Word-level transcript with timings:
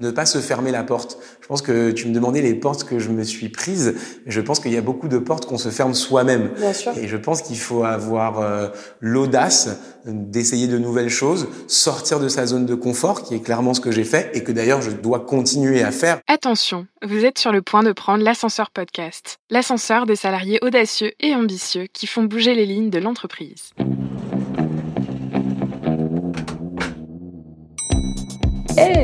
ne 0.00 0.10
pas 0.10 0.26
se 0.26 0.38
fermer 0.38 0.72
la 0.72 0.82
porte. 0.82 1.18
Je 1.40 1.46
pense 1.46 1.62
que 1.62 1.92
tu 1.92 2.08
me 2.08 2.14
demandais 2.14 2.42
les 2.42 2.54
portes 2.54 2.84
que 2.84 2.98
je 2.98 3.10
me 3.10 3.22
suis 3.22 3.48
prises. 3.48 3.94
Je 4.26 4.40
pense 4.40 4.58
qu'il 4.58 4.72
y 4.72 4.76
a 4.76 4.82
beaucoup 4.82 5.08
de 5.08 5.18
portes 5.18 5.46
qu'on 5.46 5.58
se 5.58 5.68
ferme 5.68 5.94
soi-même. 5.94 6.50
Et 6.96 7.06
je 7.06 7.16
pense 7.16 7.42
qu'il 7.42 7.58
faut 7.58 7.84
avoir 7.84 8.40
euh, 8.40 8.68
l'audace 9.00 9.78
d'essayer 10.04 10.66
de 10.66 10.78
nouvelles 10.78 11.10
choses, 11.10 11.48
sortir 11.68 12.18
de 12.18 12.28
sa 12.28 12.46
zone 12.46 12.66
de 12.66 12.74
confort, 12.74 13.22
qui 13.22 13.34
est 13.34 13.40
clairement 13.40 13.72
ce 13.72 13.80
que 13.80 13.92
j'ai 13.92 14.04
fait 14.04 14.30
et 14.34 14.42
que 14.42 14.52
d'ailleurs 14.52 14.82
je 14.82 14.90
dois 14.90 15.20
continuer 15.20 15.82
à 15.82 15.92
faire. 15.92 16.20
Attention, 16.26 16.86
vous 17.04 17.24
êtes 17.24 17.38
sur 17.38 17.52
le 17.52 17.62
point 17.62 17.82
de 17.82 17.92
prendre 17.92 18.24
l'ascenseur 18.24 18.70
podcast, 18.70 19.38
l'ascenseur 19.48 20.06
des 20.06 20.16
salariés 20.16 20.58
audacieux 20.62 21.12
et 21.20 21.34
ambitieux 21.34 21.86
qui 21.92 22.06
font 22.06 22.24
bouger 22.24 22.54
les 22.54 22.66
lignes 22.66 22.90
de 22.90 22.98
l'entreprise. 22.98 23.70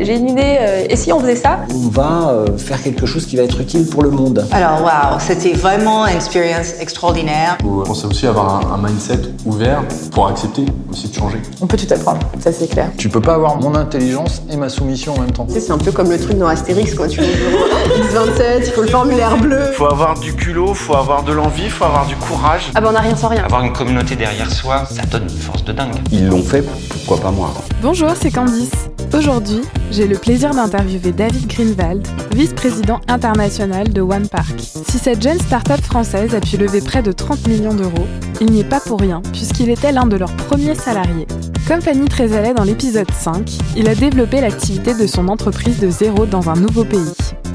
J'ai 0.04 0.16
une 0.16 0.30
idée, 0.30 0.58
euh, 0.60 0.86
et 0.88 0.96
si 0.96 1.12
on 1.12 1.20
faisait 1.20 1.36
ça 1.36 1.60
On 1.74 1.88
va 1.88 2.30
euh, 2.30 2.56
faire 2.56 2.82
quelque 2.82 3.06
chose 3.06 3.26
qui 3.26 3.36
va 3.36 3.42
être 3.42 3.60
utile 3.60 3.86
pour 3.86 4.02
le 4.02 4.10
monde. 4.10 4.46
Alors, 4.50 4.82
waouh, 4.82 5.18
c'était 5.18 5.52
vraiment 5.52 6.06
une 6.06 6.16
expérience 6.16 6.74
extraordinaire. 6.80 7.58
Vous 7.62 7.82
pensez 7.82 8.06
aussi 8.06 8.26
avoir 8.26 8.72
un, 8.72 8.78
mindset 8.78 9.20
ouvert 9.44 9.84
pour 10.12 10.28
accepter 10.28 10.64
aussi 10.90 11.08
de 11.08 11.14
changer. 11.14 11.38
On 11.60 11.66
peut 11.66 11.76
tout 11.76 11.92
apprendre, 11.92 12.20
ça 12.38 12.50
c'est 12.50 12.68
clair. 12.68 12.90
Tu 12.96 13.08
peux 13.08 13.20
pas 13.20 13.34
avoir 13.34 13.60
mon 13.60 13.74
intelligence 13.74 14.42
et 14.50 14.56
ma 14.56 14.68
soumission 14.68 15.14
en 15.14 15.20
même 15.20 15.32
temps. 15.32 15.46
c'est 15.48 15.70
un 15.70 15.78
peu 15.78 15.92
comme 15.92 16.10
le 16.10 16.18
truc 16.18 16.38
dans 16.38 16.46
Astérix, 16.48 16.94
quoi. 16.94 17.06
Tu 17.06 17.20
X27, 17.20 18.62
il 18.64 18.72
faut 18.72 18.82
le 18.82 18.88
formulaire 18.88 19.36
bleu. 19.36 19.72
Faut 19.74 19.86
avoir 19.86 20.18
du 20.18 20.34
culot, 20.34 20.72
faut 20.72 20.96
avoir 20.96 21.24
de 21.24 21.32
l'envie, 21.32 21.68
faut 21.68 21.84
avoir 21.84 22.06
du 22.06 22.16
courage. 22.16 22.70
Ah 22.74 22.80
bah 22.80 22.88
on 22.92 22.94
a 22.94 23.00
rien 23.00 23.16
sans 23.16 23.28
rien. 23.28 23.44
Avoir 23.44 23.62
une 23.62 23.72
communauté 23.72 24.16
derrière 24.16 24.50
soi, 24.50 24.84
ça 24.90 25.02
donne 25.02 25.24
une 25.24 25.28
force 25.28 25.64
de 25.64 25.72
dingue. 25.72 25.94
Ils 26.10 26.26
l'ont 26.26 26.42
fait, 26.42 26.64
pourquoi 26.88 27.18
pas 27.18 27.30
moi? 27.30 27.52
Bonjour, 27.82 28.10
c'est 28.20 28.30
Candice. 28.30 28.70
Aujourd'hui, 29.12 29.60
j'ai 29.90 30.06
le 30.06 30.16
plaisir 30.16 30.54
d'interviewer 30.54 31.12
David 31.12 31.46
Greenwald, 31.48 32.06
vice-président 32.34 33.00
international 33.08 33.92
de 33.92 34.00
One 34.00 34.28
Park. 34.28 34.58
Si 34.58 34.98
cette 34.98 35.22
jeune 35.22 35.38
start-up 35.38 35.80
française 35.80 36.34
a 36.34 36.40
pu 36.40 36.56
lever 36.56 36.80
près 36.80 37.02
de 37.02 37.12
30 37.12 37.48
millions 37.48 37.74
d'euros, 37.74 38.06
il 38.40 38.50
n'y 38.52 38.60
est 38.60 38.68
pas 38.68 38.80
pour 38.80 39.00
rien, 39.00 39.20
puisqu'il 39.32 39.68
était 39.68 39.92
l'un 39.92 40.06
de 40.06 40.16
leurs 40.16 40.34
premiers 40.34 40.74
salariés. 40.74 41.26
Comme 41.66 41.80
Fanny 41.80 42.08
Trézalet 42.08 42.54
dans 42.54 42.64
l'épisode 42.64 43.10
5, 43.10 43.50
il 43.76 43.88
a 43.88 43.94
développé 43.94 44.40
l'activité 44.40 44.94
de 44.94 45.06
son 45.06 45.28
entreprise 45.28 45.80
de 45.80 45.90
zéro 45.90 46.24
dans 46.26 46.48
un 46.48 46.56
nouveau 46.56 46.84
pays. 46.84 47.12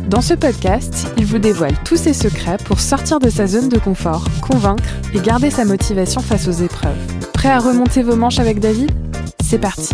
Dans 0.09 0.21
ce 0.21 0.33
podcast, 0.33 1.07
il 1.17 1.25
vous 1.25 1.39
dévoile 1.39 1.75
tous 1.83 1.97
ses 1.97 2.13
secrets 2.13 2.57
pour 2.65 2.79
sortir 2.79 3.19
de 3.19 3.29
sa 3.29 3.47
zone 3.47 3.69
de 3.69 3.79
confort, 3.79 4.25
convaincre 4.41 4.83
et 5.13 5.19
garder 5.19 5.49
sa 5.49 5.65
motivation 5.65 6.21
face 6.21 6.47
aux 6.47 6.63
épreuves. 6.63 6.97
Prêt 7.33 7.49
à 7.49 7.59
remonter 7.59 8.03
vos 8.03 8.15
manches 8.15 8.39
avec 8.39 8.59
David? 8.59 8.91
C'est 9.41 9.59
parti 9.59 9.93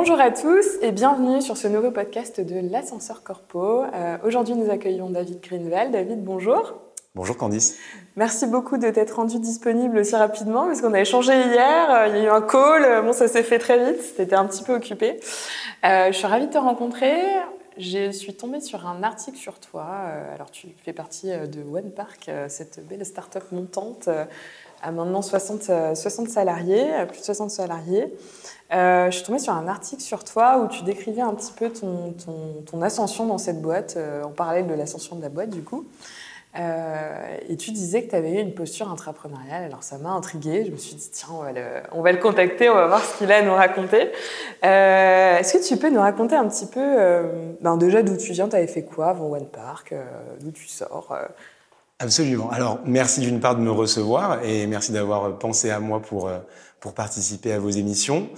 Bonjour 0.00 0.20
à 0.20 0.30
tous 0.30 0.64
et 0.80 0.92
bienvenue 0.92 1.42
sur 1.42 1.56
ce 1.56 1.66
nouveau 1.66 1.90
podcast 1.90 2.40
de 2.40 2.70
l'ascenseur 2.70 3.24
corpo. 3.24 3.82
Euh, 3.82 4.16
aujourd'hui, 4.22 4.54
nous 4.54 4.70
accueillons 4.70 5.10
David 5.10 5.40
Greenwald. 5.40 5.90
David, 5.90 6.22
bonjour. 6.22 6.74
Bonjour 7.16 7.36
Candice. 7.36 7.76
Merci 8.14 8.46
beaucoup 8.46 8.78
de 8.78 8.88
t'être 8.90 9.16
rendu 9.16 9.40
disponible 9.40 9.98
aussi 9.98 10.14
rapidement 10.14 10.66
parce 10.66 10.82
qu'on 10.82 10.94
a 10.94 11.00
échangé 11.00 11.32
hier, 11.32 11.90
euh, 11.90 12.06
il 12.10 12.14
y 12.14 12.20
a 12.20 12.24
eu 12.26 12.28
un 12.28 12.42
call, 12.42 13.02
bon 13.04 13.12
ça 13.12 13.26
s'est 13.26 13.42
fait 13.42 13.58
très 13.58 13.90
vite, 13.90 14.14
t'étais 14.16 14.36
un 14.36 14.44
petit 14.44 14.62
peu 14.62 14.76
occupé. 14.76 15.18
Euh, 15.84 16.12
je 16.12 16.16
suis 16.16 16.28
ravie 16.28 16.46
de 16.46 16.52
te 16.52 16.58
rencontrer. 16.58 17.16
Je 17.76 18.12
suis 18.12 18.34
tombée 18.34 18.60
sur 18.60 18.86
un 18.86 19.02
article 19.02 19.36
sur 19.36 19.58
toi. 19.58 19.84
Alors 20.32 20.52
tu 20.52 20.68
fais 20.84 20.92
partie 20.92 21.30
de 21.30 21.62
One 21.62 21.90
Park, 21.90 22.30
cette 22.46 22.86
belle 22.88 23.04
start-up 23.04 23.44
montante 23.50 24.08
à 24.82 24.90
maintenant 24.92 25.22
60, 25.22 25.70
60 25.94 26.28
salariés, 26.28 26.86
plus 27.08 27.20
de 27.20 27.24
60 27.24 27.50
salariés. 27.50 28.12
Euh, 28.72 29.10
je 29.10 29.16
suis 29.16 29.24
tombée 29.24 29.38
sur 29.38 29.54
un 29.54 29.66
article 29.66 30.02
sur 30.02 30.24
toi 30.24 30.58
où 30.58 30.68
tu 30.68 30.82
décrivais 30.82 31.22
un 31.22 31.34
petit 31.34 31.52
peu 31.52 31.70
ton, 31.70 32.82
ascension 32.82 33.26
dans 33.26 33.38
cette 33.38 33.62
boîte. 33.62 33.94
Euh, 33.96 34.22
on 34.26 34.30
parlait 34.30 34.62
de 34.62 34.74
l'ascension 34.74 35.16
de 35.16 35.22
la 35.22 35.30
boîte, 35.30 35.50
du 35.50 35.62
coup. 35.62 35.86
Euh, 36.58 37.36
et 37.48 37.56
tu 37.56 37.70
disais 37.70 38.02
que 38.02 38.10
tu 38.10 38.16
avais 38.16 38.32
eu 38.32 38.40
une 38.40 38.54
posture 38.54 38.90
intrapreneuriale. 38.90 39.64
Alors 39.64 39.82
ça 39.82 39.98
m'a 39.98 40.10
intriguée. 40.10 40.64
Je 40.64 40.70
me 40.70 40.76
suis 40.76 40.94
dit, 40.94 41.08
tiens, 41.12 41.28
on 41.92 42.02
va 42.02 42.12
le, 42.12 42.18
contacter, 42.18 42.68
on 42.68 42.74
va 42.74 42.86
voir 42.86 43.04
ce 43.04 43.18
qu'il 43.18 43.30
a 43.30 43.36
à 43.36 43.42
nous 43.42 43.54
raconter. 43.54 44.10
Euh, 44.64 45.38
Est-ce 45.38 45.58
que 45.58 45.66
tu 45.66 45.76
peux 45.76 45.90
nous 45.90 46.00
raconter 46.00 46.36
un 46.36 46.48
petit 46.48 46.66
peu, 46.66 46.80
euh, 46.80 47.52
ben 47.60 47.76
déjà 47.76 48.02
d'où 48.02 48.16
tu 48.16 48.32
viens, 48.32 48.48
tu 48.48 48.56
avais 48.56 48.66
fait 48.66 48.82
quoi 48.82 49.10
avant 49.10 49.30
One 49.30 49.46
Park, 49.46 49.92
euh, 49.92 50.04
d'où 50.40 50.50
tu 50.50 50.66
sors? 50.66 51.14
Absolument. 52.00 52.50
Alors 52.50 52.80
merci 52.84 53.20
d'une 53.20 53.40
part 53.40 53.56
de 53.56 53.60
me 53.60 53.72
recevoir 53.72 54.44
et 54.44 54.66
merci 54.68 54.92
d'avoir 54.92 55.38
pensé 55.38 55.70
à 55.70 55.80
moi 55.80 56.00
pour 56.00 56.30
pour 56.80 56.94
participer 56.94 57.52
à 57.52 57.58
vos 57.58 57.70
émissions. 57.70 58.30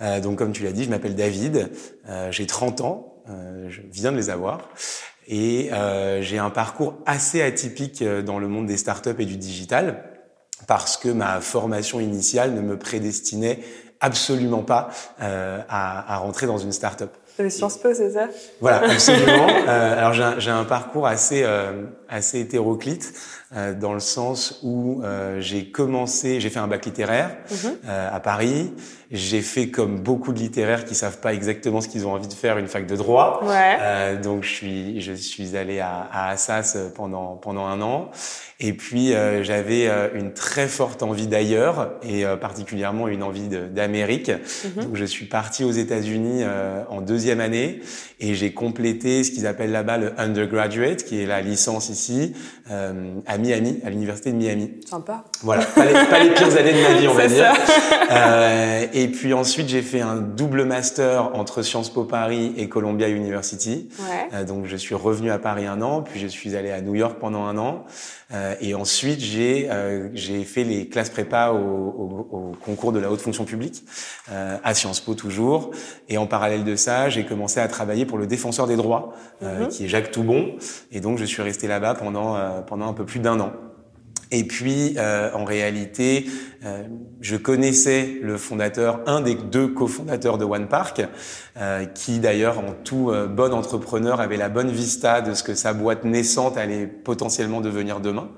Euh, 0.00 0.20
donc 0.20 0.38
comme 0.38 0.52
tu 0.52 0.62
l'as 0.64 0.72
dit, 0.72 0.84
je 0.84 0.90
m'appelle 0.90 1.14
David, 1.14 1.70
euh, 2.08 2.30
j'ai 2.30 2.46
30 2.46 2.80
ans, 2.82 3.14
euh, 3.28 3.68
je 3.70 3.80
viens 3.90 4.12
de 4.12 4.16
les 4.16 4.30
avoir. 4.30 4.68
Et 5.28 5.72
euh, 5.72 6.22
j'ai 6.22 6.38
un 6.38 6.50
parcours 6.50 6.94
assez 7.04 7.42
atypique 7.42 8.02
euh, 8.02 8.22
dans 8.22 8.38
le 8.38 8.46
monde 8.46 8.66
des 8.66 8.76
startups 8.76 9.16
et 9.18 9.24
du 9.24 9.36
digital 9.36 10.04
parce 10.68 10.96
que 10.96 11.08
ma 11.08 11.40
formation 11.40 12.00
initiale 12.00 12.54
ne 12.54 12.60
me 12.60 12.78
prédestinait 12.78 13.60
absolument 14.00 14.62
pas 14.62 14.88
euh, 15.20 15.60
à, 15.68 16.14
à, 16.14 16.18
rentrer 16.18 16.46
dans 16.46 16.58
une 16.58 16.72
startup. 16.72 17.10
C'est 17.36 17.50
Sciences 17.50 17.78
Po, 17.78 17.92
c'est 17.92 18.10
ça? 18.12 18.28
Voilà, 18.60 18.90
absolument. 18.90 19.46
alors 19.66 20.12
j'ai 20.12 20.50
un, 20.50 20.60
un, 20.60 20.64
parcours 20.64 21.06
assez 21.06 21.44
assez 22.08 22.40
hétéroclite. 22.40 23.12
Euh, 23.56 23.72
dans 23.72 23.94
le 23.94 24.00
sens 24.00 24.60
où 24.62 25.00
euh, 25.02 25.40
j'ai 25.40 25.66
commencé, 25.66 26.40
j'ai 26.40 26.50
fait 26.50 26.58
un 26.58 26.66
bac 26.66 26.84
littéraire 26.84 27.36
mhm. 27.50 27.70
euh, 27.88 28.08
à 28.12 28.20
Paris. 28.20 28.72
J'ai 29.10 29.40
fait 29.40 29.68
comme 29.68 30.00
beaucoup 30.00 30.32
de 30.32 30.38
littéraires 30.38 30.84
qui 30.84 30.94
savent 30.94 31.20
pas 31.20 31.32
exactement 31.32 31.80
ce 31.80 31.88
qu'ils 31.88 32.06
ont 32.06 32.12
envie 32.12 32.26
de 32.26 32.34
faire, 32.34 32.58
une 32.58 32.66
fac 32.66 32.86
de 32.86 32.96
droit. 32.96 33.40
Ouais. 33.44 34.18
donc 34.18 34.42
je 34.42 34.48
suis, 34.48 35.00
je 35.00 35.12
suis 35.12 35.56
allé 35.56 35.78
à, 35.78 36.08
à 36.12 36.30
Assas 36.30 36.76
pendant 36.96 37.36
pendant 37.36 37.66
un 37.66 37.80
an. 37.82 38.10
Et 38.58 38.72
puis 38.72 39.12
j'avais 39.42 39.88
une 40.14 40.32
très 40.32 40.66
forte 40.66 41.04
envie 41.04 41.28
d'ailleurs 41.28 41.92
et 42.02 42.24
particulièrement 42.40 43.06
une 43.06 43.22
envie 43.22 43.48
d'Amérique. 43.48 44.30
Mhm. 44.30 44.84
Donc 44.86 44.96
je 44.96 45.04
suis 45.04 45.26
parti 45.26 45.62
aux 45.62 45.70
États-Unis 45.70 46.42
en 46.88 47.00
deuxième 47.00 47.38
année 47.38 47.82
et 48.18 48.34
j'ai 48.34 48.54
complété 48.54 49.22
ce 49.22 49.30
qu'ils 49.30 49.46
appellent 49.46 49.70
là-bas 49.70 49.98
le 49.98 50.20
undergraduate, 50.20 51.04
qui 51.04 51.22
est 51.22 51.26
la 51.26 51.42
licence 51.42 51.90
ici 51.90 52.32
à 52.68 53.38
Miami, 53.46 53.80
à 53.84 53.90
l'université 53.90 54.32
de 54.32 54.36
Miami. 54.36 54.70
Sympa. 54.88 55.24
Voilà, 55.42 55.64
pas 55.64 55.84
les, 55.84 55.92
pas 55.92 56.18
les 56.18 56.30
pires 56.30 56.56
années 56.56 56.72
de 56.72 56.82
ma 56.82 56.94
vie, 56.94 57.08
on 57.08 57.14
va 57.14 57.28
dire. 57.28 57.52
Euh, 58.10 58.86
et 58.92 59.08
puis 59.08 59.34
ensuite, 59.34 59.68
j'ai 59.68 59.82
fait 59.82 60.00
un 60.00 60.16
double 60.16 60.64
master 60.64 61.34
entre 61.34 61.62
Sciences 61.62 61.90
Po 61.90 62.04
Paris 62.04 62.54
et 62.56 62.68
Columbia 62.68 63.08
University. 63.08 63.88
Ouais. 64.00 64.28
Euh, 64.34 64.44
donc, 64.44 64.66
je 64.66 64.76
suis 64.76 64.94
revenu 64.94 65.30
à 65.30 65.38
Paris 65.38 65.66
un 65.66 65.82
an, 65.82 66.02
puis 66.02 66.20
je 66.20 66.26
suis 66.26 66.56
allé 66.56 66.70
à 66.70 66.80
New 66.80 66.94
York 66.94 67.18
pendant 67.20 67.44
un 67.44 67.58
an. 67.58 67.84
Euh, 68.34 68.54
et 68.60 68.74
ensuite, 68.74 69.20
j'ai 69.20 69.68
j'ai 70.14 70.42
fait 70.42 70.64
les 70.64 70.88
classes 70.88 71.10
prépa 71.10 71.50
au, 71.50 71.58
au, 71.58 72.28
au, 72.32 72.52
concours 72.64 72.92
de 72.92 72.98
la 72.98 73.10
haute 73.10 73.20
fonction 73.20 73.44
publique 73.44 73.84
à 74.28 74.74
Sciences 74.74 75.00
Po 75.00 75.14
toujours. 75.14 75.70
Et 76.08 76.18
en 76.18 76.26
parallèle 76.26 76.64
de 76.64 76.74
ça, 76.74 77.08
j'ai 77.08 77.24
commencé 77.24 77.60
à 77.60 77.68
travailler 77.68 78.04
pour 78.04 78.18
le 78.18 78.26
défenseur 78.26 78.66
des 78.66 78.76
droits, 78.76 79.14
mm-hmm. 79.42 79.68
qui 79.68 79.84
est 79.84 79.88
Jacques 79.88 80.10
Toubon. 80.10 80.56
Et 80.90 81.00
donc, 81.00 81.18
je 81.18 81.24
suis 81.24 81.42
resté 81.42 81.68
là-bas 81.68 81.94
pendant 81.94 82.36
pendant 82.66 82.88
un 82.88 82.92
peu 82.92 83.04
plus 83.04 83.20
d'un 83.26 83.40
an. 83.40 83.52
Et 84.30 84.44
puis, 84.44 84.94
euh, 84.96 85.30
en 85.34 85.44
réalité, 85.44 86.26
euh, 86.64 86.84
je 87.20 87.36
connaissais 87.36 88.18
le 88.22 88.36
fondateur, 88.38 89.00
un 89.06 89.20
des 89.20 89.34
deux 89.34 89.68
cofondateurs 89.68 90.38
de 90.38 90.44
One 90.44 90.68
Park, 90.68 91.02
euh, 91.56 91.84
qui 91.86 92.18
d'ailleurs, 92.18 92.58
en 92.58 92.72
tout 92.84 93.10
euh, 93.10 93.26
bon 93.26 93.52
entrepreneur, 93.52 94.20
avait 94.20 94.36
la 94.36 94.48
bonne 94.48 94.70
vista 94.70 95.20
de 95.20 95.34
ce 95.34 95.42
que 95.42 95.54
sa 95.54 95.72
boîte 95.72 96.04
naissante 96.04 96.56
allait 96.56 96.86
potentiellement 96.86 97.60
devenir 97.60 98.00
demain. 98.00 98.28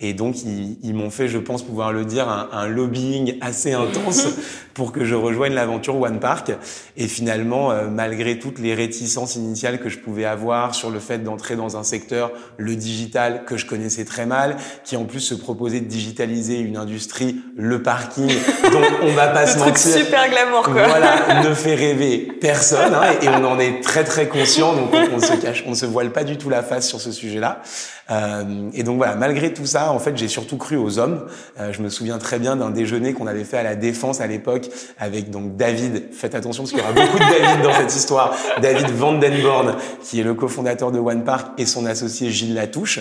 Et 0.00 0.14
donc, 0.14 0.42
ils, 0.42 0.78
ils 0.82 0.94
m'ont 0.94 1.10
fait, 1.10 1.28
je 1.28 1.38
pense 1.38 1.62
pouvoir 1.62 1.92
le 1.92 2.04
dire, 2.04 2.28
un, 2.28 2.48
un 2.52 2.68
lobbying 2.68 3.38
assez 3.40 3.72
intense 3.72 4.26
pour 4.74 4.92
que 4.92 5.04
je 5.04 5.14
rejoigne 5.14 5.54
l'aventure 5.54 6.00
One 6.00 6.20
Park. 6.20 6.52
Et 6.96 7.08
finalement, 7.08 7.70
euh, 7.70 7.88
malgré 7.88 8.38
toutes 8.38 8.58
les 8.58 8.74
réticences 8.74 9.36
initiales 9.36 9.80
que 9.80 9.88
je 9.88 9.98
pouvais 9.98 10.24
avoir 10.24 10.74
sur 10.74 10.90
le 10.90 10.98
fait 10.98 11.18
d'entrer 11.18 11.56
dans 11.56 11.76
un 11.76 11.84
secteur, 11.84 12.32
le 12.56 12.76
digital, 12.76 13.44
que 13.46 13.56
je 13.56 13.66
connaissais 13.66 14.04
très 14.04 14.26
mal, 14.26 14.56
qui 14.84 14.96
en 14.96 15.04
plus 15.04 15.20
se 15.20 15.34
proposait 15.34 15.80
de 15.80 15.86
digitaliser 15.86 16.58
une 16.58 16.76
industrie, 16.76 17.36
le 17.56 17.82
parking, 17.82 18.28
dont 18.72 18.82
on 19.02 19.12
va 19.12 19.28
pas 19.28 19.46
se 19.46 19.58
mentir. 19.58 19.76
super 19.78 20.28
glamour, 20.28 20.62
quoi. 20.62 20.86
Voilà, 20.88 21.42
ne 21.48 21.54
fait 21.54 21.74
rêver 21.74 22.28
personne, 22.40 22.94
hein, 22.94 23.14
et 23.22 23.28
on 23.28 23.44
en 23.44 23.58
est 23.58 23.80
très 23.82 24.04
très 24.04 24.28
conscient, 24.28 24.74
donc 24.74 24.90
on, 24.92 25.16
on, 25.16 25.20
se 25.20 25.34
cache, 25.34 25.64
on 25.66 25.70
ne 25.70 25.76
se 25.76 25.86
voile 25.86 26.10
pas 26.10 26.24
du 26.24 26.36
tout 26.36 26.50
la 26.50 26.62
face 26.62 26.88
sur 26.88 27.00
ce 27.00 27.12
sujet-là. 27.12 27.62
Euh, 28.10 28.70
et 28.74 28.82
donc 28.82 28.96
voilà, 28.96 29.14
malgré 29.14 29.52
tout 29.52 29.66
ça, 29.66 29.92
en 29.92 29.98
fait, 29.98 30.16
j'ai 30.16 30.28
surtout 30.28 30.56
cru 30.56 30.76
aux 30.76 30.98
hommes. 30.98 31.26
Euh, 31.58 31.72
je 31.72 31.80
me 31.82 31.88
souviens 31.88 32.18
très 32.18 32.38
bien 32.38 32.56
d'un 32.56 32.70
déjeuner 32.70 33.12
qu'on 33.12 33.26
avait 33.26 33.44
fait 33.44 33.58
à 33.58 33.62
la 33.62 33.76
Défense 33.76 34.20
à 34.20 34.26
l'époque 34.26 34.63
avec 34.98 35.30
donc 35.30 35.56
David. 35.56 36.12
Faites 36.12 36.34
attention 36.34 36.62
parce 36.62 36.72
qu'il 36.72 36.80
y 36.80 36.82
aura 36.82 36.92
beaucoup 36.92 37.18
de 37.18 37.38
David 37.40 37.62
dans 37.62 37.72
cette 37.72 37.94
histoire. 37.94 38.34
David 38.60 38.90
Vandenborn, 38.90 39.76
qui 40.02 40.20
est 40.20 40.24
le 40.24 40.34
cofondateur 40.34 40.92
de 40.92 40.98
One 40.98 41.24
Park, 41.24 41.48
et 41.58 41.66
son 41.66 41.86
associé 41.86 42.30
Gilles 42.30 42.54
Latouche. 42.54 43.00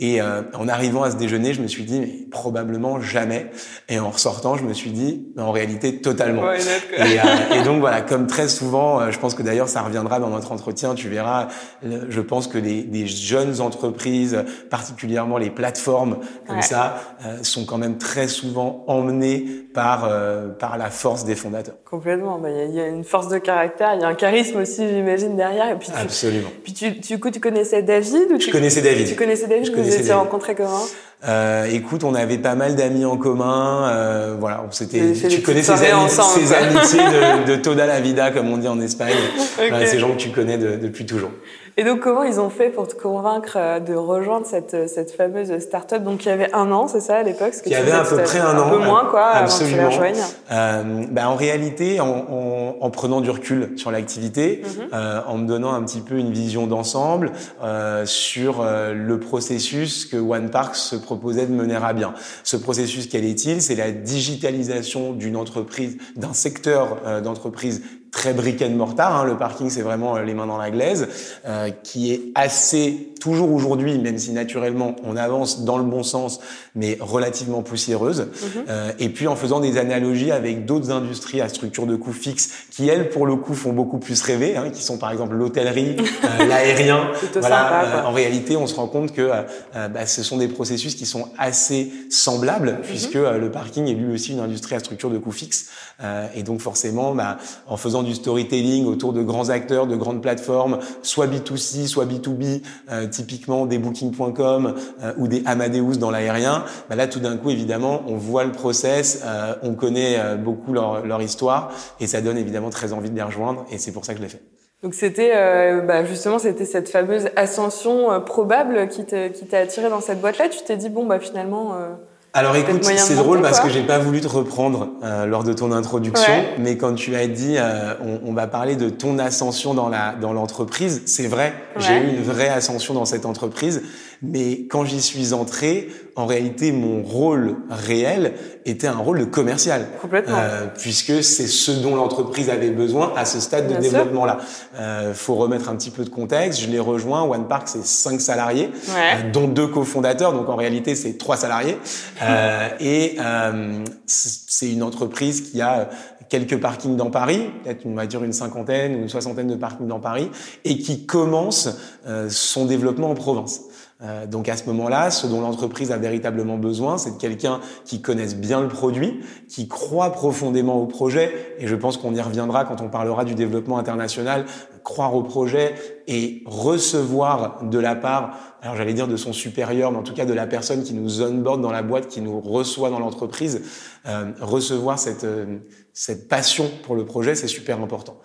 Et 0.00 0.20
euh, 0.20 0.42
en 0.54 0.66
arrivant 0.66 1.04
à 1.04 1.12
ce 1.12 1.16
déjeuner, 1.16 1.54
je 1.54 1.62
me 1.62 1.68
suis 1.68 1.84
dit 1.84 2.00
mais 2.00 2.26
probablement 2.28 3.00
jamais. 3.00 3.50
Et 3.88 4.00
en 4.00 4.10
ressortant, 4.10 4.56
je 4.56 4.64
me 4.64 4.72
suis 4.72 4.90
dit 4.90 5.28
en 5.38 5.52
réalité 5.52 6.00
totalement. 6.00 6.42
Ouais, 6.42 6.58
et, 6.96 7.20
euh, 7.20 7.60
et, 7.60 7.62
donc 7.62 7.78
voilà, 7.78 8.00
comme 8.00 8.26
très 8.26 8.48
souvent, 8.48 9.00
euh, 9.00 9.12
je 9.12 9.18
pense 9.20 9.34
que 9.36 9.42
d'ailleurs 9.44 9.68
ça 9.68 9.82
reviendra 9.82 10.18
dans 10.18 10.30
notre 10.30 10.50
entretien. 10.50 10.96
Tu 10.96 11.08
verras, 11.08 11.46
je 11.82 12.20
pense 12.20 12.48
que 12.48 12.58
les, 12.58 12.82
les 12.82 13.06
jeunes 13.06 13.60
entreprises, 13.60 14.44
particulièrement 14.68 15.38
les 15.38 15.50
plateformes 15.50 16.18
comme 16.46 16.56
Ouais. 16.56 16.62
ça, 16.62 17.00
euh, 17.24 17.38
sont 17.42 17.64
quand 17.64 17.78
même 17.78 17.98
très 17.98 18.28
souvent 18.28 18.84
emmenées 18.86 19.44
par 19.74 20.04
euh, 20.04 20.48
par 20.48 20.76
la 20.78 20.90
force 21.04 21.24
des 21.26 21.34
fondateurs. 21.34 21.74
Complètement. 21.90 22.38
Bah, 22.38 22.48
Il 22.50 22.56
y, 22.56 22.60
a- 22.60 22.64
il 22.64 22.74
y 22.74 22.80
a 22.80 22.86
une 22.86 23.04
force 23.04 23.28
de 23.28 23.36
caractère, 23.36 23.92
il 23.94 24.00
y 24.00 24.04
a 24.04 24.08
un 24.08 24.14
charisme 24.14 24.58
aussi, 24.62 24.88
j'imagine, 24.88 25.36
derrière. 25.36 25.70
Et 25.70 25.74
puis, 25.78 25.88
tu, 25.88 25.94
Absolument. 26.00 26.48
puis 26.64 26.72
tu, 26.72 26.90
du 26.92 27.20
coup, 27.20 27.30
tu 27.30 27.40
connaissais 27.40 27.82
David 27.82 28.28
ou 28.32 28.40
Je 28.40 28.46
tu, 28.46 28.50
connaissais 28.50 28.80
David. 28.80 29.06
Tu 29.06 29.14
connaissais 29.14 29.46
David 29.46 29.66
Je 29.66 29.70
Vous 29.70 29.76
vous 29.76 29.82
connaissais 29.82 29.98
étiez 30.00 30.08
David. 30.08 30.22
rencontrés 30.24 30.54
comment? 30.54 30.80
Euh, 31.28 31.64
écoute, 31.70 32.04
on 32.04 32.14
avait 32.14 32.38
pas 32.38 32.54
mal 32.54 32.74
d'amis 32.74 33.04
en 33.04 33.16
commun. 33.18 33.88
Euh, 33.88 34.36
voilà, 34.40 34.62
on 34.62 34.66
Vous 34.68 34.72
s'était. 34.72 35.00
des 35.00 35.28
Tu 35.28 35.42
connais 35.42 35.62
ces, 35.62 35.72
ami- 35.72 35.92
ensemble, 35.92 36.40
ces 36.40 36.52
amitiés 36.54 37.00
de, 37.00 37.52
de 37.52 37.56
toda 37.56 37.86
la 37.86 38.00
vida, 38.00 38.30
comme 38.30 38.50
on 38.50 38.56
dit 38.56 38.68
en 38.68 38.80
Espagne. 38.80 39.12
Ces 39.86 39.98
gens 39.98 40.10
que 40.12 40.16
tu 40.18 40.30
connais 40.30 40.56
de- 40.58 40.76
depuis 40.76 41.04
toujours. 41.06 41.30
Et 41.76 41.82
donc, 41.82 42.00
comment 42.00 42.22
ils 42.22 42.38
ont 42.38 42.50
fait 42.50 42.68
pour 42.70 42.86
te 42.86 42.94
convaincre 42.94 43.56
euh, 43.56 43.80
de 43.80 43.94
rejoindre 43.94 44.46
cette, 44.46 44.88
cette 44.88 45.10
fameuse 45.10 45.58
start-up? 45.58 46.04
Donc, 46.04 46.24
il 46.24 46.28
y 46.28 46.30
avait 46.30 46.52
un 46.54 46.70
an, 46.70 46.86
c'est 46.86 47.00
ça, 47.00 47.16
à 47.16 47.22
l'époque 47.24 47.50
Qui 47.50 47.70
tu 47.70 47.74
avait 47.74 47.90
à 47.90 48.04
peu 48.04 48.16
près 48.22 48.38
un 48.38 48.56
an. 48.56 48.66
Un 48.66 48.70
peu 48.70 48.78
moins, 48.78 49.06
quoi, 49.06 49.24
avant 49.24 49.46
que 49.46 49.64
tu 49.64 49.74
Absolument. 49.80 50.12
Euh, 50.52 51.04
bah, 51.10 51.28
en 51.28 51.34
réalité, 51.34 51.98
en, 51.98 52.06
en, 52.06 52.76
en 52.80 52.90
prenant 52.90 53.20
du 53.20 53.28
recul 53.30 53.72
sur 53.76 53.90
l'activité, 53.90 54.62
Mhm. 54.64 54.88
euh, 54.92 55.20
en 55.26 55.36
me 55.38 55.48
donnant 55.48 55.72
un 55.74 55.82
petit 55.82 56.00
peu 56.00 56.16
une 56.16 56.30
vision 56.30 56.68
d'ensemble 56.68 57.32
euh, 57.64 58.06
sur 58.06 58.60
euh, 58.60 58.94
le 58.94 59.18
processus 59.18 60.06
que 60.06 60.16
One 60.16 60.50
Park 60.50 60.76
se 60.76 60.94
proposait 60.94 61.46
de 61.46 61.52
mener 61.52 61.74
à 61.74 61.92
bien. 61.92 62.14
Ce 62.44 62.56
processus, 62.56 63.08
quel 63.08 63.24
est-il? 63.24 63.60
C'est 63.60 63.74
la 63.74 63.90
digitalisation 63.90 65.12
d'une 65.12 65.36
entreprise, 65.36 65.96
d'un 66.14 66.32
secteur 66.34 66.98
euh, 67.04 67.20
d'entreprise 67.20 67.82
très 68.14 68.32
brick 68.32 68.62
and 68.62 68.70
mortar. 68.70 69.14
Hein, 69.14 69.24
le 69.24 69.36
parking, 69.36 69.68
c'est 69.68 69.82
vraiment 69.82 70.16
euh, 70.16 70.22
les 70.22 70.34
mains 70.34 70.46
dans 70.46 70.56
la 70.56 70.70
glaise, 70.70 71.08
euh, 71.46 71.70
qui 71.82 72.12
est 72.12 72.22
assez 72.34 73.10
toujours 73.20 73.52
aujourd'hui, 73.52 73.98
même 73.98 74.18
si 74.18 74.32
naturellement 74.32 74.94
on 75.02 75.16
avance 75.16 75.64
dans 75.64 75.78
le 75.78 75.84
bon 75.84 76.02
sens, 76.02 76.40
mais 76.74 76.98
relativement 77.00 77.62
poussiéreuse. 77.62 78.28
Euh, 78.68 78.92
et 78.98 79.08
puis 79.08 79.26
en 79.26 79.34
faisant 79.34 79.60
des 79.60 79.78
analogies 79.78 80.30
avec 80.30 80.66
d'autres 80.66 80.90
industries 80.90 81.40
à 81.40 81.48
structure 81.48 81.86
de 81.86 81.96
coûts 81.96 82.12
fixes, 82.12 82.50
qui 82.70 82.88
elles 82.88 83.08
pour 83.08 83.26
le 83.26 83.36
coup 83.36 83.54
font 83.54 83.72
beaucoup 83.72 83.98
plus 83.98 84.20
rêver, 84.22 84.56
hein, 84.56 84.70
qui 84.70 84.82
sont 84.82 84.98
par 84.98 85.10
exemple 85.10 85.34
l'hôtellerie, 85.34 85.96
euh, 86.24 86.44
l'aérien. 86.46 87.10
Voilà, 87.34 87.56
sympa, 87.56 87.84
euh, 87.86 88.02
en 88.04 88.12
réalité, 88.12 88.56
on 88.56 88.66
se 88.66 88.74
rend 88.74 88.86
compte 88.86 89.12
que 89.12 89.30
bah, 89.74 90.06
ce 90.06 90.22
sont 90.22 90.36
des 90.36 90.48
processus 90.48 90.94
qui 90.94 91.06
sont 91.06 91.28
assez 91.38 91.90
semblables, 92.10 92.80
puisque 92.82 93.16
euh, 93.16 93.38
le 93.38 93.50
parking 93.50 93.86
est 93.86 93.94
lui 93.94 94.12
aussi 94.14 94.32
une 94.32 94.40
industrie 94.40 94.74
à 94.74 94.78
structure 94.78 95.10
de 95.10 95.18
coûts 95.18 95.32
fixes. 95.32 95.66
Euh, 96.02 96.26
et 96.34 96.42
donc 96.42 96.60
forcément, 96.60 97.14
bah, 97.14 97.38
en 97.66 97.76
faisant 97.76 98.02
du 98.04 98.14
storytelling 98.14 98.86
autour 98.86 99.12
de 99.12 99.22
grands 99.22 99.48
acteurs, 99.50 99.86
de 99.86 99.96
grandes 99.96 100.22
plateformes, 100.22 100.78
soit 101.02 101.26
B2C, 101.26 101.86
soit 101.86 102.04
B2B, 102.06 102.62
euh, 102.92 103.06
typiquement 103.08 103.66
des 103.66 103.78
Booking.com 103.78 104.74
euh, 105.02 105.12
ou 105.18 105.26
des 105.28 105.42
Amadeus 105.46 105.96
dans 105.98 106.10
l'aérien, 106.10 106.64
bah 106.88 106.96
là 106.96 107.06
tout 107.08 107.20
d'un 107.20 107.36
coup, 107.36 107.50
évidemment, 107.50 108.02
on 108.06 108.16
voit 108.16 108.44
le 108.44 108.52
process, 108.52 109.22
euh, 109.24 109.54
on 109.62 109.74
connaît 109.74 110.16
euh, 110.18 110.36
beaucoup 110.36 110.72
leur, 110.72 111.04
leur 111.04 111.20
histoire, 111.22 111.72
et 112.00 112.06
ça 112.06 112.20
donne 112.20 112.38
évidemment 112.38 112.70
très 112.70 112.92
envie 112.92 113.10
de 113.10 113.16
les 113.16 113.22
rejoindre, 113.22 113.64
et 113.70 113.78
c'est 113.78 113.92
pour 113.92 114.04
ça 114.04 114.12
que 114.12 114.18
je 114.18 114.24
l'ai 114.24 114.28
fait. 114.30 114.42
Donc, 114.82 114.92
c'était 114.94 115.32
euh, 115.34 115.80
bah, 115.80 116.04
justement, 116.04 116.38
c'était 116.38 116.66
cette 116.66 116.90
fameuse 116.90 117.28
ascension 117.36 118.12
euh, 118.12 118.20
probable 118.20 118.88
qui 118.88 119.06
te- 119.06 119.28
qui 119.28 119.46
t'a 119.46 119.58
attiré 119.60 119.88
dans 119.88 120.02
cette 120.02 120.20
boîte-là. 120.20 120.50
Tu 120.50 120.62
t'es 120.62 120.76
dit, 120.76 120.90
bon, 120.90 121.06
bah 121.06 121.18
finalement. 121.20 121.74
euh, 121.74 121.94
Alors 122.36 122.56
écoute, 122.56 122.82
c'est 122.82 123.14
drôle 123.14 123.42
parce 123.42 123.60
que 123.60 123.68
j'ai 123.68 123.82
pas 123.84 124.00
voulu 124.00 124.20
te 124.20 124.26
reprendre 124.26 124.88
euh, 125.04 125.24
lors 125.24 125.44
de 125.44 125.52
ton 125.52 125.70
introduction, 125.70 126.32
Ouais. 126.32 126.54
mais 126.58 126.76
quand 126.76 126.94
tu 126.94 127.14
as 127.14 127.28
dit 127.28 127.54
euh, 127.58 127.94
on, 128.04 128.28
on 128.28 128.32
va 128.32 128.48
parler 128.48 128.74
de 128.74 128.88
ton 128.90 129.20
ascension 129.20 129.72
dans 129.72 129.88
la 129.88 130.14
dans 130.20 130.32
l'entreprise, 130.32 131.02
c'est 131.06 131.28
vrai, 131.28 131.54
j'ai 131.76 131.94
eu 131.96 132.08
une 132.16 132.22
vraie 132.24 132.48
ascension 132.48 132.92
dans 132.92 133.04
cette 133.04 133.24
entreprise, 133.24 133.82
mais 134.24 134.66
quand 134.68 134.84
j'y 134.84 135.00
suis 135.00 135.32
entré, 135.32 135.88
en 136.16 136.26
réalité 136.26 136.72
mon 136.72 137.02
rôle 137.02 137.56
réel 137.70 138.34
était 138.64 138.86
un 138.86 138.96
rôle 138.96 139.18
de 139.18 139.24
commercial. 139.24 139.86
Complètement. 140.00 140.36
Euh, 140.38 140.66
puisque 140.78 141.22
c'est 141.22 141.46
ce 141.46 141.70
dont 141.72 141.96
l'entreprise 141.96 142.50
avait 142.50 142.70
besoin 142.70 143.12
à 143.16 143.24
ce 143.24 143.40
stade 143.40 143.68
de 143.68 143.80
développement-là. 143.80 144.38
Euh, 144.78 145.12
faut 145.14 145.34
remettre 145.34 145.68
un 145.68 145.76
petit 145.76 145.90
peu 145.90 146.04
de 146.04 146.10
contexte. 146.10 146.60
Je 146.60 146.68
l'ai 146.68 146.78
rejoint. 146.78 147.22
One 147.22 147.48
Park, 147.48 147.68
c'est 147.68 147.84
cinq 147.84 148.20
salariés, 148.20 148.70
Ouais. 148.88 149.24
euh, 149.26 149.30
dont 149.32 149.48
deux 149.48 149.66
cofondateurs. 149.66 150.32
Donc 150.32 150.48
en 150.48 150.56
réalité, 150.56 150.94
c'est 150.94 151.18
trois 151.18 151.36
salariés. 151.36 151.76
Euh, 152.22 152.68
et 152.80 153.16
euh, 153.20 153.84
c'est 154.06 154.70
une 154.70 154.82
entreprise 154.82 155.40
qui 155.42 155.60
a 155.60 155.88
quelques 156.28 156.58
parkings 156.58 156.96
dans 156.96 157.10
Paris, 157.10 157.50
peut-être 157.62 157.82
on 157.84 157.94
va 157.94 158.06
dire 158.06 158.24
une 158.24 158.32
cinquantaine 158.32 158.94
ou 158.94 158.98
une 159.02 159.08
soixantaine 159.08 159.46
de 159.48 159.56
parkings 159.56 159.86
dans 159.86 160.00
Paris, 160.00 160.30
et 160.64 160.78
qui 160.78 161.04
commence 161.06 161.68
euh, 162.06 162.28
son 162.30 162.64
développement 162.64 163.10
en 163.10 163.14
province. 163.14 163.60
Euh, 164.04 164.26
donc 164.26 164.48
à 164.48 164.56
ce 164.56 164.66
moment-là, 164.66 165.10
ce 165.10 165.26
dont 165.26 165.40
l'entreprise 165.40 165.92
a 165.92 165.96
véritablement 165.96 166.58
besoin, 166.58 166.98
c'est 166.98 167.12
de 167.12 167.20
quelqu'un 167.20 167.60
qui 167.84 168.02
connaisse 168.02 168.36
bien 168.36 168.60
le 168.60 168.68
produit, 168.68 169.20
qui 169.48 169.68
croit 169.68 170.12
profondément 170.12 170.80
au 170.80 170.86
projet, 170.86 171.56
et 171.58 171.66
je 171.66 171.74
pense 171.74 171.96
qu'on 171.96 172.14
y 172.14 172.20
reviendra 172.20 172.64
quand 172.64 172.80
on 172.80 172.88
parlera 172.88 173.24
du 173.24 173.34
développement 173.34 173.78
international, 173.78 174.44
croire 174.82 175.14
au 175.14 175.22
projet 175.22 175.74
et 176.06 176.42
recevoir 176.44 177.64
de 177.64 177.78
la 177.78 177.94
part, 177.94 178.36
alors 178.60 178.76
j'allais 178.76 178.92
dire 178.92 179.08
de 179.08 179.16
son 179.16 179.32
supérieur, 179.32 179.90
mais 179.90 179.98
en 179.98 180.02
tout 180.02 180.12
cas 180.12 180.26
de 180.26 180.34
la 180.34 180.46
personne 180.46 180.82
qui 180.82 180.92
nous 180.92 181.22
onboard 181.22 181.62
dans 181.62 181.72
la 181.72 181.82
boîte, 181.82 182.08
qui 182.08 182.20
nous 182.20 182.40
reçoit 182.40 182.90
dans 182.90 182.98
l'entreprise, 182.98 183.62
euh, 184.06 184.32
recevoir 184.40 184.98
cette, 184.98 185.24
euh, 185.24 185.58
cette 185.94 186.28
passion 186.28 186.70
pour 186.82 186.96
le 186.96 187.06
projet, 187.06 187.34
c'est 187.34 187.48
super 187.48 187.80
important. 187.80 188.18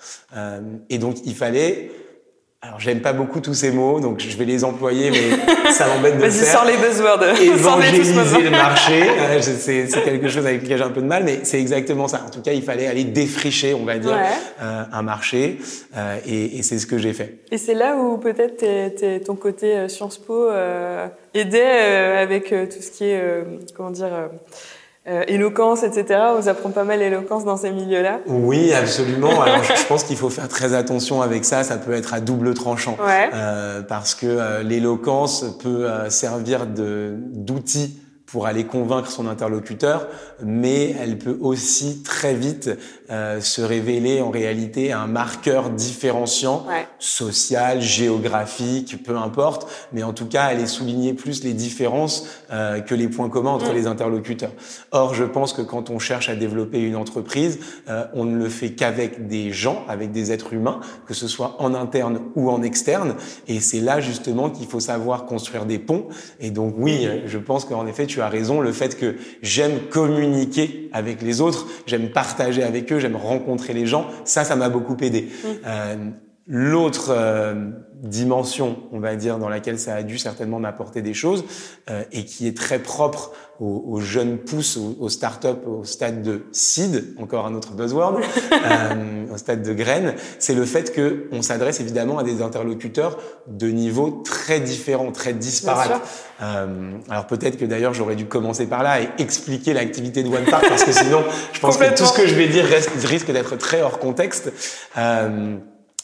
Et 0.90 0.98
donc 0.98 1.18
il 1.26 1.36
fallait 1.36 1.92
alors 2.62 2.78
j'aime 2.78 3.00
pas 3.00 3.14
beaucoup 3.14 3.40
tous 3.40 3.54
ces 3.54 3.72
mots, 3.72 4.02
donc 4.02 4.20
je 4.20 4.36
vais 4.36 4.44
les 4.44 4.66
employer, 4.66 5.12
mais 5.12 5.72
ça 5.72 5.88
m'embête 5.88 6.16
de 6.18 6.20
Vas-y, 6.20 6.46
sors 6.46 6.66
les 6.66 6.76
buzzwords. 6.76 7.24
Évangéliser 7.42 8.42
le 8.42 8.50
marché, 8.50 9.04
c'est 9.42 9.88
quelque 10.04 10.28
chose 10.28 10.46
avec 10.46 10.64
lequel 10.64 10.78
j'ai 10.78 10.84
un 10.84 10.90
peu 10.90 11.00
de 11.02 11.06
mal, 11.08 11.24
mais 11.24 11.40
c'est 11.44 11.58
exactement 11.60 12.10
ça. 12.10 12.22
En 12.28 12.30
tout 12.30 12.42
cas, 12.42 12.52
il 12.52 12.62
fallait 12.62 12.88
aller 12.88 13.06
défricher, 13.06 13.74
on 13.74 13.86
va 13.86 13.98
dire, 13.98 14.12
Ouais. 14.12 14.26
euh, 14.62 14.84
un 14.92 15.02
marché, 15.04 15.60
euh, 15.96 16.18
et, 16.28 16.58
et 16.60 16.64
c'est 16.64 16.80
ce 16.80 16.86
que 16.86 16.98
j'ai 16.98 17.14
fait. 17.14 17.36
Et 17.50 17.58
c'est 17.58 17.76
là 17.76 17.96
où 17.96 18.18
peut-être 18.18 19.24
ton 19.24 19.36
côté 19.36 19.78
euh, 19.78 19.88
Sciences 19.88 20.18
Po 20.18 20.50
euh, 20.50 21.08
aidait 21.34 21.62
avec 22.18 22.50
tout 22.50 22.82
ce 22.82 22.92
qui 22.92 23.06
est, 23.06 23.24
comment 23.74 23.92
dire, 23.92 24.30
euh, 25.08 25.24
éloquence, 25.28 25.84
etc. 25.84 26.20
On 26.36 26.42
vous 26.42 26.50
apprend 26.50 26.70
pas 26.70 26.84
mal 26.84 27.00
l'éloquence 27.00 27.46
dans 27.46 27.58
ces 27.58 27.72
milieux-là. 27.72 28.20
Oui, 28.28 28.74
absolument. 28.74 29.42
Alors, 29.42 29.64
je 29.64 29.86
pense 29.88 30.04
qu'il 30.04 30.18
faut 30.18 30.30
faire 30.30 30.48
très 30.48 30.74
attention 30.74 31.22
avec 31.22 31.46
ça. 31.46 31.64
Ça 31.64 31.78
peut 31.78 31.94
être 31.94 32.14
à 32.14 32.20
double 32.20 32.54
tranchant. 32.54 32.98
Ouais. 33.04 33.30
Euh, 33.34 33.82
parce 33.82 34.14
que 34.14 34.28
euh, 34.28 34.62
l'éloquence 34.62 35.58
peut 35.62 35.90
euh, 35.90 36.10
servir 36.10 36.66
d'outil 36.68 38.00
pour 38.32 38.46
aller 38.46 38.64
convaincre 38.66 39.10
son 39.10 39.28
interlocuteur, 39.28 40.08
mais 40.44 40.96
elle 41.02 41.18
peut 41.18 41.38
aussi 41.42 42.04
très 42.04 42.34
vite 42.36 42.70
euh, 43.10 43.42
se 43.42 43.62
révéler 43.62 44.22
en 44.22 44.30
réalité 44.30 44.92
un 44.92 45.08
marqueur 45.08 45.72
différenciant, 45.72 46.66
Ouais. 46.70 46.86
social, 47.00 47.82
géographique, 47.82 49.04
peu 49.04 49.18
importe, 49.18 49.68
mais 49.94 50.04
en 50.04 50.14
tout 50.14 50.28
cas, 50.28 50.50
elle 50.52 50.60
est 50.60 50.68
souligner 50.68 51.14
plus 51.14 51.44
les 51.44 51.54
différences 51.54 52.26
euh, 52.52 52.80
que 52.82 52.94
les 52.96 53.08
points 53.08 53.30
communs 53.30 53.52
entre 53.52 53.72
Mm. 53.72 53.76
les 53.76 53.88
interlocuteurs. 53.88 54.52
Or, 54.92 55.14
je 55.16 55.24
pense 55.24 55.54
que 55.54 55.62
quand 55.62 55.90
on 55.90 55.98
cherche 56.00 56.30
à 56.30 56.36
développer 56.36 56.80
une 56.82 56.96
entreprise, 56.96 57.60
euh, 57.90 58.06
on 58.14 58.26
ne 58.26 58.38
le 58.38 58.50
fait 58.50 58.72
qu'avec 58.72 59.28
des 59.28 59.52
gens, 59.52 59.84
avec 59.88 60.12
des 60.12 60.32
êtres 60.32 60.54
humains, 60.54 60.80
que 61.08 61.14
ce 61.14 61.28
soit 61.28 61.56
en 61.60 61.74
interne 61.74 62.20
ou 62.36 62.50
en 62.50 62.62
externe, 62.62 63.16
et 63.48 63.60
c'est 63.60 63.82
là 63.82 64.00
justement 64.02 64.50
qu'il 64.50 64.68
faut 64.68 64.80
savoir 64.80 65.26
construire 65.26 65.66
des 65.66 65.80
ponts. 65.80 66.08
Et 66.40 66.52
donc 66.52 66.76
oui, 66.78 67.06
euh, 67.06 67.22
je 67.26 67.38
pense 67.40 67.66
qu'en 67.66 67.88
effet, 67.88 68.06
tu 68.06 68.19
as 68.22 68.30
raison, 68.30 68.62
le 68.62 68.72
fait 68.72 68.98
que 68.98 69.16
j'aime 69.42 69.80
communiquer 69.90 70.90
avec 70.94 71.22
les 71.22 71.42
autres, 71.42 71.68
j'aime 71.86 72.10
partager 72.10 72.64
avec 72.64 72.92
eux, 72.92 73.00
j'aime 73.00 73.16
rencontrer 73.16 73.74
les 73.74 73.86
gens, 73.86 74.08
ça, 74.26 74.44
ça 74.44 74.56
m'a 74.56 74.70
beaucoup 74.70 74.98
aidé. 75.02 75.30
Euh, 75.66 75.96
L'autre 76.52 77.10
euh, 77.12 77.70
dimension, 78.02 78.78
on 78.92 79.00
va 79.00 79.16
dire, 79.16 79.38
dans 79.38 79.50
laquelle 79.50 79.78
ça 79.78 79.94
a 79.94 80.02
dû 80.02 80.18
certainement 80.18 80.60
m'apporter 80.60 81.04
des 81.04 81.14
choses 81.14 81.46
euh, 81.92 82.04
et 82.12 82.26
qui 82.26 82.48
est 82.48 82.58
très 82.58 82.80
propre 82.80 83.32
aux, 83.60 83.84
aux 83.88 84.00
jeunes 84.00 84.38
pousses, 84.38 84.78
aux, 84.78 84.96
aux 85.00 85.10
startups 85.10 85.48
au 85.68 85.84
stade 85.84 86.24
de 86.24 86.46
seed, 86.52 87.14
encore 87.20 87.46
un 87.46 87.54
autre 87.54 87.74
buzzword, 87.74 88.20
euh, 88.52 89.34
au 89.34 89.38
stade 89.38 89.62
de 89.62 89.74
graines, 89.74 90.16
c'est 90.40 90.56
le 90.56 90.66
fait 90.66 90.94
que 90.94 91.28
on 91.32 91.42
s'adresse 91.42 91.82
évidemment 91.82 92.18
à 92.18 92.24
des 92.24 92.42
interlocuteurs 92.42 93.18
de 93.48 93.68
niveaux 93.68 94.24
très 94.24 94.60
différents, 94.60 95.12
très 95.12 95.34
disparates. 95.34 96.02
Euh, 96.42 96.94
alors 97.10 97.28
peut-être 97.28 97.58
que 97.58 97.66
d'ailleurs 97.66 97.94
j'aurais 97.94 98.16
dû 98.16 98.26
commencer 98.26 98.66
par 98.66 98.82
là 98.82 99.02
et 99.02 99.10
expliquer 99.18 99.74
l'activité 99.74 100.24
de 100.24 100.30
OnePark 100.30 100.68
parce 100.70 100.84
que 100.84 100.94
sinon 100.94 101.24
je 101.52 101.60
pense 101.60 101.78
que 101.78 101.96
tout 101.96 102.06
ce 102.06 102.14
que 102.14 102.28
je 102.28 102.34
vais 102.34 102.48
dire 102.48 102.66
reste, 102.66 102.92
risque 103.04 103.32
d'être 103.32 103.58
très 103.58 103.82
hors 103.82 104.00
contexte. 104.00 104.52
Euh, 104.98 105.58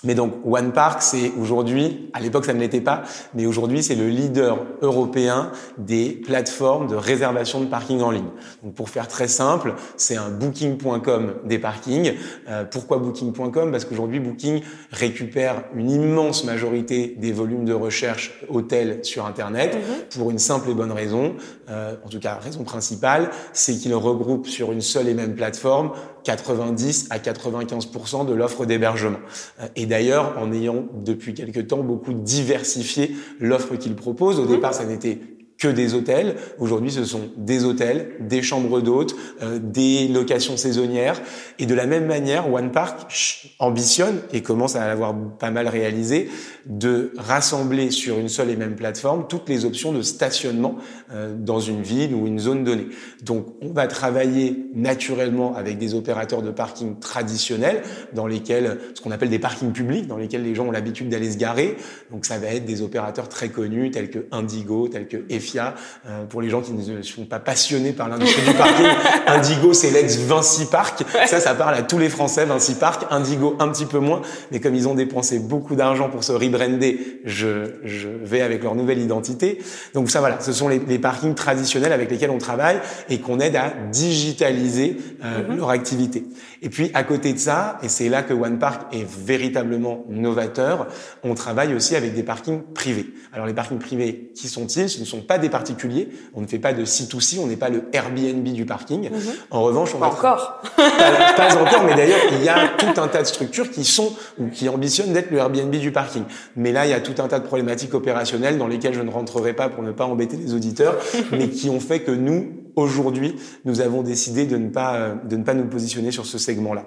mais 0.06 0.16
donc 0.16 0.34
One 0.46 0.72
Park, 0.72 1.02
c'est 1.02 1.32
aujourd'hui, 1.40 2.10
à 2.14 2.20
l'époque 2.20 2.46
ça 2.46 2.54
ne 2.54 2.60
l'était 2.60 2.82
pas, 2.82 3.04
mais 3.34 3.46
aujourd'hui 3.46 3.84
c'est 3.84 3.96
le 3.96 4.08
leader 4.08 4.60
européen 4.82 5.52
des 5.78 6.10
plateformes 6.12 6.88
de 6.88 6.96
réservation 6.96 7.60
de 7.60 7.66
parking 7.66 8.02
en 8.02 8.12
ligne. 8.12 8.30
Donc 8.64 8.74
pour 8.76 8.90
faire 8.90 9.08
très 9.08 9.28
simple, 9.28 9.74
c'est 9.98 10.16
un 10.16 10.30
Booking.com 10.30 11.34
des 11.46 11.60
parkings. 11.60 12.14
Euh, 12.50 12.64
pourquoi 12.64 12.98
Booking.com 12.98 13.72
Parce 13.72 13.86
qu'aujourd'hui 13.86 14.20
Booking 14.20 14.62
récupère 14.92 15.64
une 15.76 15.90
immense 15.92 16.44
majorité 16.44 17.16
des 17.20 17.32
volumes 17.32 17.66
de 17.66 17.74
recherche 17.74 18.40
hôtels 18.50 19.00
sur 19.04 19.26
Internet 19.26 19.76
Mhm. 19.76 19.82
pour 20.18 20.32
une 20.32 20.40
simple 20.40 20.70
et 20.70 20.74
bonne 20.74 20.92
raison, 20.92 21.36
euh, 21.70 21.96
en 22.06 22.10
tout 22.10 22.20
cas 22.20 22.36
raison 22.36 22.64
principale, 22.64 23.30
c'est 23.54 23.74
qu'il 23.74 23.94
regroupe 23.94 24.48
sur 24.48 24.72
une 24.72 24.82
seule 24.82 25.08
et 25.08 25.14
même 25.14 25.36
plateforme 25.36 25.92
90 26.26 27.08
à 27.12 27.20
95% 27.20 28.26
de 28.26 28.34
l'offre 28.34 28.66
d'hébergement. 28.66 29.20
Euh, 29.62 29.68
Et 29.76 29.86
d'ailleurs, 29.86 30.34
en 30.38 30.52
ayant 30.52 30.86
depuis 31.06 31.34
quelque 31.34 31.62
temps 31.62 31.84
beaucoup 31.84 32.14
diversifié 32.14 33.16
l'offre 33.40 33.76
qu'il 33.76 33.96
propose, 33.96 34.40
au 34.40 34.46
départ, 34.46 34.74
ça 34.74 34.86
n'était 34.86 35.20
que 35.58 35.68
des 35.68 35.94
hôtels. 35.94 36.36
Aujourd'hui, 36.60 36.92
ce 36.92 37.06
sont 37.06 37.30
des 37.38 37.64
hôtels, 37.64 38.12
des 38.20 38.42
chambres 38.42 38.82
d'hôtes, 38.82 39.16
euh, 39.42 39.60
des 39.60 40.08
locations 40.08 40.58
saisonnières. 40.58 41.22
Et 41.60 41.66
de 41.66 41.74
la 41.74 41.86
même 41.86 42.06
manière, 42.06 42.52
One 42.52 42.72
Park 42.72 43.12
ambitionne 43.60 44.20
et 44.34 44.42
commence 44.42 44.76
à 44.76 44.86
l'avoir 44.88 45.16
pas 45.40 45.52
mal 45.52 45.68
réalisé 45.68 46.30
de 46.66 47.14
rassembler 47.18 47.92
sur 47.92 48.20
une 48.20 48.28
seule 48.28 48.50
et 48.50 48.56
même 48.56 48.76
plateforme 48.76 49.28
toutes 49.28 49.48
les 49.48 49.66
options 49.66 49.94
de 49.94 50.02
stationnement 50.02 50.76
euh, 51.12 51.36
dans 51.38 51.60
une 51.60 51.82
ville 51.82 52.14
ou 52.14 52.28
une 52.28 52.40
zone 52.40 52.64
donnée. 52.64 52.88
Donc, 53.24 53.48
on 53.62 53.72
va 53.72 53.88
travailler 53.88 54.68
naturellement 54.74 55.56
avec 55.56 55.78
des 55.78 55.94
opérateurs 55.94 56.42
de 56.42 56.52
parking 56.52 57.00
traditionnels 57.00 57.82
dans 58.14 58.28
lesquels, 58.28 58.80
ce 58.94 59.02
qu'on 59.02 59.12
appelle 59.12 59.30
des 59.30 59.40
parkings 59.40 59.72
publics, 59.72 60.08
dans 60.08 60.18
lesquels 60.18 60.44
les 60.44 60.56
gens 60.56 60.66
ont 60.66 60.72
l'habitude 60.72 61.08
d'aller 61.08 61.32
se 61.32 61.38
garer. 61.38 61.78
Donc, 62.12 62.26
ça 62.26 62.40
va 62.40 62.48
être 62.48 62.66
des 62.66 62.82
opérateurs 62.82 63.30
très 63.30 63.50
connus 63.50 63.92
tels 63.92 64.10
que 64.10 64.26
Indigo, 64.32 64.88
tels 64.88 65.08
que 65.08 65.24
Euh, 65.56 66.26
pour 66.30 66.42
les 66.42 66.50
gens 66.50 66.62
qui 66.62 66.74
ne 66.74 67.02
sont 67.02 67.26
pas 67.26 67.40
passionnés 67.40 67.92
par 67.92 68.10
l'industrie 68.10 68.48
du 68.48 68.54
parking, 68.54 68.86
Indigo, 69.28 69.74
c'est 69.74 69.92
l'ex 69.92 70.18
Vinci 70.18 70.66
Park. 70.66 71.04
Ça, 71.26 71.40
ça 71.40 71.54
parle 71.54 71.76
à 71.76 71.82
tous 71.82 71.98
les 71.98 72.10
Français, 72.10 72.46
Vinci 72.46 72.76
Park. 72.76 73.06
Indigo, 73.10 73.56
un 73.60 73.70
petit 73.70 73.86
peu 73.86 74.00
moins. 74.00 74.22
Mais 74.52 74.60
comme 74.60 74.76
ils 74.76 74.88
ont 74.88 74.96
dépensé 74.96 75.40
beaucoup 75.40 75.76
d'argent 75.76 76.10
pour 76.10 76.24
se 76.24 76.32
rebrander, 76.32 77.22
je, 77.26 77.72
je 77.84 78.10
vais 78.10 78.42
avec 78.42 78.64
leur 78.64 78.76
nouvelle 78.76 79.00
identité. 79.00 79.60
Donc 79.94 80.10
ça, 80.10 80.20
voilà, 80.20 80.40
ce 80.40 80.54
sont 80.54 80.68
les, 80.68 80.80
les 80.80 81.00
parkings 81.00 81.36
traditionnels 81.36 81.94
avec 81.94 82.10
lesquels 82.10 82.32
on 82.32 82.38
travaille 82.38 82.80
et 83.10 83.20
qu'on 83.20 83.40
aide 83.40 83.56
à 83.56 83.74
digitaliser 83.92 84.98
euh, 85.24 85.56
leur 85.56 85.70
activité. 85.70 86.26
Et 86.66 86.70
puis, 86.70 86.90
à 86.96 87.04
côté 87.04 87.32
de 87.32 87.38
ça, 87.38 87.78
et 87.84 87.90
c'est 87.90 88.10
là 88.10 88.24
que 88.24 88.34
One 88.34 88.58
Park 88.58 88.92
est 88.92 89.06
véritablement 89.08 90.04
novateur, 90.10 90.88
on 91.24 91.36
travaille 91.36 91.76
aussi 91.76 91.96
avec 91.96 92.16
des 92.16 92.24
parkings 92.24 92.64
privés. 92.74 93.14
Alors, 93.32 93.46
les 93.46 93.54
parkings 93.54 93.78
privés, 93.78 94.32
qui 94.34 94.48
sont-ils? 94.48 94.90
Ce 94.90 95.00
ne 95.00 95.06
sont 95.06 95.22
pas 95.22 95.38
des 95.38 95.50
particuliers. 95.50 96.10
On 96.34 96.42
ne 96.42 96.48
fait 96.48 96.58
pas 96.58 96.74
de 96.74 96.84
C2C, 96.84 97.38
on 97.40 97.46
n'est 97.46 97.56
pas 97.56 97.70
le 97.70 97.84
Airbnb 97.94 98.44
du 98.44 98.66
parking. 98.66 99.12
En 99.52 99.62
revanche, 99.62 99.94
on 99.94 100.00
Pas 100.00 100.10
va 100.10 100.16
encore. 100.16 100.64
pas, 100.76 101.34
pas 101.38 101.56
encore, 101.56 101.84
mais 101.84 101.94
d'ailleurs, 101.94 102.18
il 102.32 102.44
y 102.44 102.50
a 102.50 102.70
tout 102.70 103.00
un 103.00 103.08
tas 103.10 103.22
de 103.22 103.28
structures 103.28 103.70
qui 103.70 103.86
sont 103.86 104.12
ou 104.40 104.48
qui 104.48 104.68
ambitionnent 104.68 105.14
d'être 105.14 105.30
le 105.30 105.38
Airbnb 105.38 105.70
du 105.70 105.92
parking. 105.92 106.24
Mais 106.56 106.72
là, 106.72 106.88
il 106.88 106.90
y 106.90 106.96
a 106.96 107.00
tout 107.00 107.22
un 107.22 107.28
tas 107.28 107.38
de 107.38 107.46
problématiques 107.46 107.94
opérationnelles 107.94 108.58
dans 108.58 108.68
lesquelles 108.68 108.96
je 108.96 109.02
ne 109.02 109.12
rentrerai 109.12 109.54
pas 109.54 109.70
pour 109.70 109.84
ne 109.84 109.92
pas 109.92 110.06
embêter 110.06 110.36
les 110.36 110.56
auditeurs, 110.56 110.98
mais 111.32 111.50
qui 111.50 111.70
ont 111.70 111.80
fait 111.80 112.00
que 112.00 112.12
nous, 112.12 112.65
aujourd'hui, 112.76 113.36
nous 113.66 113.82
avons 113.82 114.02
décidé 114.04 114.46
de 114.46 114.58
ne 114.58 114.70
pas, 114.70 115.16
de 115.24 115.36
ne 115.36 115.44
pas 115.44 115.54
nous 115.54 115.68
positionner 115.68 116.12
sur 116.12 116.26
ce 116.26 116.38
segment-là. 116.38 116.86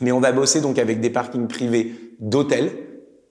Mais 0.00 0.12
on 0.12 0.20
va 0.20 0.32
bosser 0.32 0.60
donc 0.60 0.78
avec 0.78 1.00
des 1.00 1.10
parkings 1.10 1.48
privés 1.48 1.92
d'hôtels, 2.20 2.70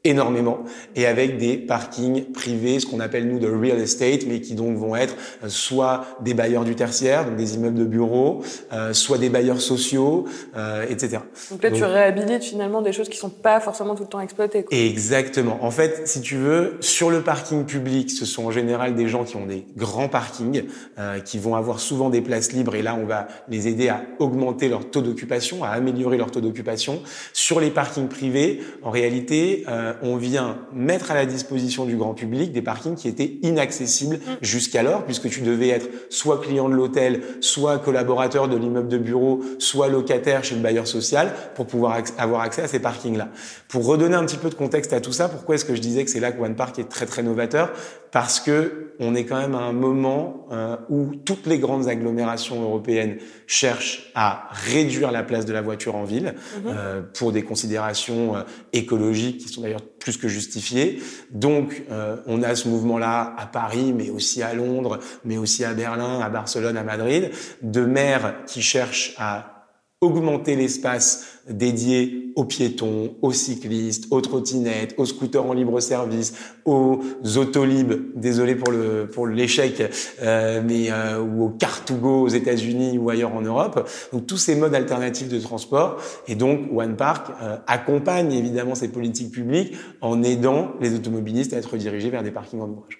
énormément, 0.05 0.59
et 0.95 1.05
avec 1.05 1.37
des 1.37 1.57
parkings 1.57 2.23
privés, 2.31 2.79
ce 2.79 2.85
qu'on 2.85 2.99
appelle 2.99 3.27
nous 3.27 3.39
de 3.39 3.47
real 3.47 3.79
estate, 3.79 4.25
mais 4.27 4.39
qui 4.39 4.53
donc 4.55 4.77
vont 4.77 4.95
être 4.95 5.15
euh, 5.43 5.49
soit 5.49 6.05
des 6.21 6.33
bailleurs 6.33 6.63
du 6.63 6.75
tertiaire, 6.75 7.25
donc 7.25 7.35
des 7.35 7.55
immeubles 7.55 7.77
de 7.77 7.85
bureaux, 7.85 8.41
euh, 8.71 8.93
soit 8.93 9.17
des 9.17 9.29
bailleurs 9.29 9.61
sociaux, 9.61 10.25
euh, 10.55 10.85
etc. 10.89 11.19
Donc 11.51 11.63
là, 11.63 11.71
tu 11.71 11.83
réhabilites 11.83 12.43
finalement 12.43 12.81
des 12.81 12.93
choses 12.93 13.09
qui 13.09 13.17
sont 13.17 13.29
pas 13.29 13.59
forcément 13.59 13.95
tout 13.95 14.03
le 14.03 14.09
temps 14.09 14.21
exploitées. 14.21 14.63
Quoi. 14.63 14.77
Exactement. 14.77 15.57
En 15.61 15.71
fait, 15.71 16.07
si 16.07 16.21
tu 16.21 16.35
veux, 16.35 16.77
sur 16.79 17.09
le 17.09 17.21
parking 17.21 17.65
public, 17.65 18.11
ce 18.11 18.25
sont 18.25 18.45
en 18.45 18.51
général 18.51 18.95
des 18.95 19.07
gens 19.07 19.23
qui 19.23 19.35
ont 19.35 19.45
des 19.45 19.65
grands 19.75 20.07
parkings, 20.07 20.63
euh, 20.99 21.19
qui 21.19 21.39
vont 21.39 21.55
avoir 21.55 21.79
souvent 21.79 22.09
des 22.09 22.21
places 22.21 22.51
libres, 22.51 22.75
et 22.75 22.81
là, 22.81 22.97
on 23.01 23.05
va 23.05 23.27
les 23.49 23.67
aider 23.67 23.89
à 23.89 24.03
augmenter 24.19 24.69
leur 24.69 24.89
taux 24.89 25.01
d'occupation, 25.01 25.63
à 25.63 25.69
améliorer 25.69 26.17
leur 26.17 26.31
taux 26.31 26.41
d'occupation. 26.41 27.01
Sur 27.33 27.59
les 27.59 27.71
parkings 27.71 28.07
privés, 28.07 28.61
en 28.83 28.91
réalité, 28.91 29.63
euh, 29.67 29.93
on 30.01 30.17
vient 30.17 30.57
mettre 30.73 31.11
à 31.11 31.13
la 31.13 31.25
disposition 31.25 31.85
du 31.85 31.95
grand 31.95 32.13
public 32.13 32.51
des 32.51 32.61
parkings 32.61 32.95
qui 32.95 33.07
étaient 33.07 33.37
inaccessibles 33.41 34.19
jusqu'alors, 34.41 35.05
puisque 35.05 35.29
tu 35.29 35.41
devais 35.41 35.69
être 35.69 35.87
soit 36.09 36.41
client 36.41 36.69
de 36.69 36.75
l'hôtel, 36.75 37.21
soit 37.41 37.79
collaborateur 37.79 38.47
de 38.47 38.55
l'immeuble 38.55 38.87
de 38.87 38.97
bureau, 38.97 39.41
soit 39.59 39.87
locataire 39.87 40.43
chez 40.43 40.55
le 40.55 40.61
bailleur 40.61 40.87
social, 40.87 41.33
pour 41.55 41.67
pouvoir 41.67 41.97
avoir 42.17 42.41
accès 42.41 42.61
à 42.61 42.67
ces 42.67 42.79
parkings-là. 42.79 43.29
Pour 43.67 43.85
redonner 43.85 44.15
un 44.15 44.25
petit 44.25 44.37
peu 44.37 44.49
de 44.49 44.55
contexte 44.55 44.93
à 44.93 45.01
tout 45.01 45.13
ça, 45.13 45.29
pourquoi 45.29 45.55
est-ce 45.55 45.65
que 45.65 45.75
je 45.75 45.81
disais 45.81 46.03
que 46.03 46.09
c'est 46.11 46.19
là 46.19 46.31
que 46.31 46.41
One 46.41 46.55
Park 46.55 46.79
est 46.79 46.89
très 46.89 47.05
très 47.05 47.23
novateur? 47.23 47.71
Parce 48.11 48.39
que 48.39 48.93
on 48.99 49.15
est 49.15 49.25
quand 49.25 49.37
même 49.37 49.55
à 49.55 49.59
un 49.59 49.73
moment 49.73 50.47
euh, 50.51 50.77
où 50.89 51.15
toutes 51.25 51.47
les 51.47 51.59
grandes 51.59 51.87
agglomérations 51.87 52.61
européennes 52.61 53.17
cherchent 53.47 54.11
à 54.15 54.47
réduire 54.51 55.11
la 55.11 55.23
place 55.23 55.45
de 55.45 55.53
la 55.53 55.61
voiture 55.61 55.95
en 55.95 56.05
ville 56.05 56.35
euh, 56.65 57.01
pour 57.13 57.31
des 57.31 57.43
considérations 57.43 58.35
euh, 58.35 58.43
écologiques 58.73 59.39
qui 59.39 59.49
sont 59.49 59.61
d'ailleurs 59.61 59.84
plus 59.99 60.17
que 60.17 60.27
justifiées. 60.27 61.01
Donc, 61.31 61.83
euh, 61.91 62.17
on 62.27 62.43
a 62.43 62.55
ce 62.55 62.67
mouvement-là 62.67 63.33
à 63.37 63.45
Paris, 63.45 63.93
mais 63.93 64.09
aussi 64.09 64.43
à 64.43 64.53
Londres, 64.53 64.99
mais 65.23 65.37
aussi 65.37 65.63
à 65.63 65.73
Berlin, 65.73 66.19
à 66.19 66.29
Barcelone, 66.29 66.77
à 66.77 66.83
Madrid, 66.83 67.31
de 67.61 67.81
maires 67.81 68.35
qui 68.45 68.61
cherchent 68.61 69.15
à 69.17 69.67
augmenter 70.01 70.55
l'espace 70.55 71.34
dédié 71.49 72.31
aux 72.35 72.45
piétons, 72.45 73.15
aux 73.21 73.31
cyclistes, 73.31 74.07
aux 74.11 74.21
trottinettes, 74.21 74.95
aux 74.97 75.05
scooters 75.05 75.45
en 75.45 75.53
libre 75.53 75.79
service, 75.79 76.33
aux 76.65 77.01
autolib, 77.37 77.93
désolé 78.15 78.55
pour 78.55 78.71
le 78.71 79.07
pour 79.07 79.27
l'échec, 79.27 79.81
euh, 80.21 80.61
mais 80.65 80.91
euh, 80.91 81.21
ou 81.21 81.45
aux 81.45 81.49
car2go 81.51 82.23
aux 82.23 82.27
États-Unis 82.27 82.97
ou 82.97 83.09
ailleurs 83.09 83.33
en 83.33 83.41
Europe. 83.41 83.89
Donc 84.11 84.27
tous 84.27 84.37
ces 84.37 84.55
modes 84.55 84.75
alternatifs 84.75 85.29
de 85.29 85.39
transport 85.39 85.97
et 86.27 86.35
donc 86.35 86.61
One 86.73 86.95
Park 86.95 87.31
euh, 87.41 87.57
accompagne 87.67 88.31
évidemment 88.33 88.75
ces 88.75 88.89
politiques 88.89 89.31
publiques 89.31 89.75
en 90.01 90.23
aidant 90.23 90.73
les 90.81 90.93
automobilistes 90.93 91.53
à 91.53 91.57
être 91.57 91.71
redirigés 91.71 92.09
vers 92.09 92.23
des 92.23 92.31
parkings 92.31 92.61
en 92.61 92.69
ouvrage. 92.69 92.99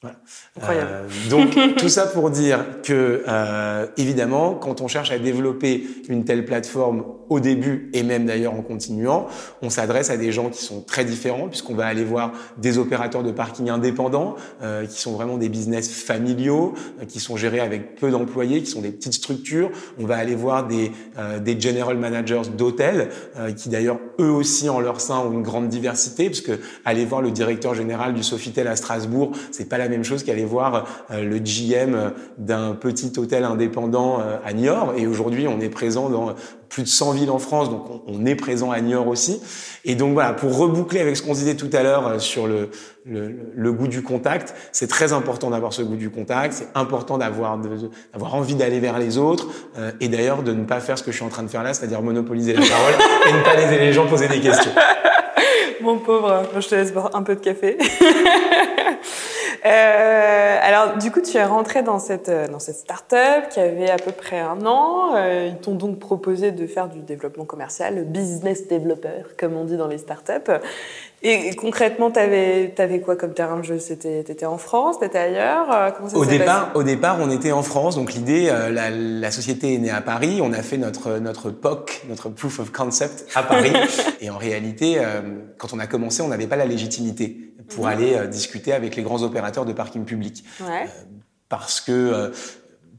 Voilà. 0.00 0.16
Incroyable. 0.56 0.90
Euh, 0.92 1.30
donc 1.30 1.58
tout 1.76 1.88
ça 1.88 2.06
pour 2.06 2.30
dire 2.30 2.64
que 2.82 3.24
euh, 3.26 3.86
évidemment, 3.96 4.54
quand 4.54 4.80
on 4.80 4.88
cherche 4.88 5.10
à 5.10 5.18
développer 5.18 5.84
une 6.08 6.24
telle 6.24 6.44
plateforme 6.44 7.04
au 7.28 7.40
début 7.40 7.90
et 7.92 8.02
même 8.02 8.26
d'ailleurs 8.26 8.54
en 8.54 8.62
continuant, 8.62 9.26
on 9.62 9.70
s'adresse 9.70 10.10
à 10.10 10.16
des 10.16 10.32
gens 10.32 10.50
qui 10.50 10.62
sont 10.62 10.80
très 10.82 11.04
différents 11.04 11.48
puisqu'on 11.48 11.74
va 11.74 11.86
aller 11.86 12.04
voir 12.04 12.32
des 12.56 12.78
opérateurs 12.78 13.22
de 13.22 13.32
parking 13.32 13.68
indépendants 13.70 14.36
euh, 14.62 14.86
qui 14.86 15.00
sont 15.00 15.12
vraiment 15.12 15.38
des 15.38 15.48
business 15.48 15.90
familiaux, 15.90 16.74
euh, 17.00 17.04
qui 17.04 17.20
sont 17.20 17.36
gérés 17.36 17.60
avec 17.60 17.96
peu 17.96 18.10
d'employés, 18.10 18.62
qui 18.62 18.70
sont 18.70 18.80
des 18.80 18.90
petites 18.90 19.14
structures. 19.14 19.70
On 19.98 20.06
va 20.06 20.16
aller 20.16 20.34
voir 20.34 20.66
des 20.66 20.92
euh, 21.18 21.38
des 21.38 21.60
general 21.60 21.96
managers 21.96 22.42
d'hôtels 22.56 23.08
euh, 23.36 23.52
qui 23.52 23.68
d'ailleurs 23.68 23.98
eux 24.20 24.30
aussi 24.30 24.68
en 24.68 24.80
leur 24.80 25.00
sein 25.00 25.18
ont 25.18 25.32
une 25.32 25.42
grande 25.42 25.68
diversité 25.68 26.26
puisque 26.26 26.52
aller 26.84 27.04
voir 27.04 27.22
le 27.22 27.30
directeur 27.30 27.74
général 27.74 28.14
du 28.14 28.22
Sofitel 28.22 28.66
à 28.68 28.76
Strasbourg, 28.76 29.32
c'est 29.50 29.68
pas 29.68 29.78
la 29.78 29.88
même 29.88 30.04
chose 30.04 30.24
qu'aller 30.24 30.44
voir 30.44 30.86
euh, 31.10 31.22
le 31.22 31.38
GM 31.38 32.12
d'un 32.36 32.74
petit 32.74 33.12
hôtel 33.18 33.44
indépendant 33.44 34.20
euh, 34.20 34.36
à 34.44 34.52
Niort. 34.52 34.94
Et 34.96 35.06
aujourd'hui, 35.06 35.46
on 35.48 35.60
est 35.60 35.68
présent 35.68 36.10
dans 36.10 36.34
plus 36.68 36.82
de 36.82 36.88
100 36.88 37.12
villes 37.12 37.30
en 37.30 37.38
France, 37.38 37.70
donc 37.70 37.84
on, 37.90 38.02
on 38.06 38.26
est 38.26 38.34
présent 38.34 38.70
à 38.70 38.80
Niort 38.80 39.06
aussi. 39.08 39.40
Et 39.84 39.94
donc 39.94 40.12
voilà, 40.12 40.32
pour 40.34 40.56
reboucler 40.56 41.00
avec 41.00 41.16
ce 41.16 41.22
qu'on 41.22 41.32
disait 41.32 41.54
tout 41.56 41.70
à 41.72 41.82
l'heure 41.82 42.06
euh, 42.06 42.18
sur 42.18 42.46
le, 42.46 42.68
le, 43.06 43.34
le 43.54 43.72
goût 43.72 43.88
du 43.88 44.02
contact, 44.02 44.54
c'est 44.72 44.86
très 44.88 45.12
important 45.12 45.50
d'avoir 45.50 45.72
ce 45.72 45.82
goût 45.82 45.96
du 45.96 46.10
contact, 46.10 46.52
c'est 46.54 46.68
important 46.74 47.16
d'avoir 47.18 47.56
de- 47.58 47.90
d'avoir 48.12 48.34
envie 48.34 48.54
d'aller 48.54 48.80
vers 48.80 48.98
les 48.98 49.16
autres, 49.18 49.48
euh, 49.78 49.90
et 50.00 50.08
d'ailleurs 50.08 50.42
de 50.42 50.52
ne 50.52 50.64
pas 50.64 50.80
faire 50.80 50.98
ce 50.98 51.02
que 51.02 51.10
je 51.10 51.16
suis 51.16 51.24
en 51.24 51.30
train 51.30 51.42
de 51.42 51.48
faire 51.48 51.62
là, 51.62 51.72
c'est-à-dire 51.74 52.02
monopoliser 52.02 52.52
la 52.52 52.60
parole 52.60 52.94
et 53.28 53.32
ne 53.32 53.42
pas 53.42 53.54
laisser 53.56 53.78
les 53.78 53.92
gens 53.92 54.06
poser 54.06 54.28
des 54.28 54.40
questions. 54.40 54.72
Mon 55.80 55.98
pauvre, 55.98 56.42
je 56.58 56.68
te 56.68 56.74
laisse 56.74 56.92
boire 56.92 57.10
un 57.14 57.22
peu 57.22 57.34
de 57.34 57.40
café. 57.40 57.78
euh, 59.64 60.58
alors, 60.62 60.98
du 60.98 61.10
coup, 61.10 61.20
tu 61.20 61.36
es 61.36 61.44
rentré 61.44 61.82
dans 61.82 61.98
cette, 61.98 62.30
dans 62.50 62.58
cette 62.58 62.76
start-up 62.76 63.48
qui 63.50 63.60
avait 63.60 63.90
à 63.90 63.96
peu 63.96 64.12
près 64.12 64.38
un 64.38 64.64
an. 64.66 65.14
Euh, 65.16 65.50
ils 65.50 65.58
t'ont 65.58 65.74
donc 65.74 65.98
proposé 65.98 66.52
de 66.52 66.66
faire 66.66 66.88
du 66.88 67.00
développement 67.00 67.44
commercial, 67.44 67.96
le 67.96 68.04
business 68.04 68.68
developer, 68.68 69.24
comme 69.38 69.56
on 69.56 69.64
dit 69.64 69.76
dans 69.76 69.88
les 69.88 69.98
start-up. 69.98 70.50
Et 71.20 71.52
concrètement, 71.56 72.12
tu 72.12 72.20
avais, 72.20 72.72
avais, 72.78 73.00
quoi 73.00 73.16
comme 73.16 73.34
terrain 73.34 73.56
de 73.56 73.64
jeu? 73.64 73.80
C'était 73.80 74.20
étais 74.20 74.46
en 74.46 74.56
France, 74.56 75.00
t'étais 75.00 75.18
ailleurs? 75.18 75.66
Euh, 75.72 75.90
Comment 75.90 76.08
ça 76.08 76.16
au 76.16 76.24
départ, 76.24 76.70
au 76.76 76.84
départ, 76.84 77.18
on 77.20 77.28
était 77.28 77.50
en 77.50 77.64
France. 77.64 77.96
Donc 77.96 78.12
l'idée, 78.12 78.48
euh, 78.48 78.70
la, 78.70 78.90
la, 78.90 79.30
société 79.32 79.74
est 79.74 79.78
née 79.78 79.90
à 79.90 80.00
Paris. 80.00 80.38
On 80.40 80.52
a 80.52 80.62
fait 80.62 80.76
notre 80.76 81.18
notre 81.18 81.50
POC, 81.50 82.02
notre 82.08 82.28
proof 82.28 82.60
of 82.60 82.70
concept 82.70 83.26
à 83.34 83.42
Paris. 83.42 83.72
et 84.20 84.30
en 84.30 84.38
réalité, 84.38 84.98
euh, 84.98 85.22
quand 85.58 85.72
on 85.72 85.80
a 85.80 85.88
commencé, 85.88 86.22
on 86.22 86.28
n'avait 86.28 86.46
pas 86.46 86.54
la 86.54 86.66
légitimité 86.66 87.36
pour 87.68 87.84
mhm. 87.84 87.90
aller 87.90 88.28
discuter 88.28 88.72
avec 88.72 88.96
les 88.96 89.02
grands 89.02 89.22
opérateurs 89.22 89.64
de 89.64 89.72
parking 89.72 90.04
public. 90.04 90.44
Ouais. 90.60 90.88
parce 91.48 91.80
que 91.80 92.32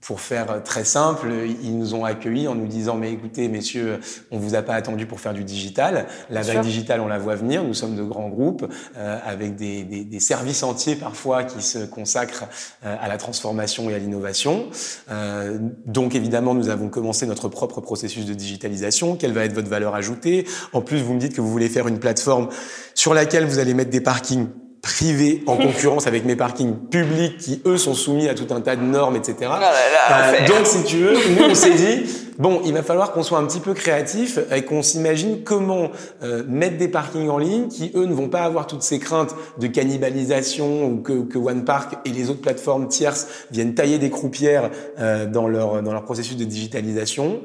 pour 0.01 0.21
faire 0.21 0.63
très 0.63 0.83
simple, 0.83 1.31
ils 1.63 1.77
nous 1.77 1.93
ont 1.93 2.05
accueillis 2.05 2.47
en 2.47 2.55
nous 2.55 2.67
disant 2.67 2.95
mais 2.95 3.11
écoutez 3.11 3.47
messieurs, 3.47 3.99
on 4.31 4.37
vous 4.37 4.55
a 4.55 4.61
pas 4.61 4.73
attendu 4.73 5.05
pour 5.05 5.19
faire 5.19 5.33
du 5.33 5.43
digital. 5.43 6.07
La 6.29 6.41
vague 6.41 6.61
digitale, 6.61 7.01
on 7.01 7.07
la 7.07 7.17
voit 7.17 7.35
venir. 7.35 7.63
Nous 7.63 7.73
sommes 7.73 7.95
de 7.95 8.03
grands 8.03 8.29
groupes 8.29 8.65
euh, 8.97 9.19
avec 9.25 9.55
des, 9.55 9.83
des, 9.83 10.03
des, 10.03 10.19
services 10.19 10.63
entiers 10.63 10.95
parfois 10.95 11.43
qui 11.43 11.61
se 11.61 11.79
consacrent 11.79 12.45
euh, 12.85 12.95
à 12.99 13.07
la 13.07 13.17
transformation 13.17 13.89
et 13.89 13.95
à 13.95 13.97
l'innovation. 13.97 14.67
Euh, 15.11 15.57
donc 15.85 16.15
évidemment, 16.15 16.53
nous 16.53 16.69
avons 16.69 16.89
commencé 16.89 17.25
notre 17.25 17.49
propre 17.49 17.81
processus 17.81 18.25
de 18.25 18.33
digitalisation. 18.33 19.15
Quelle 19.15 19.33
va 19.33 19.45
être 19.45 19.53
votre 19.53 19.69
valeur 19.69 19.95
ajoutée? 19.95 20.45
En 20.73 20.81
plus, 20.81 21.01
vous 21.01 21.13
me 21.13 21.19
dites 21.19 21.35
que 21.35 21.41
vous 21.41 21.51
voulez 21.51 21.69
faire 21.69 21.87
une 21.87 21.99
plateforme 21.99 22.49
sur 22.93 23.13
laquelle 23.13 23.45
vous 23.45 23.59
allez 23.59 23.73
mettre 23.73 23.91
des 23.91 24.01
parkings 24.01 24.47
privé 24.81 25.43
en 25.47 25.57
concurrence 25.57 26.07
avec 26.07 26.25
mes 26.25 26.35
parkings 26.35 26.75
publics 26.75 27.37
qui 27.37 27.61
eux 27.65 27.77
sont 27.77 27.93
soumis 27.93 28.27
à 28.29 28.33
tout 28.33 28.53
un 28.53 28.61
tas 28.61 28.75
de 28.75 28.83
normes, 28.83 29.15
etc. 29.15 29.35
Oh 29.43 29.53
euh, 29.53 30.47
donc 30.47 30.65
si 30.65 30.83
tu 30.83 30.97
veux, 30.97 31.15
nous 31.37 31.45
on 31.49 31.55
s'est 31.55 31.73
dit 31.73 32.05
bon, 32.37 32.61
il 32.65 32.73
va 32.73 32.83
falloir 32.83 33.11
qu'on 33.11 33.23
soit 33.23 33.37
un 33.37 33.45
petit 33.45 33.59
peu 33.59 33.73
créatif 33.73 34.39
et 34.51 34.63
qu'on 34.63 34.81
s'imagine 34.81 35.43
comment 35.43 35.91
euh, 36.23 36.43
mettre 36.47 36.77
des 36.77 36.87
parkings 36.87 37.29
en 37.29 37.37
ligne 37.37 37.67
qui 37.67 37.91
eux 37.95 38.05
ne 38.05 38.13
vont 38.13 38.29
pas 38.29 38.41
avoir 38.41 38.67
toutes 38.67 38.83
ces 38.83 38.99
craintes 38.99 39.35
de 39.59 39.67
cannibalisation 39.67 40.85
ou 40.85 40.97
que, 41.01 41.23
que 41.23 41.37
OnePark 41.37 41.97
et 42.05 42.09
les 42.09 42.29
autres 42.29 42.41
plateformes 42.41 42.87
tierces 42.87 43.27
viennent 43.51 43.75
tailler 43.75 43.99
des 43.99 44.09
croupières 44.09 44.71
euh, 44.99 45.25
dans 45.25 45.47
leur 45.47 45.81
dans 45.81 45.93
leur 45.93 46.03
processus 46.03 46.37
de 46.37 46.45
digitalisation. 46.45 47.41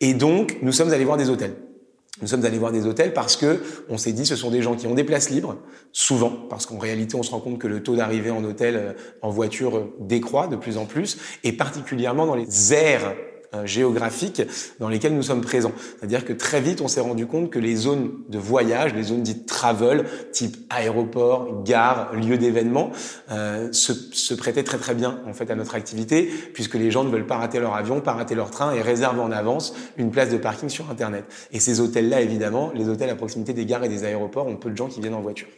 Et 0.00 0.14
donc 0.14 0.58
nous 0.62 0.72
sommes 0.72 0.92
allés 0.92 1.04
voir 1.04 1.16
des 1.16 1.30
hôtels. 1.30 1.54
Nous 2.22 2.28
sommes 2.28 2.44
allés 2.46 2.58
voir 2.58 2.72
des 2.72 2.86
hôtels 2.86 3.12
parce 3.12 3.36
que 3.36 3.60
on 3.90 3.98
s'est 3.98 4.12
dit 4.12 4.24
ce 4.24 4.36
sont 4.36 4.50
des 4.50 4.62
gens 4.62 4.74
qui 4.74 4.86
ont 4.86 4.94
des 4.94 5.04
places 5.04 5.28
libres, 5.28 5.56
souvent, 5.92 6.30
parce 6.48 6.64
qu'en 6.64 6.78
réalité 6.78 7.14
on 7.14 7.22
se 7.22 7.30
rend 7.30 7.40
compte 7.40 7.58
que 7.58 7.66
le 7.66 7.82
taux 7.82 7.94
d'arrivée 7.94 8.30
en 8.30 8.42
hôtel 8.42 8.76
euh, 8.76 8.92
en 9.20 9.30
voiture 9.30 9.76
euh, 9.76 9.94
décroît 10.00 10.46
de 10.46 10.56
plus 10.56 10.78
en 10.78 10.86
plus, 10.86 11.18
et 11.44 11.52
particulièrement 11.52 12.26
dans 12.26 12.34
les 12.34 12.72
aires 12.72 13.14
géographiques 13.64 14.42
dans 14.80 14.88
lesquelles 14.88 15.14
nous 15.14 15.22
sommes 15.22 15.40
présents. 15.40 15.72
C'est-à-dire 15.98 16.24
que 16.24 16.32
très 16.32 16.60
vite, 16.60 16.80
on 16.80 16.88
s'est 16.88 17.00
rendu 17.00 17.26
compte 17.26 17.50
que 17.50 17.58
les 17.58 17.76
zones 17.76 18.12
de 18.28 18.38
voyage, 18.38 18.94
les 18.94 19.04
zones 19.04 19.22
dites 19.22 19.46
travel, 19.46 20.04
type 20.32 20.56
aéroport, 20.70 21.62
gare, 21.64 22.14
lieu 22.14 22.38
d'événement, 22.38 22.90
euh, 23.30 23.72
se, 23.72 23.92
se, 23.92 24.34
prêtaient 24.34 24.62
très 24.62 24.78
très 24.78 24.94
bien 24.94 25.20
en 25.26 25.32
fait 25.32 25.50
à 25.50 25.54
notre 25.54 25.74
activité, 25.74 26.30
puisque 26.52 26.74
les 26.74 26.90
gens 26.90 27.04
ne 27.04 27.10
veulent 27.10 27.26
pas 27.26 27.36
rater 27.36 27.60
leur 27.60 27.74
avion, 27.74 28.00
pas 28.00 28.12
rater 28.12 28.34
leur 28.34 28.50
train 28.50 28.72
et 28.72 28.82
réservent 28.82 29.20
en 29.20 29.30
avance 29.30 29.74
une 29.96 30.10
place 30.10 30.30
de 30.30 30.36
parking 30.36 30.68
sur 30.68 30.90
Internet. 30.90 31.24
Et 31.52 31.60
ces 31.60 31.80
hôtels-là, 31.80 32.20
évidemment, 32.20 32.72
les 32.74 32.88
hôtels 32.88 33.10
à 33.10 33.14
proximité 33.14 33.52
des 33.52 33.66
gares 33.66 33.84
et 33.84 33.88
des 33.88 34.04
aéroports, 34.04 34.46
ont 34.46 34.56
peu 34.56 34.70
de 34.70 34.76
gens 34.76 34.88
qui 34.88 35.00
viennent 35.00 35.14
en 35.14 35.20
voiture. 35.20 35.48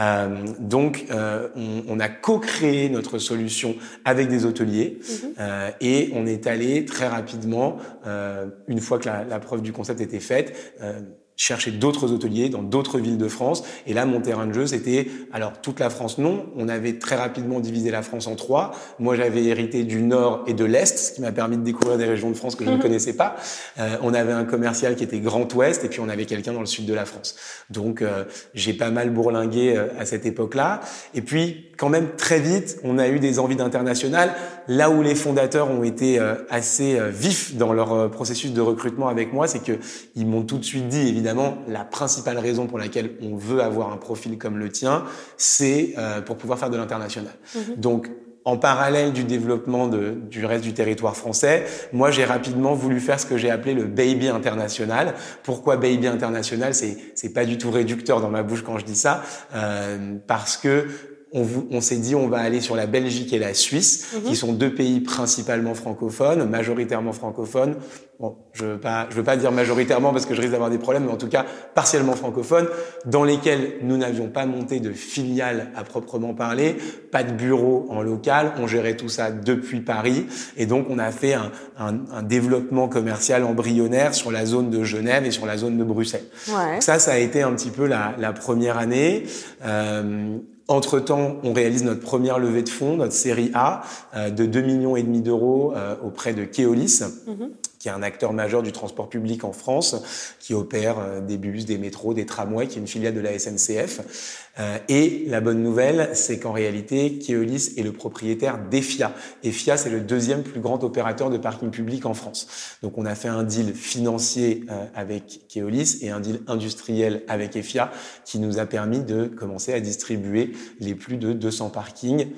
Euh, 0.00 0.44
donc, 0.58 1.06
euh, 1.10 1.48
on, 1.54 1.84
on, 1.88 2.00
a 2.00 2.08
co-créé 2.08 2.88
notre 2.88 3.18
solution 3.18 3.76
avec 4.04 4.28
des 4.28 4.44
hôteliers 4.44 4.98
mhm. 5.00 5.34
euh, 5.38 5.70
et 5.80 6.10
on 6.14 6.26
est 6.26 6.46
allé 6.46 6.84
très 6.84 7.06
rapidement, 7.06 7.78
euh, 8.06 8.46
une 8.66 8.80
fois 8.80 8.98
que 8.98 9.06
la, 9.06 9.24
la, 9.24 9.38
preuve 9.38 9.62
du 9.62 9.72
concept 9.72 10.00
était 10.00 10.20
faite, 10.20 10.74
euh, 10.82 11.00
chercher 11.36 11.70
d'autres 11.70 12.12
hôteliers 12.12 12.48
dans 12.48 12.62
d'autres 12.62 12.98
villes 12.98 13.18
de 13.18 13.28
France. 13.28 13.64
Et 13.86 13.94
là, 13.94 14.06
mon 14.06 14.20
terrain 14.20 14.46
de 14.46 14.52
jeu, 14.52 14.66
c'était 14.66 15.08
alors 15.32 15.52
toute 15.60 15.80
la 15.80 15.90
France, 15.90 16.18
non. 16.18 16.46
On 16.56 16.68
avait 16.68 16.98
très 16.98 17.16
rapidement 17.16 17.60
divisé 17.60 17.90
la 17.90 18.02
France 18.02 18.26
en 18.26 18.36
trois. 18.36 18.72
Moi, 18.98 19.16
j'avais 19.16 19.44
hérité 19.44 19.84
du 19.84 20.00
Nord 20.02 20.44
et 20.46 20.54
de 20.54 20.64
l'Est, 20.64 20.98
ce 20.98 21.12
qui 21.12 21.20
m'a 21.20 21.32
permis 21.32 21.56
de 21.56 21.62
découvrir 21.62 21.98
des 21.98 22.04
régions 22.04 22.30
de 22.30 22.36
France 22.36 22.54
que 22.54 22.64
je 22.64 22.70
ne 22.70 22.76
mhm. 22.76 22.82
connaissais 22.82 23.14
pas. 23.14 23.36
Euh, 23.78 23.96
on 24.02 24.14
avait 24.14 24.32
un 24.32 24.44
commercial 24.44 24.96
qui 24.96 25.04
était 25.04 25.20
Grand 25.20 25.52
Ouest, 25.54 25.84
et 25.84 25.88
puis 25.88 26.00
on 26.00 26.08
avait 26.08 26.26
quelqu'un 26.26 26.52
dans 26.52 26.60
le 26.60 26.66
sud 26.66 26.86
de 26.86 26.94
la 26.94 27.04
France. 27.04 27.34
Donc, 27.70 28.02
euh, 28.02 28.24
j'ai 28.54 28.72
pas 28.72 28.90
mal 28.90 29.10
bourlingué 29.10 29.76
euh, 29.76 29.86
à 29.98 30.04
cette 30.04 30.26
époque-là. 30.26 30.80
Et 31.14 31.22
puis, 31.22 31.66
quand 31.76 31.88
même, 31.88 32.10
très 32.16 32.38
vite, 32.38 32.78
on 32.84 32.98
a 32.98 33.08
eu 33.08 33.18
des 33.18 33.38
envies 33.38 33.56
d'international. 33.56 34.34
Là 34.68 34.90
où 34.90 35.02
les 35.02 35.14
fondateurs 35.14 35.70
ont 35.70 35.82
été 35.82 36.18
euh, 36.18 36.34
assez 36.50 36.98
vifs 37.10 37.56
dans 37.56 37.72
leur 37.72 38.10
processus 38.10 38.52
de 38.52 38.60
recrutement 38.60 39.08
avec 39.08 39.32
moi, 39.32 39.46
c'est 39.46 39.62
que 39.62 39.72
ils 40.14 40.26
m'ont 40.26 40.42
tout 40.42 40.58
de 40.58 40.64
suite 40.64 40.88
dit, 40.88 41.08
évidemment, 41.08 41.23
évidemment, 41.24 41.56
la 41.68 41.84
principale 41.84 42.38
raison 42.38 42.66
pour 42.66 42.78
laquelle 42.78 43.12
on 43.22 43.34
veut 43.34 43.62
avoir 43.62 43.90
un 43.90 43.96
profil 43.96 44.36
comme 44.36 44.58
le 44.58 44.68
tien, 44.68 45.04
c'est 45.38 45.94
euh, 45.96 46.20
pour 46.20 46.36
pouvoir 46.36 46.58
faire 46.58 46.68
de 46.68 46.76
l'international. 46.76 47.32
Mhm. 47.54 47.76
Donc, 47.76 48.10
en 48.44 48.58
parallèle 48.58 49.14
du 49.14 49.24
développement 49.24 49.88
de, 49.88 50.18
du 50.28 50.44
reste 50.44 50.64
du 50.64 50.74
territoire 50.74 51.16
français, 51.16 51.64
moi 51.94 52.10
j'ai 52.10 52.26
rapidement 52.26 52.74
voulu 52.74 53.00
faire 53.00 53.18
ce 53.18 53.24
que 53.24 53.38
j'ai 53.38 53.48
appelé 53.48 53.72
le 53.72 53.84
baby 53.84 54.28
international. 54.28 55.14
Pourquoi 55.42 55.78
baby 55.78 56.06
international? 56.08 56.74
C'est 56.74 56.98
c'est 57.14 57.32
pas 57.32 57.46
du 57.46 57.56
tout 57.56 57.70
réducteur 57.70 58.20
dans 58.20 58.28
ma 58.28 58.42
bouche 58.42 58.62
quand 58.62 58.76
je 58.76 58.84
dis 58.84 58.96
ça, 58.96 59.22
euh, 59.54 60.16
parce 60.26 60.58
que 60.58 60.88
on, 61.34 61.44
on 61.70 61.80
s'est 61.80 61.96
dit 61.96 62.14
on 62.14 62.28
va 62.28 62.38
aller 62.38 62.60
sur 62.60 62.76
la 62.76 62.86
Belgique 62.86 63.32
et 63.32 63.38
la 63.38 63.52
Suisse, 63.52 64.14
mhm. 64.14 64.22
qui 64.22 64.36
sont 64.36 64.52
deux 64.52 64.72
pays 64.74 65.00
principalement 65.00 65.74
francophones, 65.74 66.48
majoritairement 66.48 67.12
francophones, 67.12 67.74
bon, 68.20 68.36
je 68.52 68.64
veux 68.64 68.78
pas, 68.78 69.08
je 69.10 69.16
veux 69.16 69.24
pas 69.24 69.36
dire 69.36 69.50
majoritairement 69.50 70.12
parce 70.12 70.26
que 70.26 70.34
je 70.34 70.40
risque 70.40 70.52
d'avoir 70.52 70.70
des 70.70 70.78
problèmes, 70.78 71.04
mais 71.04 71.12
en 71.12 71.16
tout 71.16 71.28
cas 71.28 71.44
partiellement 71.74 72.14
francophones, 72.14 72.68
dans 73.04 73.24
lesquels 73.24 73.74
nous 73.82 73.96
n'avions 73.96 74.28
pas 74.28 74.46
monté 74.46 74.80
de 74.80 74.92
filiale 74.92 75.70
à 75.76 75.82
proprement 75.82 76.34
parler, 76.34 76.76
pas 77.10 77.24
de 77.24 77.32
bureau 77.32 77.86
en 77.90 78.02
local, 78.02 78.52
on 78.58 78.66
gérait 78.66 78.96
tout 78.96 79.08
ça 79.08 79.30
depuis 79.30 79.80
Paris, 79.80 80.26
et 80.56 80.66
donc 80.66 80.86
on 80.88 80.98
a 80.98 81.10
fait 81.10 81.34
un, 81.34 81.50
un, 81.78 81.96
un 82.12 82.22
développement 82.22 82.88
commercial 82.88 83.42
embryonnaire 83.44 84.14
sur 84.14 84.30
la 84.30 84.46
zone 84.46 84.70
de 84.70 84.84
Genève 84.84 85.24
et 85.26 85.30
sur 85.32 85.46
la 85.46 85.56
zone 85.56 85.76
de 85.76 85.84
Bruxelles. 85.84 86.26
Ouais. 86.48 86.80
Ça, 86.80 86.98
ça 86.98 87.12
a 87.12 87.18
été 87.18 87.42
un 87.42 87.52
petit 87.52 87.70
peu 87.70 87.86
la, 87.86 88.14
la 88.18 88.32
première 88.32 88.78
année. 88.78 89.24
Euh, 89.64 90.38
entre-temps, 90.68 91.36
on 91.42 91.52
réalise 91.52 91.84
notre 91.84 92.00
première 92.00 92.38
levée 92.38 92.62
de 92.62 92.68
fonds, 92.68 92.96
notre 92.96 93.12
série 93.12 93.50
A, 93.54 93.82
euh, 94.14 94.30
de 94.30 94.46
2 94.46 94.60
millions 94.62 94.96
et 94.96 95.02
demi 95.02 95.20
d'euros 95.20 95.74
euh, 95.76 95.94
auprès 96.02 96.32
de 96.32 96.44
Keolis. 96.44 97.02
Mm-hmm 97.28 97.50
qui 97.84 97.88
est 97.88 97.92
un 97.92 98.02
acteur 98.02 98.32
majeur 98.32 98.62
du 98.62 98.72
transport 98.72 99.10
public 99.10 99.44
en 99.44 99.52
France, 99.52 100.34
qui 100.40 100.54
opère 100.54 100.98
euh, 101.00 101.20
des 101.20 101.36
bus, 101.36 101.66
des 101.66 101.76
métros, 101.76 102.14
des 102.14 102.24
tramways, 102.24 102.66
qui 102.66 102.78
est 102.78 102.80
une 102.80 102.88
filiale 102.88 103.12
de 103.12 103.20
la 103.20 103.38
SNCF. 103.38 104.46
Euh, 104.58 104.78
et 104.88 105.24
la 105.26 105.42
bonne 105.42 105.62
nouvelle, 105.62 106.08
c'est 106.14 106.38
qu'en 106.38 106.52
réalité, 106.52 107.18
Keolis 107.18 107.74
est 107.76 107.82
le 107.82 107.92
propriétaire 107.92 108.58
d'EFIA. 108.70 109.12
EFIA, 109.42 109.76
c'est 109.76 109.90
le 109.90 110.00
deuxième 110.00 110.42
plus 110.42 110.60
grand 110.60 110.82
opérateur 110.82 111.28
de 111.28 111.36
parking 111.36 111.70
public 111.70 112.06
en 112.06 112.14
France. 112.14 112.78
Donc 112.82 112.96
on 112.96 113.04
a 113.04 113.14
fait 113.14 113.28
un 113.28 113.42
deal 113.42 113.74
financier 113.74 114.64
euh, 114.70 114.86
avec 114.94 115.42
Keolis 115.50 115.98
et 116.00 116.08
un 116.08 116.20
deal 116.20 116.40
industriel 116.46 117.22
avec 117.28 117.54
EFIA 117.54 117.92
qui 118.24 118.38
nous 118.38 118.58
a 118.58 118.64
permis 118.64 119.00
de 119.00 119.26
commencer 119.26 119.74
à 119.74 119.80
distribuer 119.80 120.52
les 120.80 120.94
plus 120.94 121.18
de 121.18 121.34
200 121.34 121.68
parkings 121.68 122.28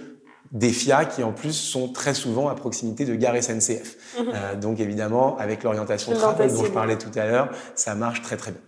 des 0.53 0.71
FIA 0.71 1.05
qui 1.05 1.23
en 1.23 1.33
plus 1.33 1.53
sont 1.53 1.89
très 1.93 2.15
souvent 2.15 2.49
à 2.49 2.55
proximité 2.55 3.05
de 3.05 3.15
gare 3.15 3.41
SNCF. 3.43 3.97
Mhm. 4.19 4.27
Euh, 4.35 4.55
donc 4.55 4.81
évidemment, 4.81 5.37
avec 5.39 5.63
l'orientation 5.63 6.13
travel 6.13 6.53
dont 6.53 6.65
je 6.65 6.71
parlais 6.71 6.97
tout 6.97 7.17
à 7.17 7.27
l'heure, 7.27 7.51
ça 7.75 7.95
marche 7.95 8.23
très 8.23 8.37
très 8.37 8.53
bien. 8.53 8.61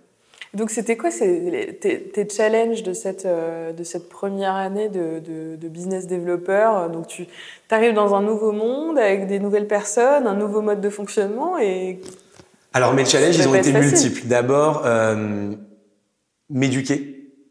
Donc 0.54 0.70
c'était 0.70 0.96
quoi 0.96 1.10
tes, 1.10 1.78
tes, 2.12 2.28
challenges 2.28 2.82
de 2.82 2.94
cette, 2.94 3.26
euh, 3.26 3.72
de 3.72 3.84
cette 3.84 4.08
première 4.08 4.54
année 4.54 4.88
de, 4.88 5.18
de, 5.18 5.56
de 5.56 5.68
business 5.68 6.06
développeur? 6.06 6.88
Donc 6.88 7.06
tu 7.06 7.26
arrives 7.70 7.92
dans 7.92 8.14
un 8.14 8.22
nouveau 8.22 8.52
monde 8.52 8.98
avec 8.98 9.26
des 9.26 9.40
nouvelles 9.40 9.66
personnes, 9.66 10.26
un 10.26 10.34
nouveau 10.34 10.62
mode 10.62 10.80
de 10.80 10.90
fonctionnement 10.90 11.58
et... 11.58 12.00
Alors 12.72 12.94
mes 12.94 13.04
challenges, 13.04 13.36
ils 13.36 13.48
ont 13.48 13.54
été 13.54 13.72
multiples. 13.72 14.26
D'abord, 14.26 14.82
euh, 14.84 15.52
m'éduquer 16.50 17.07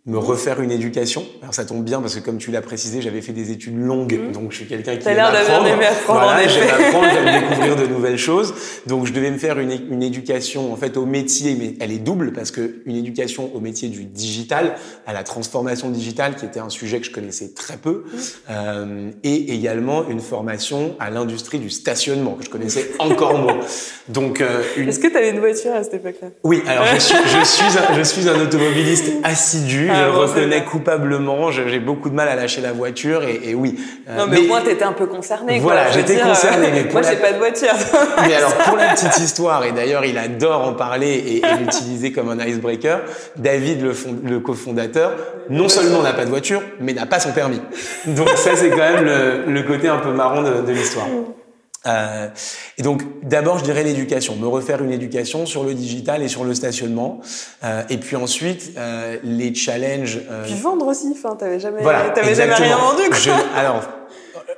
me 0.07 0.17
refaire 0.17 0.61
une 0.61 0.71
éducation. 0.71 1.25
Alors 1.41 1.53
ça 1.53 1.65
tombe 1.65 1.83
bien 1.83 1.99
parce 1.99 2.15
que 2.15 2.21
comme 2.21 2.37
tu 2.37 2.49
l'as 2.49 2.61
précisé, 2.61 3.01
j'avais 3.01 3.21
fait 3.21 3.33
des 3.33 3.51
études 3.51 3.77
longues, 3.77 4.17
mmh. 4.17 4.31
donc 4.31 4.51
je 4.51 4.57
suis 4.57 4.65
quelqu'un 4.65 4.95
qui 4.95 5.07
aime 5.09 5.19
apprendre. 5.19 5.67
apprendre. 5.67 6.21
Voilà, 6.21 6.47
j'aime 6.47 6.69
apprendre, 6.69 7.07
j'aime 7.13 7.41
découvrir 7.49 7.75
de 7.75 7.87
nouvelles 7.87 8.17
choses. 8.17 8.53
Donc 8.87 9.05
je 9.05 9.11
devais 9.11 9.29
me 9.29 9.37
faire 9.37 9.59
une, 9.59 9.71
une, 9.91 10.01
éducation 10.01 10.71
en 10.71 10.77
fait 10.77 10.95
au 10.95 11.05
métier, 11.05 11.57
mais 11.59 11.73
elle 11.81 11.91
est 11.91 11.99
double 11.99 12.31
parce 12.31 12.51
que 12.51 12.81
une 12.85 12.95
éducation 12.95 13.51
au 13.53 13.59
métier 13.59 13.89
du 13.89 14.05
digital, 14.05 14.75
à 15.05 15.11
la 15.11 15.23
transformation 15.23 15.89
digitale, 15.89 16.35
qui 16.35 16.45
était 16.45 16.61
un 16.61 16.69
sujet 16.69 17.01
que 17.01 17.05
je 17.05 17.11
connaissais 17.11 17.49
très 17.53 17.75
peu, 17.75 18.05
mmh. 18.05 18.17
euh, 18.49 19.11
et 19.25 19.53
également 19.53 20.07
une 20.07 20.21
formation 20.21 20.95
à 20.99 21.09
l'industrie 21.09 21.59
du 21.59 21.69
stationnement 21.69 22.35
que 22.35 22.45
je 22.45 22.49
connaissais 22.49 22.91
encore 22.99 23.37
moins. 23.37 23.59
Donc 24.07 24.39
euh, 24.39 24.63
une... 24.77 24.87
est-ce 24.87 24.99
que 24.99 25.07
tu 25.07 25.17
avais 25.17 25.31
une 25.31 25.39
voiture 25.39 25.73
à 25.73 25.83
cette 25.83 25.95
époque-là? 25.95 26.29
Oui, 26.45 26.63
alors 26.65 26.85
je 26.85 26.99
suis, 26.99 27.15
je 27.25 27.45
suis 27.45 27.77
un, 27.77 27.97
je 27.97 28.03
suis 28.03 28.29
un 28.29 28.39
automobiliste 28.39 29.11
assidu 29.23 29.89
c'est 29.97 30.05
reconnais 30.41 30.63
coupablement. 30.63 31.51
J'ai 31.51 31.79
beaucoup 31.79 32.09
de 32.09 32.15
mal 32.15 32.27
à 32.29 32.35
lâcher 32.35 32.61
la 32.61 32.71
voiture 32.71 33.23
et, 33.23 33.49
et 33.49 33.55
oui. 33.55 33.79
Euh, 34.09 34.17
Non, 34.17 34.27
mais, 34.27 34.39
au 34.39 34.43
moins, 34.47 34.61
t'étais 34.61 34.83
un 34.85 34.93
peu 34.93 35.05
concerné. 35.05 35.59
Voilà, 35.59 35.91
j'étais 35.91 36.17
concerné, 36.19 36.67
euh, 36.67 36.71
mais 36.73 36.91
moi, 36.91 37.01
la- 37.01 37.09
j'ai 37.11 37.17
pas 37.17 37.31
de 37.33 37.37
voiture. 37.37 37.73
Mais 38.27 38.33
alors, 38.35 38.53
pour 38.55 38.77
la 38.77 38.89
petite 38.93 39.17
histoire, 39.19 39.63
et 39.65 39.71
d'ailleurs, 39.71 40.05
il 40.05 40.17
adore 40.17 40.67
en 40.67 40.73
parler 40.73 41.09
et, 41.11 41.37
et 41.37 41.57
l'utiliser 41.59 42.11
comme 42.11 42.29
un 42.29 42.45
icebreaker, 42.45 43.01
David, 43.35 43.81
le, 43.81 43.93
fond- 43.93 44.17
le 44.23 44.39
cofondateur, 44.39 45.11
non 45.49 45.69
seulement 45.69 46.01
n'a 46.01 46.13
pas 46.13 46.25
de 46.25 46.29
voiture, 46.29 46.61
mais 46.79 46.93
n'a 46.93 47.05
pas 47.05 47.19
son 47.19 47.31
permis. 47.31 47.61
Donc 48.07 48.29
ça, 48.29 48.55
c'est 48.55 48.69
quand 48.69 48.77
même 48.77 49.05
le, 49.05 49.51
le 49.51 49.63
côté 49.63 49.87
un 49.87 49.97
peu 49.97 50.11
marrant 50.11 50.41
de, 50.41 50.61
de 50.61 50.71
l'histoire. 50.71 51.07
Euh, 51.85 52.27
et 52.77 52.81
donc, 52.81 53.03
d'abord, 53.23 53.59
je 53.59 53.63
dirais 53.63 53.83
l'éducation, 53.83 54.35
me 54.35 54.47
refaire 54.47 54.83
une 54.83 54.91
éducation 54.91 55.45
sur 55.45 55.63
le 55.63 55.73
digital 55.73 56.21
et 56.23 56.27
sur 56.27 56.43
le 56.43 56.53
stationnement. 56.53 57.21
Euh, 57.63 57.83
et 57.89 57.97
puis 57.97 58.15
ensuite, 58.15 58.71
euh, 58.77 59.17
les 59.23 59.53
challenges. 59.53 60.19
euh, 60.29 60.43
Puis 60.43 60.55
vendre 60.55 60.87
aussi. 60.87 61.07
Enfin, 61.11 61.35
t'avais 61.35 61.59
jamais, 61.59 61.81
voilà, 61.81 62.09
t'avais 62.09 62.35
jamais 62.35 62.55
rien 62.55 62.77
vendu. 62.77 63.03
Quoi. 63.09 63.17
Je- 63.17 63.29
alors, 63.57 63.81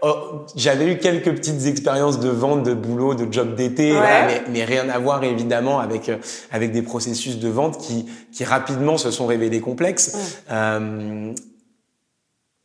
euh, 0.03 0.11
j'avais 0.55 0.85
eu 0.93 0.97
quelques 0.97 1.31
petites 1.35 1.65
expériences 1.67 2.19
de 2.19 2.29
vente, 2.29 2.63
de 2.63 2.73
boulot, 2.73 3.13
de 3.13 3.31
job 3.31 3.53
d'été, 3.53 3.91
Ouais. 3.91 4.25
mais, 4.25 4.41
mais 4.51 4.63
rien 4.65 4.87
à 4.89 4.97
voir 4.97 5.23
évidemment 5.23 5.79
avec 5.79 6.09
euh, 6.09 6.17
avec 6.51 6.71
des 6.71 6.81
processus 6.81 7.37
de 7.37 7.49
vente 7.49 7.77
qui 7.79 8.07
qui 8.31 8.43
rapidement 8.43 8.97
se 8.97 9.11
sont 9.11 9.27
révélés 9.27 9.61
complexes. 9.61 10.15
Euh, 10.51 11.33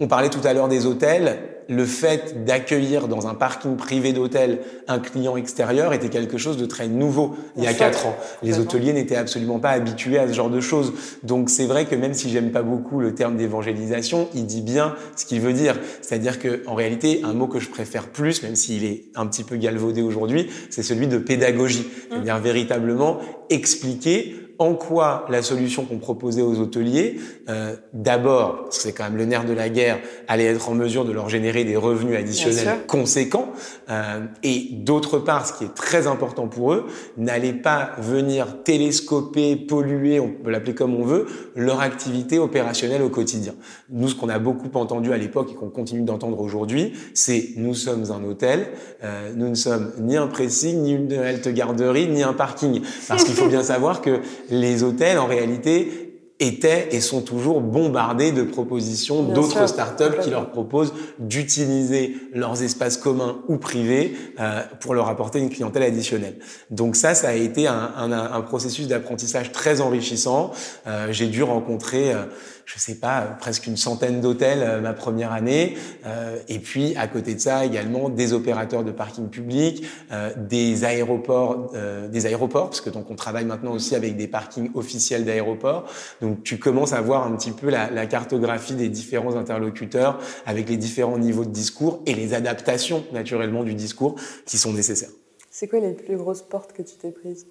on 0.00 0.08
parlait 0.08 0.30
tout 0.30 0.40
à 0.44 0.52
l'heure 0.54 0.68
des 0.68 0.86
hôtels. 0.86 1.38
Le 1.68 1.84
fait 1.84 2.44
d'accueillir 2.44 3.08
dans 3.08 3.26
un 3.26 3.34
parking 3.34 3.76
privé 3.76 4.12
d'hôtel 4.12 4.60
un 4.88 4.98
client 4.98 5.36
extérieur 5.36 5.92
était 5.92 6.08
quelque 6.08 6.38
chose 6.38 6.56
de 6.56 6.66
très 6.66 6.88
nouveau 6.88 7.36
il 7.56 7.64
y 7.64 7.66
a 7.66 7.74
quatre 7.74 8.06
ans. 8.06 8.16
Les 8.42 8.58
hôteliers 8.58 8.92
n'étaient 8.92 9.16
absolument 9.16 9.58
pas 9.58 9.70
habitués 9.70 10.18
à 10.18 10.28
ce 10.28 10.32
genre 10.32 10.50
de 10.50 10.60
choses. 10.60 10.92
Donc 11.22 11.50
c'est 11.50 11.66
vrai 11.66 11.86
que 11.86 11.94
même 11.94 12.14
si 12.14 12.30
j'aime 12.30 12.50
pas 12.50 12.62
beaucoup 12.62 13.00
le 13.00 13.14
terme 13.14 13.36
d'évangélisation, 13.36 14.28
il 14.34 14.46
dit 14.46 14.62
bien 14.62 14.94
ce 15.16 15.24
qu'il 15.24 15.40
veut 15.40 15.52
dire. 15.52 15.78
C'est-à-dire 16.02 16.38
que 16.38 16.62
en 16.66 16.74
réalité, 16.74 17.20
un 17.24 17.32
mot 17.32 17.46
que 17.46 17.60
je 17.60 17.70
préfère 17.70 18.08
plus, 18.08 18.42
même 18.42 18.56
s'il 18.56 18.84
est 18.84 19.04
un 19.14 19.26
petit 19.26 19.44
peu 19.44 19.56
galvaudé 19.56 20.02
aujourd'hui, 20.02 20.48
c'est 20.70 20.82
celui 20.82 21.06
de 21.06 21.18
pédagogie. 21.18 21.86
C'est-à-dire 22.10 22.38
véritablement 22.38 23.20
expliquer 23.50 24.36
en 24.58 24.74
quoi 24.74 25.26
la 25.28 25.42
solution 25.42 25.84
qu'on 25.84 25.98
proposait 25.98 26.42
aux 26.42 26.58
hôteliers, 26.60 27.18
euh, 27.48 27.74
d'abord, 27.92 28.64
parce 28.64 28.76
que 28.76 28.82
c'est 28.82 28.92
quand 28.92 29.04
même 29.04 29.16
le 29.16 29.24
nerf 29.24 29.44
de 29.44 29.52
la 29.52 29.68
guerre, 29.68 29.98
allait 30.28 30.44
être 30.44 30.68
en 30.68 30.74
mesure 30.74 31.04
de 31.04 31.12
leur 31.12 31.28
générer 31.28 31.64
des 31.64 31.76
revenus 31.76 32.16
additionnels 32.16 32.78
conséquents, 32.86 33.52
euh, 33.90 34.20
et 34.42 34.68
d'autre 34.72 35.18
part, 35.18 35.46
ce 35.46 35.52
qui 35.52 35.64
est 35.64 35.74
très 35.74 36.06
important 36.06 36.46
pour 36.46 36.72
eux, 36.72 36.86
n'allait 37.16 37.52
pas 37.52 37.92
venir 37.98 38.62
télescoper, 38.62 39.56
polluer, 39.56 40.20
on 40.20 40.30
peut 40.30 40.50
l'appeler 40.50 40.74
comme 40.74 40.94
on 40.94 41.04
veut, 41.04 41.26
leur 41.56 41.80
activité 41.80 42.38
opérationnelle 42.38 43.02
au 43.02 43.08
quotidien. 43.08 43.54
Nous, 43.90 44.08
ce 44.08 44.14
qu'on 44.14 44.28
a 44.28 44.38
beaucoup 44.38 44.70
entendu 44.78 45.12
à 45.12 45.16
l'époque 45.16 45.50
et 45.52 45.54
qu'on 45.54 45.70
continue 45.70 46.02
d'entendre 46.02 46.40
aujourd'hui, 46.40 46.92
c'est 47.14 47.50
nous 47.56 47.74
sommes 47.74 48.10
un 48.10 48.22
hôtel, 48.24 48.68
euh, 49.02 49.32
nous 49.34 49.48
ne 49.48 49.54
sommes 49.54 49.92
ni 49.98 50.16
un 50.16 50.26
pressing, 50.26 50.82
ni 50.82 50.92
une 50.92 51.12
halte 51.12 51.48
garderie, 51.48 52.08
ni 52.08 52.22
un 52.22 52.32
parking. 52.32 52.82
Parce 53.08 53.24
qu'il 53.24 53.34
faut 53.34 53.48
bien 53.48 53.62
savoir 53.62 54.00
que 54.00 54.20
les 54.50 54.82
hôtels, 54.82 55.18
en 55.18 55.26
réalité, 55.26 56.00
étaient 56.40 56.88
et 56.90 57.00
sont 57.00 57.20
toujours 57.22 57.60
bombardés 57.60 58.32
de 58.32 58.42
propositions 58.42 59.22
d'autres 59.22 59.68
startups 59.68 60.18
qui 60.20 60.30
leur 60.30 60.50
proposent 60.50 60.92
d'utiliser 61.20 62.16
leurs 62.32 62.60
espaces 62.62 62.96
communs 62.96 63.38
ou 63.46 63.56
privés 63.56 64.16
euh, 64.40 64.62
pour 64.80 64.94
leur 64.94 65.08
apporter 65.08 65.38
une 65.38 65.48
clientèle 65.48 65.84
additionnelle. 65.84 66.38
Donc 66.70 66.96
ça, 66.96 67.14
ça 67.14 67.28
a 67.28 67.34
été 67.34 67.68
un, 67.68 67.92
un, 67.96 68.10
un 68.10 68.40
processus 68.40 68.88
d'apprentissage 68.88 69.52
très 69.52 69.80
enrichissant. 69.80 70.50
Euh, 70.88 71.06
J'ai 71.12 71.28
dû 71.28 71.44
rencontrer, 71.44 72.12
euh, 72.12 72.24
je 72.66 72.78
sais 72.78 72.96
pas, 72.96 73.20
euh, 73.20 73.24
presque 73.38 73.66
une 73.66 73.76
centaine 73.76 74.20
d'hôtels 74.20 74.62
euh, 74.62 74.80
ma 74.80 74.92
première 74.92 75.32
année, 75.32 75.76
euh, 76.06 76.38
et 76.48 76.58
puis 76.58 76.94
à 76.96 77.06
côté 77.06 77.34
de 77.34 77.40
ça 77.40 77.64
également 77.64 78.08
des 78.08 78.32
opérateurs 78.32 78.84
de 78.84 78.92
parking 78.92 79.28
public, 79.28 79.86
euh, 80.12 80.30
des 80.36 80.84
aéroports, 80.84 81.72
euh, 81.74 82.08
des 82.08 82.26
aéroports, 82.26 82.70
parce 82.70 82.80
que 82.80 82.90
donc 82.90 83.10
on 83.10 83.14
travaille 83.14 83.44
maintenant 83.44 83.72
aussi 83.72 83.94
avec 83.94 84.16
des 84.16 84.26
parkings 84.26 84.70
officiels 84.74 85.24
d'aéroports. 85.24 85.84
Donc 86.20 86.42
tu 86.42 86.58
commences 86.58 86.92
à 86.92 87.00
voir 87.00 87.26
un 87.26 87.36
petit 87.36 87.52
peu 87.52 87.70
la, 87.70 87.90
la 87.90 88.06
cartographie 88.06 88.74
des 88.74 88.88
différents 88.88 89.36
interlocuteurs 89.36 90.18
avec 90.46 90.68
les 90.68 90.76
différents 90.76 91.18
niveaux 91.18 91.44
de 91.44 91.50
discours 91.50 92.00
et 92.06 92.14
les 92.14 92.34
adaptations 92.34 93.04
naturellement 93.12 93.64
du 93.64 93.74
discours 93.74 94.16
qui 94.46 94.58
sont 94.58 94.72
nécessaires. 94.72 95.10
C'est 95.50 95.68
quoi 95.68 95.78
les 95.78 95.92
plus 95.92 96.16
grosses 96.16 96.42
portes 96.42 96.72
que 96.72 96.82
tu 96.82 96.96
t'es 96.96 97.12
prises? 97.12 97.46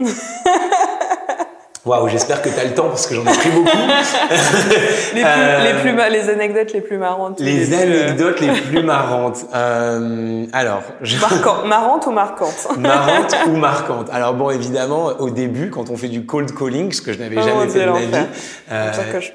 Waouh, 1.84 2.06
j'espère 2.08 2.42
que 2.42 2.48
tu 2.48 2.60
as 2.60 2.64
le 2.64 2.74
temps 2.74 2.88
parce 2.88 3.08
que 3.08 3.14
j'en 3.16 3.22
ai 3.22 3.36
pris 3.36 3.50
beaucoup. 3.50 3.66
les, 5.14 5.20
plus, 5.20 5.24
Euh, 5.24 5.64
les, 5.72 5.80
plus 5.80 5.92
ma- 5.92 6.08
les 6.10 6.28
anecdotes 6.30 6.72
les 6.72 6.80
plus 6.80 6.96
marrantes. 6.96 7.40
Les 7.40 7.64
plus, 7.66 7.74
euh, 7.74 7.82
anecdotes 8.04 8.40
les 8.40 8.52
plus 8.52 8.82
marrantes. 8.84 9.38
Euh, 9.52 10.46
alors, 10.52 10.82
je... 11.00 11.18
marquantes. 11.18 11.66
Marrantes 11.66 12.06
ou 12.06 12.12
marquantes 12.12 12.68
marrantes 12.78 13.34
ou 13.48 13.56
marquantes. 13.56 14.08
Alors 14.12 14.34
bon, 14.34 14.50
évidemment, 14.50 15.06
au 15.18 15.30
début, 15.30 15.70
quand 15.70 15.90
on 15.90 15.96
fait 15.96 16.06
du 16.08 16.24
cold 16.24 16.56
calling, 16.56 16.92
ce 16.92 17.02
que 17.02 17.12
je 17.12 17.18
n'avais 17.18 17.36
Oh, 17.38 17.42
jamais 17.42 17.68
fait 17.68 17.84
de 17.84 17.90
ma 17.90 17.98
vie, 17.98 18.26
euh, 18.70 18.92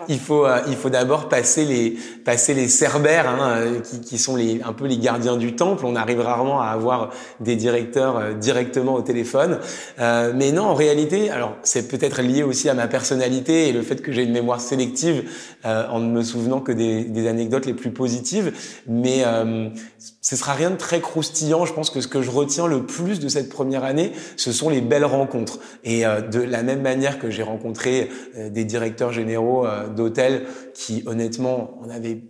il 0.07 0.19
faut 0.19 0.45
euh, 0.45 0.59
il 0.69 0.77
faut 0.77 0.89
d'abord 0.89 1.27
passer 1.27 1.65
les 1.65 1.97
passer 2.23 2.53
les 2.53 2.69
cerbères, 2.69 3.27
hein, 3.27 3.39
euh, 3.57 3.79
qui, 3.81 3.99
qui 3.99 4.17
sont 4.17 4.37
les 4.37 4.61
un 4.65 4.71
peu 4.71 4.85
les 4.85 4.97
gardiens 4.97 5.35
du 5.35 5.53
temple. 5.57 5.85
On 5.85 5.97
arrive 5.97 6.21
rarement 6.21 6.61
à 6.61 6.67
avoir 6.67 7.09
des 7.41 7.57
directeurs 7.57 8.17
euh, 8.17 8.33
directement 8.33 8.93
au 8.93 9.01
téléphone, 9.01 9.59
Euh, 9.99 10.31
mais 10.33 10.53
non, 10.53 10.63
en 10.63 10.73
réalité, 10.75 11.29
alors 11.29 11.53
c'est 11.63 11.89
peut-être 11.89 12.21
lié 12.21 12.36
aussi 12.43 12.69
à 12.69 12.73
ma 12.73 12.87
personnalité 12.87 13.69
et 13.69 13.73
le 13.73 13.81
fait 13.81 14.01
que 14.01 14.11
j'ai 14.11 14.23
une 14.23 14.31
mémoire 14.31 14.61
sélective 14.61 15.23
euh, 15.65 15.87
en 15.89 15.99
ne 15.99 16.09
me 16.09 16.23
souvenant 16.23 16.61
que 16.61 16.71
des, 16.71 17.03
des 17.03 17.27
anecdotes 17.27 17.65
les 17.65 17.73
plus 17.73 17.91
positives, 17.91 18.53
mais 18.87 19.23
euh, 19.25 19.69
ce 20.27 20.35
sera 20.35 20.53
rien 20.53 20.71
de 20.71 20.75
très 20.75 20.99
croustillant. 20.99 21.65
Je 21.65 21.73
pense 21.73 21.89
que 21.89 22.01
ce 22.01 22.07
que 22.09 22.21
je 22.21 22.31
retiens 22.31 22.67
le 22.67 22.85
plus 22.85 23.21
de 23.21 23.29
cette 23.29 23.47
première 23.47 23.85
année, 23.85 24.11
ce 24.35 24.51
sont 24.51 24.69
les 24.69 24.81
belles 24.81 25.05
rencontres. 25.05 25.59
Et 25.85 26.05
euh, 26.05 26.19
de 26.19 26.41
la 26.41 26.63
même 26.63 26.81
manière 26.81 27.17
que 27.17 27.29
j'ai 27.29 27.43
rencontré 27.43 28.09
euh, 28.35 28.49
des 28.49 28.65
directeurs 28.65 29.13
généraux 29.13 29.65
euh, 29.65 29.87
d'hôtels 29.87 30.43
qui, 30.73 31.03
honnêtement, 31.05 31.79
en 31.81 31.89
avaient 31.89 32.21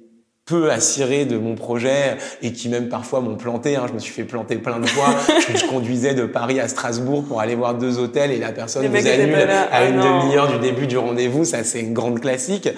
peu 0.47 0.71
cirer 0.79 1.25
de 1.25 1.37
mon 1.37 1.55
projet 1.55 2.17
et 2.41 2.53
qui 2.53 2.69
même 2.69 2.87
parfois 2.87 3.19
m'ont 3.19 3.35
planté. 3.35 3.75
Hein. 3.75 3.85
Je 3.87 3.93
me 3.93 3.99
suis 3.99 4.13
fait 4.13 4.23
planter 4.23 4.55
plein 4.55 4.79
de 4.79 4.87
fois. 4.87 5.07
je, 5.53 5.65
conduisais 5.67 6.13
de 6.13 6.25
Paris 6.25 6.59
à 6.59 6.69
Strasbourg 6.69 7.25
pour 7.25 7.41
aller 7.41 7.53
voir 7.53 7.75
deux 7.75 7.99
hôtels 7.99 8.31
et 8.31 8.39
la 8.39 8.53
personne 8.53 8.83
Les 8.83 8.87
vous 8.87 9.07
annule 9.07 9.35
à 9.35 9.67
Ah 9.71 9.85
une 9.85 9.97
demi-heure 9.97 10.47
du 10.47 10.59
début 10.59 10.87
du 10.87 10.97
rendez-vous. 10.97 11.43
Ça, 11.43 11.65
c'est 11.65 11.81
une 11.81 11.93
grande 11.93 12.21
classique. 12.21 12.69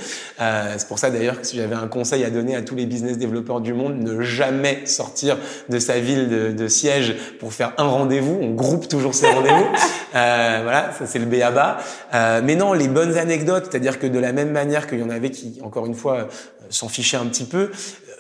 Euh, 0.42 0.74
c'est 0.78 0.88
pour 0.88 0.98
ça 0.98 1.12
d'ailleurs 1.12 1.40
que 1.40 1.46
si 1.46 1.58
j'avais 1.58 1.76
un 1.76 1.88
conseil 1.88 2.24
à 2.24 2.32
donner 2.32 2.56
à 2.56 2.64
tous 2.64 2.76
les 2.76 2.88
business 2.88 3.20
développeurs 3.20 3.62
du 3.62 3.74
monde, 3.74 4.00
ne 4.00 4.22
jamais 4.22 4.86
sortir 4.86 5.38
de 5.70 5.78
sa 5.78 6.00
ville 6.00 6.28
de, 6.28 6.52
de 6.52 6.68
siège 6.68 7.16
pour 7.40 7.54
faire 7.54 7.74
un 7.78 7.88
rendez-vous. 7.88 8.40
On 8.42 8.50
groupe 8.50 8.88
toujours 8.88 9.14
ses 9.14 9.30
rendez-vous. 9.30 9.68
Euh, 10.16 10.60
voilà, 10.64 10.92
ça 10.98 11.06
c'est 11.06 11.20
le 11.20 11.26
béaba. 11.26 11.78
Euh, 12.16 12.42
mais 12.44 12.56
non, 12.56 12.74
les 12.74 12.88
bonnes 12.88 13.16
anecdotes, 13.16 13.68
c'est-à-dire 13.70 14.00
que 14.00 14.08
de 14.08 14.18
la 14.18 14.32
même 14.32 14.52
manière 14.52 14.88
qu'il 14.88 15.00
y 15.00 15.04
en 15.04 15.10
avait 15.12 15.30
qui, 15.30 15.60
encore 15.64 15.86
une 15.86 15.94
fois, 15.94 16.28
s'en 16.70 16.90
fichaient 16.90 17.18
un 17.18 17.26
petit 17.28 17.46
peu, 17.46 17.72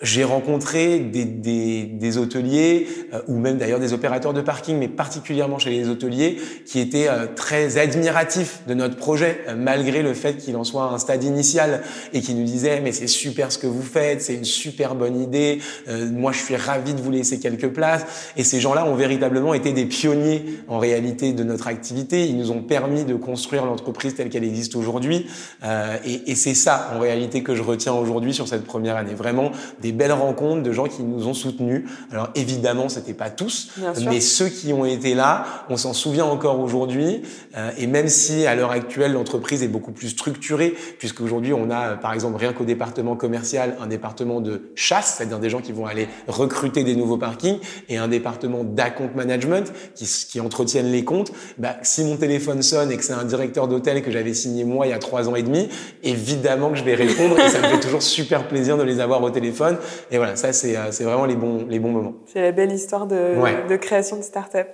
j'ai 0.01 0.23
rencontré 0.23 0.99
des, 0.99 1.25
des, 1.25 1.83
des 1.83 2.17
hôteliers 2.17 2.87
euh, 3.13 3.21
ou 3.27 3.37
même 3.37 3.57
d'ailleurs 3.57 3.79
des 3.79 3.93
opérateurs 3.93 4.33
de 4.33 4.41
parking, 4.41 4.77
mais 4.77 4.87
particulièrement 4.87 5.59
chez 5.59 5.69
les 5.69 5.89
hôteliers, 5.89 6.37
qui 6.65 6.79
étaient 6.79 7.07
euh, 7.09 7.27
très 7.35 7.77
admiratifs 7.77 8.61
de 8.67 8.73
notre 8.73 8.95
projet, 8.95 9.41
euh, 9.47 9.55
malgré 9.55 10.01
le 10.01 10.13
fait 10.13 10.37
qu'il 10.37 10.55
en 10.55 10.63
soit 10.63 10.83
à 10.83 10.93
un 10.93 10.99
stade 10.99 11.23
initial 11.23 11.81
et 12.13 12.21
qui 12.21 12.33
nous 12.33 12.45
disaient 12.45 12.81
mais 12.81 12.91
c'est 12.91 13.07
super 13.07 13.51
ce 13.51 13.57
que 13.57 13.67
vous 13.67 13.81
faites, 13.81 14.21
c'est 14.21 14.35
une 14.35 14.45
super 14.45 14.95
bonne 14.95 15.19
idée, 15.21 15.59
euh, 15.87 16.09
moi 16.11 16.31
je 16.31 16.39
suis 16.39 16.55
ravi 16.55 16.93
de 16.93 17.01
vous 17.01 17.11
laisser 17.11 17.39
quelques 17.39 17.69
places. 17.69 18.05
Et 18.37 18.43
ces 18.43 18.59
gens-là 18.59 18.85
ont 18.85 18.95
véritablement 18.95 19.53
été 19.53 19.73
des 19.73 19.85
pionniers 19.85 20.43
en 20.67 20.77
réalité 20.79 21.33
de 21.33 21.43
notre 21.43 21.67
activité. 21.67 22.25
Ils 22.25 22.37
nous 22.37 22.51
ont 22.51 22.61
permis 22.61 23.03
de 23.03 23.15
construire 23.15 23.65
l'entreprise 23.65 24.15
telle 24.15 24.29
qu'elle 24.29 24.43
existe 24.43 24.75
aujourd'hui. 24.75 25.27
Euh, 25.63 25.97
et 26.05 26.31
et 26.31 26.35
c'est 26.35 26.53
ça 26.53 26.91
en 26.95 26.99
réalité 26.99 27.43
que 27.43 27.55
je 27.55 27.63
retiens 27.63 27.93
aujourd'hui 27.93 28.33
sur 28.33 28.47
cette 28.47 28.63
première 28.63 28.95
année. 28.95 29.13
Vraiment 29.13 29.51
belles 29.91 30.11
rencontres 30.11 30.63
de 30.63 30.71
gens 30.71 30.85
qui 30.85 31.03
nous 31.03 31.27
ont 31.27 31.33
soutenus. 31.33 31.83
Alors 32.11 32.29
évidemment, 32.35 32.89
c'était 32.89 33.13
pas 33.13 33.29
tous, 33.29 33.71
mais 34.05 34.19
ceux 34.19 34.49
qui 34.49 34.73
ont 34.73 34.85
été 34.85 35.13
là, 35.13 35.45
on 35.69 35.77
s'en 35.77 35.93
souvient 35.93 36.25
encore 36.25 36.59
aujourd'hui. 36.59 37.21
Euh, 37.57 37.71
et 37.77 37.87
même 37.87 38.07
si 38.07 38.45
à 38.45 38.55
l'heure 38.55 38.71
actuelle 38.71 39.13
l'entreprise 39.13 39.63
est 39.63 39.67
beaucoup 39.67 39.91
plus 39.91 40.09
structurée, 40.09 40.75
puisque 40.97 41.21
aujourd'hui 41.21 41.53
on 41.53 41.69
a 41.69 41.95
par 41.95 42.13
exemple 42.13 42.37
rien 42.37 42.53
qu'au 42.53 42.65
département 42.65 43.15
commercial 43.15 43.75
un 43.81 43.87
département 43.87 44.41
de 44.41 44.71
chasse, 44.75 45.15
c'est-à-dire 45.17 45.39
des 45.39 45.49
gens 45.49 45.61
qui 45.61 45.71
vont 45.71 45.85
aller 45.85 46.07
recruter 46.27 46.83
des 46.83 46.95
nouveaux 46.95 47.17
parkings, 47.17 47.59
et 47.87 47.97
un 47.97 48.07
département 48.07 48.63
d'account 48.63 49.09
management 49.15 49.71
qui, 49.95 50.05
qui 50.29 50.39
entretiennent 50.39 50.91
les 50.91 51.03
comptes. 51.03 51.31
Bah, 51.57 51.75
si 51.81 52.03
mon 52.03 52.17
téléphone 52.17 52.61
sonne 52.61 52.91
et 52.91 52.97
que 52.97 53.03
c'est 53.03 53.13
un 53.13 53.25
directeur 53.25 53.67
d'hôtel 53.67 54.01
que 54.01 54.11
j'avais 54.11 54.33
signé 54.33 54.63
moi 54.63 54.87
il 54.87 54.89
y 54.89 54.93
a 54.93 54.99
trois 54.99 55.29
ans 55.29 55.35
et 55.35 55.43
demi, 55.43 55.69
évidemment 56.03 56.69
que 56.69 56.77
je 56.77 56.83
vais 56.83 56.95
répondre 56.95 57.39
et 57.39 57.49
ça 57.49 57.59
me 57.59 57.67
fait 57.67 57.79
toujours 57.79 58.01
super 58.01 58.47
plaisir 58.47 58.77
de 58.77 58.83
les 58.83 58.99
avoir 58.99 59.21
au 59.23 59.29
téléphone. 59.29 59.77
Et 60.11 60.17
voilà, 60.17 60.35
ça 60.35 60.53
c'est 60.53 60.75
euh, 60.77 60.91
c'est 60.91 61.03
vraiment 61.03 61.25
les 61.25 61.35
bons 61.35 61.65
les 61.67 61.79
bons 61.79 61.89
moments. 61.91 62.13
C'est 62.27 62.41
la 62.41 62.51
belle 62.51 62.71
histoire 62.71 63.05
de, 63.07 63.35
Ouais. 63.39 63.65
de 63.67 63.75
création 63.75 64.17
de 64.17 64.21
start-up. 64.21 64.67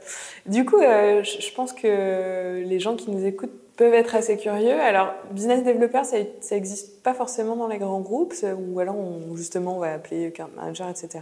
Du 0.45 0.65
coup, 0.65 0.79
euh, 0.81 1.23
je 1.23 1.53
pense 1.53 1.73
que 1.73 2.61
les 2.63 2.79
gens 2.79 2.95
qui 2.95 3.11
nous 3.11 3.25
écoutent 3.25 3.51
peuvent 3.77 3.93
être 3.93 4.15
assez 4.15 4.37
curieux. 4.37 4.79
Alors, 4.79 5.09
business 5.31 5.63
developer, 5.65 6.03
ça, 6.05 6.15
ça 6.39 6.55
existe 6.55 7.03
pas 7.03 7.13
forcément 7.13 7.57
dans 7.57 7.67
les 7.67 7.77
grands 7.77 7.99
groupes, 7.99 8.33
ou 8.69 8.79
alors 8.79 8.95
on, 8.95 9.35
justement 9.35 9.75
on 9.75 9.79
va 9.79 9.93
appeler 9.93 10.31
un 10.39 10.47
manager, 10.61 10.87
etc. 10.89 11.19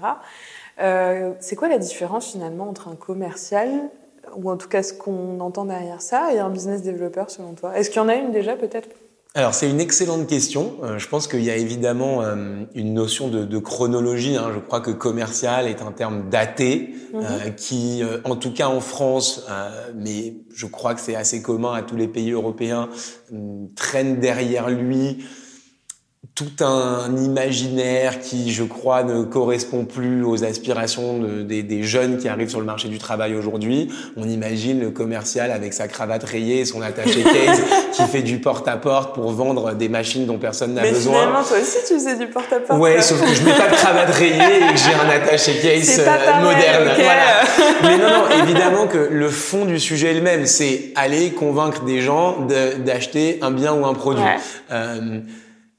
Euh, 0.79 1.33
c'est 1.39 1.55
quoi 1.55 1.67
la 1.67 1.77
différence 1.79 2.31
finalement 2.31 2.69
entre 2.69 2.89
un 2.89 2.95
commercial, 2.95 3.69
ou 4.37 4.49
en 4.51 4.57
tout 4.57 4.69
cas 4.69 4.83
ce 4.83 4.93
qu'on 4.93 5.39
entend 5.39 5.65
derrière 5.65 6.01
ça, 6.01 6.31
et 6.33 6.39
un 6.39 6.49
business 6.49 6.83
developer 6.83 7.23
selon 7.27 7.53
toi? 7.53 7.75
Est-ce 7.77 7.89
qu'il 7.89 8.01
y 8.01 8.05
en 8.05 8.09
a 8.09 8.15
une 8.15 8.31
déjà 8.31 8.55
peut-être? 8.55 8.89
Alors 9.35 9.55
c'est 9.55 9.69
une 9.69 9.79
excellente 9.79 10.27
question. 10.27 10.77
Euh, 10.83 10.99
je 10.99 11.07
pense 11.07 11.27
qu'il 11.27 11.43
y 11.43 11.49
a 11.49 11.55
évidemment 11.55 12.21
euh, 12.21 12.65
une 12.75 12.93
notion 12.93 13.29
de, 13.29 13.45
de 13.45 13.57
chronologie. 13.57 14.35
Hein. 14.35 14.51
Je 14.53 14.59
crois 14.59 14.79
que 14.79 14.91
commercial 14.91 15.67
est 15.67 15.81
un 15.81 15.91
terme 15.91 16.29
daté 16.29 16.93
mhm. 17.13 17.21
euh, 17.23 17.49
qui, 17.49 18.03
en 18.25 18.35
tout 18.35 18.53
cas 18.53 18.67
en 18.67 18.79
France, 18.79 19.47
mais 19.95 20.35
je 20.53 20.65
crois 20.67 20.93
que 20.93 21.01
c'est 21.01 21.15
assez 21.15 21.41
commun 21.41 21.73
à 21.73 21.81
tous 21.81 21.95
les 21.95 22.07
pays 22.07 22.31
européens, 22.31 22.89
traîne 23.75 24.19
derrière 24.19 24.69
lui 24.69 25.25
tout 26.35 26.63
un 26.65 27.15
imaginaire 27.15 28.19
qui, 28.19 28.51
je 28.51 28.63
crois, 28.63 29.03
ne 29.03 29.23
correspond 29.23 29.85
plus 29.85 30.23
aux 30.23 30.43
aspirations 30.43 31.19
de, 31.19 31.43
des, 31.43 31.61
des, 31.61 31.83
jeunes 31.83 32.17
qui 32.17 32.27
arrivent 32.27 32.49
sur 32.49 32.59
le 32.59 32.65
marché 32.65 32.87
du 32.87 32.97
travail 32.97 33.35
aujourd'hui. 33.35 33.89
On 34.17 34.27
imagine 34.27 34.79
le 34.79 34.89
commercial 34.89 35.51
avec 35.51 35.73
sa 35.73 35.87
cravate 35.87 36.23
rayée 36.23 36.61
et 36.61 36.65
son 36.65 36.81
attaché 36.81 37.21
case 37.23 37.61
qui 37.91 38.01
fait 38.05 38.23
du 38.23 38.39
porte-à-porte 38.39 39.13
pour 39.13 39.31
vendre 39.31 39.73
des 39.75 39.89
machines 39.89 40.25
dont 40.25 40.39
personne 40.39 40.73
n'a 40.73 40.81
besoin. 40.81 41.13
Mais 41.13 41.19
finalement, 41.19 41.43
toi 41.43 41.57
aussi, 41.61 41.77
tu 41.87 41.93
faisais 41.93 42.15
du 42.15 42.25
porte-à-porte. 42.25 42.79
Ouais, 42.79 42.99
sauf 43.03 43.21
que 43.21 43.31
je 43.31 43.43
mets 43.43 43.53
pas 43.53 43.69
de 43.69 43.75
cravate 43.75 44.09
rayée 44.09 44.57
et 44.57 44.73
que 44.73 44.79
j'ai 44.79 44.93
un 44.95 45.09
attaché 45.15 45.59
case 45.59 45.99
euh, 45.99 46.41
moderne. 46.41 46.89
Voilà. 46.95 47.43
Mais 47.83 47.97
non, 47.99 48.09
non, 48.09 48.43
évidemment 48.43 48.87
que 48.87 48.97
le 49.11 49.29
fond 49.29 49.65
du 49.65 49.79
sujet 49.79 50.09
est 50.09 50.15
le 50.15 50.21
même. 50.21 50.47
C'est 50.47 50.93
aller 50.95 51.29
convaincre 51.29 51.83
des 51.83 52.01
gens 52.01 52.37
d'acheter 52.83 53.37
un 53.43 53.51
bien 53.51 53.73
ou 53.75 53.85
un 53.85 53.93
produit. 53.93 54.23
Euh, 54.71 55.19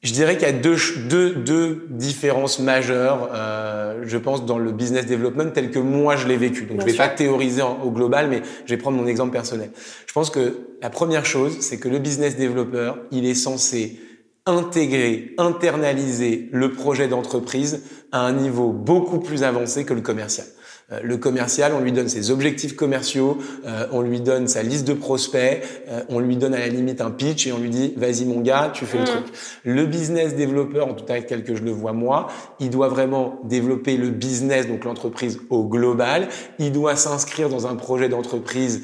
je 0.04 0.12
dirais 0.12 0.36
qu'il 0.36 0.46
y 0.46 0.50
a 0.50 0.52
deux, 0.52 0.76
deux, 1.08 1.34
deux 1.34 1.86
différences 1.88 2.58
majeures, 2.58 3.30
euh, 3.32 4.02
je 4.04 4.18
pense, 4.18 4.44
dans 4.44 4.58
le 4.58 4.70
business 4.70 5.06
development 5.06 5.50
tel 5.52 5.70
que 5.70 5.78
moi 5.78 6.14
je 6.14 6.28
l'ai 6.28 6.36
vécu. 6.36 6.66
Donc 6.66 6.82
je 6.82 6.86
vais 6.86 6.92
pas 6.92 7.08
théoriser 7.08 7.62
au 7.62 7.90
global, 7.90 8.28
mais 8.28 8.42
je 8.66 8.74
vais 8.74 8.76
prendre 8.76 8.98
mon 8.98 9.06
exemple 9.06 9.32
personnel. 9.32 9.70
Je 10.06 10.12
pense 10.12 10.28
que 10.28 10.58
la 10.82 10.90
première 10.90 11.24
chose, 11.24 11.56
c'est 11.60 11.78
que 11.78 11.88
le 11.88 11.98
business 11.98 12.36
developer, 12.36 12.92
il 13.12 13.24
est 13.24 13.34
censé 13.34 13.98
intégrer, 14.44 15.34
internaliser 15.38 16.50
le 16.52 16.70
projet 16.72 17.08
d'entreprise 17.08 17.82
à 18.12 18.20
un 18.20 18.32
niveau 18.32 18.72
beaucoup 18.72 19.20
plus 19.20 19.42
avancé 19.42 19.86
que 19.86 19.94
le 19.94 20.02
commercial. 20.02 20.46
Euh, 20.92 21.00
le 21.02 21.16
commercial, 21.16 21.72
on 21.74 21.80
lui 21.80 21.92
donne 21.92 22.08
ses 22.08 22.30
objectifs 22.30 22.76
commerciaux, 22.76 23.38
euh, 23.64 23.86
on 23.92 24.02
lui 24.02 24.20
donne 24.20 24.48
sa 24.48 24.62
liste 24.62 24.86
de 24.86 24.92
prospects, 24.92 25.62
euh, 25.88 26.02
on 26.10 26.20
lui 26.20 26.36
donne 26.36 26.52
à 26.52 26.58
la 26.58 26.68
limite 26.68 27.00
un 27.00 27.10
pitch 27.10 27.46
et 27.46 27.52
on 27.52 27.58
lui 27.58 27.70
dit 27.70 27.94
vas-y 27.96 28.26
mon 28.26 28.40
gars, 28.40 28.70
tu 28.72 28.84
fais 28.84 28.98
le 28.98 29.04
mm. 29.04 29.06
truc. 29.06 29.24
Le 29.64 29.86
business 29.86 30.34
développeur, 30.34 30.88
en 30.88 30.94
tout 30.94 31.04
cas 31.04 31.20
tel 31.22 31.44
que 31.44 31.54
je 31.54 31.62
le 31.62 31.70
vois 31.70 31.92
moi, 31.92 32.28
il 32.60 32.68
doit 32.68 32.88
vraiment 32.88 33.40
développer 33.44 33.96
le 33.96 34.10
business, 34.10 34.68
donc 34.68 34.84
l'entreprise 34.84 35.40
au 35.48 35.64
global. 35.64 36.28
Il 36.58 36.72
doit 36.72 36.96
s'inscrire 36.96 37.48
dans 37.48 37.66
un 37.66 37.76
projet 37.76 38.08
d'entreprise 38.08 38.82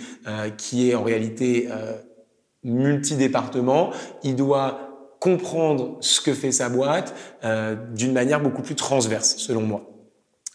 qui 0.56 0.90
est 0.90 0.94
en 0.94 1.02
réalité 1.02 1.68
multi-département. 2.62 3.90
Il 4.22 4.36
doit 4.36 5.14
comprendre 5.20 5.98
ce 6.00 6.20
que 6.20 6.32
fait 6.32 6.52
sa 6.52 6.68
boîte 6.68 7.14
d'une 7.94 8.12
manière 8.12 8.40
beaucoup 8.40 8.62
plus 8.62 8.74
transverse, 8.74 9.36
selon 9.36 9.62
moi. 9.62 9.89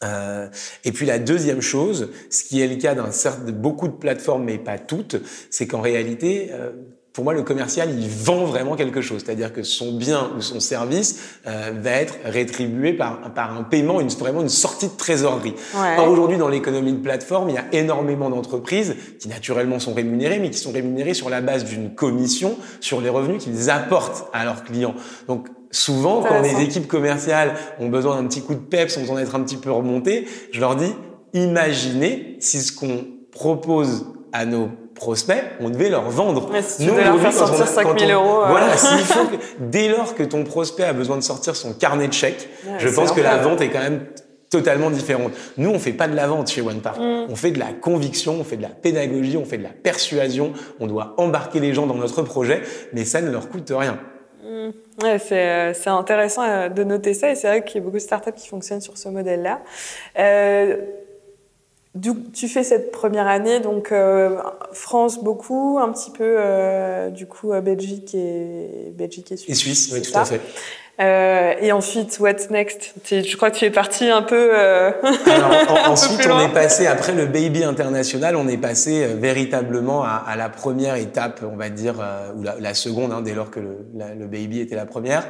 Euh, 0.04 0.50
et 0.84 0.92
puis 0.92 1.06
la 1.06 1.20
deuxième 1.20 1.62
chose, 1.62 2.12
ce 2.30 2.44
qui 2.44 2.62
est 2.62 2.68
le 2.68 2.76
cas 2.76 2.96
d'un 2.96 3.12
certain 3.12 3.52
beaucoup 3.52 3.88
de 3.88 3.94
plateformes, 3.94 4.44
mais 4.44 4.58
pas 4.58 4.78
toutes, 4.78 5.18
c'est 5.50 5.68
qu'en 5.68 5.82
réalité, 5.82 6.50
euh, 6.52 6.72
pour 7.16 7.24
moi, 7.24 7.34
le 7.34 7.44
commercial, 7.44 7.90
il 7.98 8.10
vend 8.10 8.44
vraiment 8.44 8.76
quelque 8.76 9.00
chose. 9.00 9.24
C'est-à-dire 9.26 9.54
que 9.54 9.64
son 9.64 9.94
bien 9.94 10.32
ou 10.38 10.42
son 10.42 10.60
service 10.60 11.40
euh, 11.48 11.72
va 11.74 11.92
être 11.92 12.16
rétribué 12.26 12.92
par, 12.92 13.34
par 13.34 13.58
un 13.58 13.64
paiement, 13.64 14.02
une, 14.02 14.10
vraiment 14.10 14.42
une 14.42 14.50
sortie 14.50 14.88
de 14.88 14.98
trésorerie. 14.98 15.56
Or, 15.98 16.10
aujourd'hui, 16.10 16.38
dans 16.38 16.50
l'économie 16.50 16.92
de 16.92 17.02
plateforme, 17.02 17.50
il 17.50 17.56
y 17.56 17.58
a 17.58 17.64
énormément 17.72 18.30
d'entreprises 18.30 18.98
qui, 19.18 19.30
naturellement, 19.30 19.80
sont 19.80 19.94
rémunérées, 19.94 20.40
mais 20.40 20.50
qui 20.50 20.60
sont 20.60 20.74
rémunérées 20.74 21.14
sur 21.14 21.30
la 21.30 21.40
base 21.40 21.64
d'une 21.64 21.96
commission 21.96 22.58
sur 22.82 23.00
les 23.00 23.10
revenus 23.10 23.42
qu'ils 23.42 23.70
apportent 23.70 24.28
à 24.34 24.44
leurs 24.44 24.66
clients. 24.66 24.96
Donc, 25.30 25.48
souvent, 25.72 26.22
quand 26.22 26.42
les 26.42 26.62
équipes 26.64 26.88
commerciales 26.88 27.54
ont 27.80 27.88
besoin 27.88 28.22
d'un 28.22 28.28
petit 28.28 28.42
coup 28.42 28.56
de 28.56 28.60
peps, 28.60 28.98
ont 28.98 29.02
besoin 29.02 29.22
d'être 29.22 29.36
un 29.36 29.42
petit 29.42 29.56
peu 29.56 29.72
remontées, 29.72 30.28
je 30.52 30.60
leur 30.60 30.76
dis, 30.76 30.94
imaginez 31.34 32.36
si 32.42 32.60
ce 32.60 32.74
qu'on 32.74 33.06
propose 33.32 34.06
à 34.34 34.46
nos 34.46 34.70
prospects, 34.96 35.44
on 35.60 35.70
devait 35.70 35.90
leur 35.90 36.10
vendre. 36.10 36.50
si 36.64 36.86
Nous, 36.86 36.96
leur 36.96 37.20
faire 37.20 37.34
sortir 37.34 37.68
5000 37.68 38.12
euros. 38.12 38.42
Euh. 38.44 38.48
Voilà, 38.50 38.76
s'il 38.78 38.98
faut 39.00 39.26
que, 39.26 39.36
dès 39.60 39.90
lors 39.90 40.16
que 40.16 40.24
ton 40.24 40.44
prospect 40.44 40.84
a 40.84 40.94
besoin 40.94 41.18
de 41.18 41.24
sortir 41.24 41.56
son 41.56 41.74
carnet 41.74 42.08
de 42.08 42.14
chèques, 42.14 42.50
je 42.80 42.90
pense 42.90 43.12
que 43.12 43.22
la 43.22 43.38
vente 43.38 43.62
est 43.62 43.70
quand 43.70 43.82
même 43.82 44.06
totalement 44.50 44.90
différente. 44.90 45.34
Nous, 45.58 45.70
on 45.70 45.80
fait 45.80 45.94
pas 45.94 46.08
de 46.08 46.16
la 46.16 46.28
vente 46.28 46.50
chez 46.50 46.62
OnePark. 46.62 46.98
Mm. 46.98 47.28
On 47.30 47.36
fait 47.36 47.52
de 47.52 47.60
la 47.60 47.74
conviction, 47.74 48.38
on 48.40 48.44
fait 48.44 48.58
de 48.58 48.62
la 48.62 48.70
pédagogie, 48.70 49.38
on 49.38 49.46
fait 49.46 49.58
de 49.58 49.64
la 49.64 49.70
persuasion. 49.70 50.54
On 50.80 50.88
doit 50.88 51.14
embarquer 51.18 51.60
les 51.60 51.74
gens 51.74 51.88
dans 51.88 51.96
notre 51.96 52.22
projet, 52.22 52.62
mais 52.94 53.06
ça 53.06 53.22
ne 53.22 53.32
leur 53.32 53.50
coûte 53.50 53.72
rien. 53.76 54.00
Mm. 54.44 54.70
Ouais, 55.04 55.18
euh, 55.32 55.74
c'est 55.74 55.90
intéressant 55.90 56.44
euh, 56.44 56.70
de 56.70 56.84
noter 56.84 57.14
ça 57.14 57.30
et 57.30 57.36
c'est 57.36 57.48
vrai 57.48 57.64
qu'il 57.64 57.78
y 57.78 57.80
a 57.80 57.84
beaucoup 57.84 57.98
de 57.98 58.02
startups 58.02 58.32
qui 58.32 58.48
fonctionnent 58.48 58.82
sur 58.82 58.98
ce 58.98 59.10
modèle-là. 59.10 59.62
Euh, 60.18 60.78
tu 62.34 62.48
fais 62.48 62.64
cette 62.64 62.92
première 62.92 63.28
année, 63.28 63.60
donc 63.60 63.92
euh, 63.92 64.38
France 64.74 65.24
beaucoup, 65.24 65.80
un 65.82 65.92
petit 65.92 66.12
peu 66.12 66.36
euh, 66.38 67.10
du 67.10 67.26
coup 67.26 67.52
Belgique 67.62 68.14
et 68.16 68.92
Belgique 68.94 69.32
et 69.32 69.38
Suisse. 69.38 69.50
Et 69.50 69.56
Suisse, 69.56 69.92
oui, 69.94 70.02
tout 70.02 70.18
à 70.18 70.26
fait. 70.26 70.42
Euh, 71.02 71.54
et 71.60 71.74
ensuite, 71.74 72.20
what's 72.22 72.50
next? 72.50 72.94
Je 73.10 73.36
crois 73.36 73.52
que 73.52 73.58
tu 73.58 73.66
es 73.66 73.70
parti 73.70 74.06
un 74.06 74.22
peu. 74.22 74.52
Euh, 74.54 74.92
Alors, 75.26 75.90
ensuite, 75.90 76.26
on 76.32 76.40
est 76.40 76.54
passé 76.54 76.88
après 76.88 77.12
le 77.14 77.26
baby 77.26 77.66
international, 77.66 78.38
on 78.38 78.48
est 78.48 78.58
passé 78.58 79.04
euh, 79.04 79.16
véritablement 79.16 80.04
à, 80.06 80.24
à, 80.26 80.38
la 80.38 80.48
première 80.48 80.96
étape, 80.96 81.42
on 81.44 81.58
va 81.58 81.70
dire, 81.70 81.96
euh, 82.00 82.32
ou 82.38 82.44
la, 82.44 82.56
la 82.60 82.74
seconde, 82.74 83.12
hein, 83.12 83.22
dès 83.22 83.34
lors 83.34 83.52
que 83.52 83.60
le, 83.60 83.80
le, 84.18 84.28
baby 84.28 84.62
était 84.62 84.76
la 84.76 84.86
première. 84.86 85.28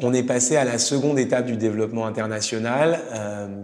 On 0.00 0.12
est 0.12 0.24
passé 0.24 0.56
à 0.56 0.64
la 0.64 0.78
seconde 0.78 1.18
étape 1.20 1.46
du 1.46 1.56
développement 1.56 2.06
international, 2.06 2.98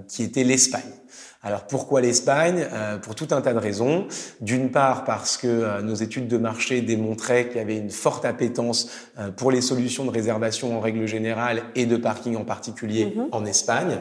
qui 0.09 0.23
était 0.23 0.45
l'Espagne. 0.45 1.00
Alors 1.42 1.66
pourquoi 1.66 2.03
l'Espagne? 2.03 2.66
Euh, 2.70 2.98
Pour 2.98 3.14
tout 3.14 3.29
un 3.31 3.40
tas 3.40 3.55
de 3.55 3.59
raisons. 3.59 4.07
D'une 4.42 4.70
part 4.70 5.05
parce 5.05 5.38
que 5.38 5.46
euh, 5.46 5.81
nos 5.81 5.94
études 5.94 6.29
de 6.29 6.37
marché 6.37 6.83
démontraient 6.83 7.48
qu'il 7.48 7.57
y 7.57 7.61
avait 7.61 7.79
une 7.79 7.90
forte 7.90 8.26
appétence 8.26 8.90
euh, 9.18 9.31
pour 9.31 9.50
les 9.50 9.62
solutions 9.62 10.05
de 10.05 10.11
réservation 10.11 10.76
en 10.76 10.81
règle 10.81 11.07
générale 11.07 11.62
et 11.74 11.87
de 11.87 11.96
parking 11.96 12.37
en 12.37 12.44
particulier 12.44 13.14
mhm. 13.16 13.29
en 13.33 13.46
Espagne. 13.46 14.00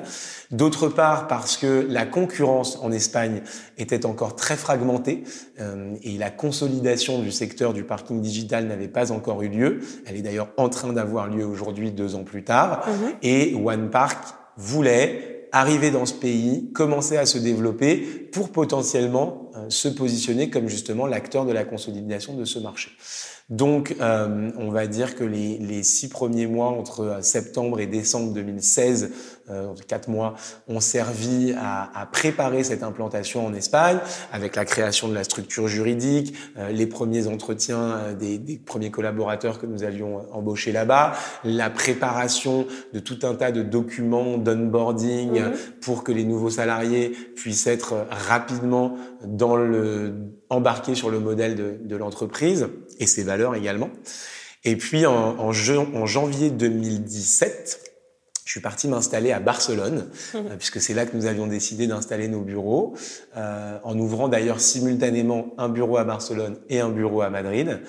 D'autre 0.51 0.89
part 0.89 1.27
parce 1.27 1.55
que 1.55 1.87
la 1.89 2.05
concurrence 2.05 2.77
en 2.81 2.91
Espagne 2.91 3.41
était 3.77 4.05
encore 4.05 4.35
très 4.35 4.57
fragmentée 4.57 5.23
et 6.03 6.17
la 6.17 6.31
consolidation 6.31 7.19
du 7.19 7.31
secteur 7.31 7.73
du 7.73 7.83
parking 7.83 8.21
digital 8.21 8.65
n'avait 8.65 8.87
pas 8.87 9.11
encore 9.11 9.43
eu 9.43 9.49
lieu. 9.49 9.79
Elle 10.05 10.15
est 10.15 10.21
d'ailleurs 10.21 10.49
en 10.57 10.69
train 10.69 10.91
d'avoir 10.91 11.27
lieu 11.27 11.45
aujourd'hui 11.45 11.91
deux 11.91 12.15
ans 12.15 12.23
plus 12.23 12.43
tard. 12.43 12.87
Mhm. 12.87 13.11
Et 13.21 13.55
OnePark 13.55 14.17
voulait 14.57 15.38
arriver 15.51 15.91
dans 15.91 16.05
ce 16.05 16.13
pays, 16.13 16.71
commencer 16.73 17.17
à 17.17 17.25
se 17.25 17.37
développer 17.37 17.97
pour 18.31 18.51
potentiellement 18.51 19.51
euh, 19.55 19.69
se 19.69 19.87
positionner 19.87 20.49
comme 20.49 20.67
justement 20.67 21.07
l'acteur 21.07 21.45
de 21.45 21.51
la 21.51 21.63
consolidation 21.63 22.33
de 22.35 22.45
ce 22.45 22.59
marché. 22.59 22.91
Donc, 23.49 23.95
euh, 23.99 24.51
on 24.57 24.69
va 24.69 24.85
dire 24.85 25.15
que 25.15 25.23
les, 25.23 25.57
les, 25.57 25.81
six 25.81 26.07
premiers 26.07 26.45
mois 26.45 26.67
entre 26.67 27.01
euh, 27.01 27.21
septembre 27.21 27.79
et 27.79 27.87
décembre 27.87 28.31
2016, 28.31 29.11
euh, 29.49 29.73
quatre 29.87 30.07
mois, 30.07 30.35
ont 30.67 30.79
servi 30.79 31.55
à, 31.57 31.89
à, 31.99 32.05
préparer 32.05 32.63
cette 32.63 32.83
implantation 32.83 33.47
en 33.47 33.53
Espagne, 33.55 33.97
avec 34.31 34.55
la 34.55 34.65
création 34.65 35.07
de 35.07 35.15
la 35.15 35.23
structure 35.23 35.67
juridique, 35.67 36.35
euh, 36.59 36.71
les 36.71 36.85
premiers 36.85 37.25
entretiens 37.25 38.13
des, 38.19 38.37
des, 38.37 38.57
premiers 38.57 38.91
collaborateurs 38.91 39.57
que 39.57 39.65
nous 39.65 39.83
avions 39.83 40.31
embauchés 40.31 40.71
là-bas, 40.71 41.13
la 41.43 41.71
préparation 41.71 42.67
de 42.93 42.99
tout 42.99 43.17
un 43.23 43.33
tas 43.33 43.51
de 43.51 43.63
documents 43.63 44.37
d'onboarding 44.37 45.31
mhm. 45.31 45.53
pour 45.81 46.03
que 46.03 46.11
les 46.11 46.23
nouveaux 46.23 46.51
salariés 46.51 47.09
puissent 47.35 47.65
être 47.65 48.05
rapidement 48.11 48.95
dans 49.25 49.55
le 49.55 50.13
embarqués 50.49 50.95
sur 50.95 51.11
le 51.11 51.19
modèle 51.19 51.55
de, 51.55 51.77
de 51.81 51.95
l'entreprise 51.95 52.67
et 52.99 53.07
ses 53.07 53.23
valeurs 53.23 53.55
également. 53.55 53.89
Et 54.63 54.75
puis 54.75 55.05
en, 55.05 55.39
en, 55.39 55.49
en 55.49 56.05
janvier 56.05 56.49
2017, 56.51 57.89
je 58.49 58.53
suis 58.53 58.61
parti 58.61 58.87
m'installer 58.87 59.31
à 59.31 59.39
Barcelone, 59.39 60.09
euh, 60.33 60.55
puisque 60.57 60.81
c'est 60.81 60.95
là 60.95 61.05
que 61.05 61.15
nous 61.15 61.27
avions 61.27 61.45
décidé 61.45 61.85
d'installer 61.85 62.27
nos 62.27 62.41
bureaux, 62.41 62.95
euh, 63.37 63.77
en 63.83 63.95
ouvrant 63.99 64.27
d'ailleurs 64.27 64.59
simultanément 64.59 65.53
un 65.59 65.69
bureau 65.69 65.97
à 65.97 66.03
Barcelone 66.03 66.57
et 66.67 66.79
un 66.79 66.89
bureau 66.89 67.21
à 67.21 67.29
Madrid. 67.29 67.79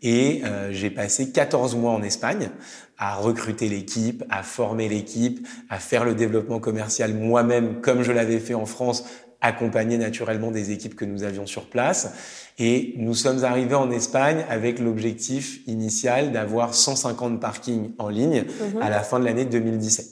Et 0.00 0.40
euh, 0.46 0.72
j'ai 0.72 0.88
passé 0.88 1.30
14 1.30 1.76
mois 1.76 1.92
en 1.92 2.02
Espagne 2.02 2.48
à 2.96 3.16
recruter 3.16 3.68
l'équipe, 3.68 4.24
à 4.30 4.42
former 4.42 4.88
l'équipe, 4.88 5.46
à 5.68 5.78
faire 5.78 6.06
le 6.06 6.14
développement 6.14 6.58
commercial 6.58 7.12
moi-même, 7.12 7.82
comme 7.82 8.02
je 8.02 8.10
l'avais 8.10 8.38
fait 8.38 8.54
en 8.54 8.64
France, 8.64 9.04
accompagné 9.40 9.98
naturellement 9.98 10.50
des 10.50 10.72
équipes 10.72 10.96
que 10.96 11.04
nous 11.04 11.22
avions 11.22 11.46
sur 11.46 11.66
place. 11.66 12.12
Et 12.58 12.94
nous 12.96 13.14
sommes 13.14 13.44
arrivés 13.44 13.76
en 13.76 13.90
Espagne 13.90 14.44
avec 14.50 14.80
l'objectif 14.80 15.60
initial 15.68 16.32
d'avoir 16.32 16.74
150 16.74 17.40
parkings 17.40 17.92
en 17.98 18.08
ligne 18.08 18.44
Mhm. 18.74 18.82
à 18.82 18.90
la 18.90 19.00
fin 19.00 19.20
de 19.20 19.24
l'année 19.24 19.44
2017. 19.44 20.06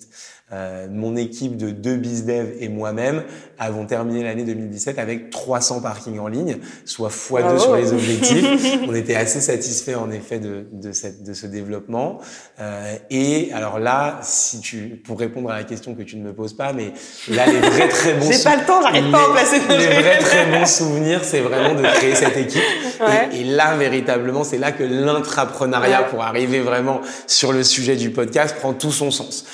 Euh, 0.52 0.86
mon 0.88 1.16
équipe 1.16 1.56
de 1.56 1.70
deux 1.70 1.96
bizdev 1.96 2.52
et 2.60 2.68
moi-même 2.68 3.24
avons 3.58 3.84
terminé 3.84 4.22
l'année 4.22 4.44
2017 4.44 4.96
avec 5.00 5.30
300 5.30 5.80
parkings 5.80 6.20
en 6.20 6.28
ligne, 6.28 6.58
soit 6.84 7.08
x2 7.08 7.40
Bravo. 7.40 7.58
sur 7.58 7.74
les 7.74 7.92
objectifs. 7.92 8.78
On 8.88 8.94
était 8.94 9.16
assez 9.16 9.40
satisfait 9.40 9.96
en 9.96 10.08
effet 10.12 10.38
de, 10.38 10.66
de, 10.72 10.92
cette, 10.92 11.24
de 11.24 11.32
ce 11.34 11.48
développement. 11.48 12.18
Euh, 12.60 12.94
et 13.10 13.50
alors 13.54 13.80
là, 13.80 14.20
si 14.22 14.60
tu, 14.60 15.02
pour 15.04 15.18
répondre 15.18 15.50
à 15.50 15.56
la 15.56 15.64
question 15.64 15.96
que 15.96 16.02
tu 16.02 16.16
ne 16.16 16.22
me 16.22 16.32
poses 16.32 16.54
pas, 16.56 16.72
mais 16.72 16.92
là 17.28 17.46
les 17.46 17.58
vrais 17.58 17.88
très 17.88 18.14
bons 18.14 18.30
J'ai 18.30 18.44
pas 18.44 18.54
le 18.54 18.64
temps, 18.64 18.80
j'arrête 18.82 19.10
pas 19.10 19.24
à 19.24 19.28
en 19.28 19.32
placer 19.32 19.58
les, 19.58 19.66
des 19.66 19.76
les 19.78 19.84
trucs. 19.90 20.04
vrais 20.04 20.18
très 20.18 20.46
bons 20.46 20.66
souvenirs, 20.66 21.20
c'est 21.24 21.40
vraiment 21.40 21.74
de 21.74 21.82
créer 21.82 22.14
cette 22.14 22.36
équipe. 22.36 22.62
Ouais. 23.00 23.30
Et, 23.32 23.40
et 23.40 23.44
là, 23.44 23.74
véritablement, 23.76 24.44
c'est 24.44 24.58
là 24.58 24.70
que 24.70 24.84
l'intrapreneuriat, 24.84 26.02
Ouais. 26.02 26.08
pour 26.10 26.22
arriver 26.22 26.60
vraiment 26.60 27.00
sur 27.26 27.52
le 27.52 27.64
sujet 27.64 27.96
du 27.96 28.10
podcast, 28.10 28.54
prend 28.56 28.74
tout 28.74 28.92
son 28.92 29.10
sens. 29.10 29.44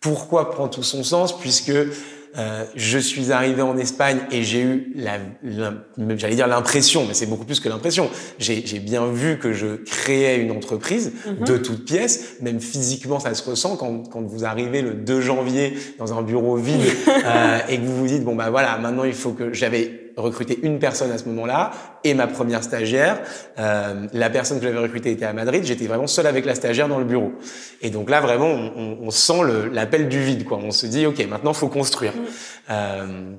Pourquoi 0.00 0.50
prend 0.50 0.68
tout 0.68 0.82
son 0.82 1.02
sens 1.02 1.38
Puisque 1.38 1.70
euh, 2.36 2.64
je 2.76 2.98
suis 2.98 3.32
arrivé 3.32 3.62
en 3.62 3.76
Espagne 3.78 4.18
et 4.30 4.42
j'ai 4.44 4.60
eu, 4.60 4.92
la, 4.94 5.18
la- 5.42 5.74
j'allais 6.16 6.36
dire 6.36 6.46
l'impression, 6.46 7.04
mais 7.08 7.14
c'est 7.14 7.26
beaucoup 7.26 7.46
plus 7.46 7.58
que 7.58 7.68
l'impression. 7.68 8.08
J'ai 8.38 8.60
bien 8.78 9.06
vu 9.10 9.38
que 9.38 9.52
je 9.52 9.76
créais 9.84 10.38
une 10.38 10.52
entreprise 10.52 11.12
Mhm. 11.26 11.44
de 11.46 11.56
toutes 11.56 11.84
pièces, 11.84 12.36
même 12.42 12.60
physiquement 12.60 13.18
ça 13.18 13.34
se 13.34 13.48
ressent 13.48 13.76
quand, 13.76 14.08
quand 14.08 14.20
vous 14.22 14.44
arrivez 14.44 14.82
le 14.82 14.92
2 14.92 15.20
janvier 15.20 15.74
dans 15.98 16.12
un 16.16 16.22
bureau 16.22 16.56
vide 16.56 16.80
euh, 17.24 17.58
et 17.68 17.78
que 17.78 17.82
vous 17.84 17.96
vous 17.96 18.06
dites 18.06 18.24
bon 18.24 18.36
bah 18.36 18.50
voilà 18.50 18.76
maintenant 18.78 19.04
il 19.04 19.14
faut 19.14 19.32
que 19.32 19.52
j'avais 19.52 20.07
recruté 20.20 20.58
une 20.62 20.78
personne 20.78 21.10
à 21.10 21.18
ce 21.18 21.24
moment-là 21.26 21.70
et 22.04 22.14
ma 22.14 22.26
première 22.26 22.62
stagiaire. 22.62 23.20
Euh, 23.58 24.06
la 24.12 24.30
personne 24.30 24.58
que 24.58 24.64
j'avais 24.64 24.78
recrutée 24.78 25.12
était 25.12 25.24
à 25.24 25.32
Madrid. 25.32 25.64
J'étais 25.64 25.86
vraiment 25.86 26.06
seul 26.06 26.26
avec 26.26 26.44
la 26.44 26.54
stagiaire 26.54 26.88
dans 26.88 26.98
le 26.98 27.04
bureau. 27.04 27.32
Et 27.80 27.90
donc 27.90 28.10
là, 28.10 28.20
vraiment, 28.20 28.46
on, 28.48 28.72
on- 28.76 28.98
on 29.02 29.10
sent 29.10 29.42
le- 29.44 29.68
l'appel 29.68 30.08
du 30.08 30.20
vide. 30.20 30.44
Quoi. 30.44 30.58
On 30.62 30.70
se 30.70 30.86
dit, 30.86 31.06
OK, 31.06 31.24
maintenant, 31.28 31.52
faut 31.52 31.68
construire. 31.68 32.12
Euh, 32.70 33.32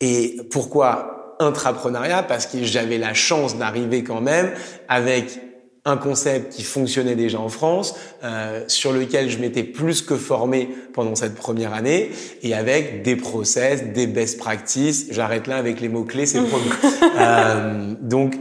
et 0.00 0.40
pourquoi 0.50 1.36
intrapreneuriat? 1.40 2.22
Parce 2.24 2.46
que 2.46 2.62
j'avais 2.62 2.98
la 2.98 3.14
chance 3.14 3.56
d'arriver 3.56 4.02
quand 4.04 4.20
même 4.20 4.50
avec 4.88 5.40
un 5.88 5.96
concept 5.96 6.52
qui 6.52 6.62
fonctionnait 6.62 7.16
déjà 7.16 7.40
en 7.40 7.48
France, 7.48 7.94
euh, 8.22 8.62
sur 8.68 8.92
lequel 8.92 9.30
je 9.30 9.38
m'étais 9.38 9.62
plus 9.62 10.02
que 10.02 10.16
formé 10.16 10.68
pendant 10.92 11.14
cette 11.14 11.34
première 11.34 11.72
année, 11.72 12.10
et 12.42 12.54
avec 12.54 13.02
des 13.02 13.16
process, 13.16 13.84
des 13.84 14.06
best 14.06 14.38
practices. 14.38 15.06
J'arrête 15.10 15.46
là 15.46 15.56
avec 15.56 15.80
les 15.80 15.88
mots-clés, 15.88 16.26
c'est 16.26 16.42
promis. 16.42 16.70
Euh, 17.20 17.94
donc, 18.00 18.34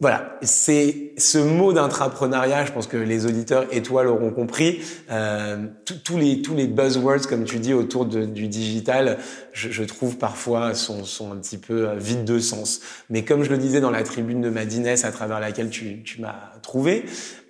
voilà, 0.00 0.38
c'est 0.42 1.12
ce 1.18 1.38
mot 1.38 1.72
d'intrapreneuriat, 1.72 2.64
je 2.64 2.70
pense 2.72 2.86
que 2.86 2.96
les 2.96 3.26
auditeurs 3.26 3.66
et 3.72 3.82
toi 3.82 4.04
l'auront 4.04 4.30
compris. 4.30 4.78
Euh, 5.10 5.66
tous- 6.04 6.16
les 6.18 6.40
tous 6.40 6.54
les 6.54 6.68
buzzwords, 6.68 7.26
comme 7.28 7.42
tu 7.44 7.58
dis, 7.58 7.74
autour 7.74 8.06
de- 8.06 8.24
du 8.24 8.46
digital, 8.46 9.18
je, 9.52 9.70
je 9.70 9.82
trouve 9.82 10.16
parfois 10.16 10.74
sont 10.74 11.02
sont 11.04 11.32
un 11.32 11.36
petit 11.36 11.58
peu 11.58 11.88
euh, 11.88 11.94
vides 11.96 12.24
de 12.24 12.38
sens. 12.38 12.80
Mais 13.10 13.24
comme 13.24 13.42
je 13.42 13.50
le 13.50 13.58
disais 13.58 13.80
dans 13.80 13.90
la 13.90 14.04
tribune 14.04 14.40
de 14.40 14.50
Madinès, 14.50 15.04
à 15.04 15.10
travers 15.10 15.40
laquelle 15.40 15.70
tu 15.70 16.02
tu 16.04 16.20
m'as 16.20 16.52
trouvé, 16.62 17.04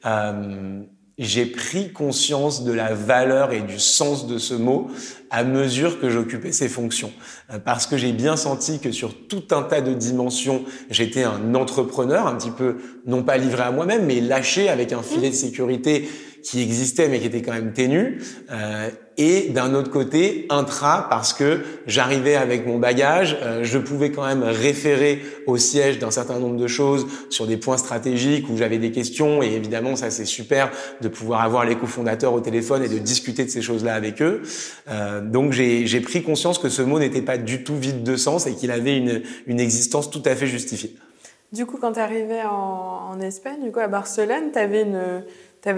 euh, 0.07 0.81
j'ai 1.19 1.47
pris 1.47 1.93
conscience 1.93 2.65
de 2.65 2.73
la 2.73 2.95
valeur 2.95 3.53
et 3.53 3.61
du 3.61 3.79
sens 3.79 4.27
de 4.27 4.39
ce 4.39 4.55
mot 4.55 4.89
à 5.31 5.45
mesure 5.45 6.01
que 6.01 6.09
j'occupais 6.09 6.53
ces 6.53 6.69
fonctions. 6.69 7.13
Euh, 7.53 7.59
Parce 7.59 7.87
que 7.87 7.97
j'ai 7.97 8.13
bien 8.13 8.37
senti 8.37 8.79
que 8.79 8.93
sur 8.93 9.27
tout 9.27 9.43
un 9.51 9.63
tas 9.63 9.81
de 9.81 9.93
dimensions, 9.93 10.65
j'étais 10.91 11.25
un 11.25 11.55
entrepreneur, 11.55 12.27
un 12.27 12.37
petit 12.37 12.51
peu, 12.51 12.77
non 13.07 13.23
pas 13.23 13.37
livré 13.37 13.63
à 13.63 13.71
moi-même, 13.71 14.07
mais 14.07 14.21
lâché 14.21 14.69
avec 14.69 14.93
un 14.93 15.03
filet 15.03 15.31
de 15.31 15.35
sécurité 15.35 16.09
qui 16.43 16.63
existait 16.63 17.09
mais 17.09 17.19
qui 17.19 17.27
était 17.27 17.43
quand 17.43 17.53
même 17.53 17.73
ténu. 17.73 18.23
Euh, 18.51 18.89
et 19.21 19.49
d'un 19.49 19.75
autre 19.75 19.91
côté, 19.91 20.47
intra, 20.49 21.09
parce 21.11 21.33
que 21.33 21.63
j'arrivais 21.89 22.37
avec 22.37 22.67
mon 22.67 22.79
bagage, 22.79 23.37
euh, 23.43 23.65
je 23.65 23.77
pouvais 23.79 24.13
quand 24.13 24.25
même 24.25 24.45
référer 24.45 25.21
au 25.47 25.57
siège 25.57 25.99
d'un 25.99 26.13
certain 26.13 26.39
nombre 26.39 26.57
de 26.57 26.69
choses 26.69 27.05
sur 27.29 27.49
des 27.49 27.57
points 27.57 27.79
stratégiques 27.79 28.49
où 28.49 28.57
j'avais 28.57 28.79
des 28.79 28.93
questions. 28.93 29.43
Et 29.43 29.49
évidemment, 29.55 29.97
ça 29.97 30.11
c'est 30.11 30.25
super 30.25 30.71
de 31.01 31.09
pouvoir 31.09 31.43
avoir 31.43 31.65
les 31.65 31.75
cofondateurs 31.75 32.33
au 32.33 32.41
téléphone 32.41 32.85
et 32.85 32.89
de 32.89 32.99
discuter 32.99 33.45
de 33.45 33.51
ces 33.51 33.61
choses-là 33.61 33.95
avec 33.95 34.23
eux. 34.23 34.43
Euh, 34.89 35.21
donc 35.21 35.51
j'ai 35.53 36.01
pris 36.01 36.23
conscience 36.23 36.61
que 36.61 36.69
ce 36.69 36.83
mot 36.83 37.01
n'était 37.01 37.23
pas 37.23 37.39
du 37.39 37.65
tout 37.65 37.77
vide 37.77 38.05
de 38.05 38.17
sens 38.17 38.47
et 38.47 38.55
qu'il 38.55 38.71
avait 38.71 38.97
une, 38.97 39.23
une 39.49 39.59
existence 39.59 40.11
tout 40.11 40.23
à 40.27 40.37
fait 40.37 40.47
justifiée. 40.47 40.95
Du 41.51 41.65
coup, 41.65 41.79
quand 41.81 41.93
tu 41.93 42.01
arrivais 42.01 42.43
en, 42.43 43.13
en 43.13 43.21
Espagne, 43.21 43.63
du 43.65 43.73
coup, 43.73 43.81
à 43.81 43.89
Barcelone, 43.89 44.51
tu 44.53 44.59
avais, 44.59 44.85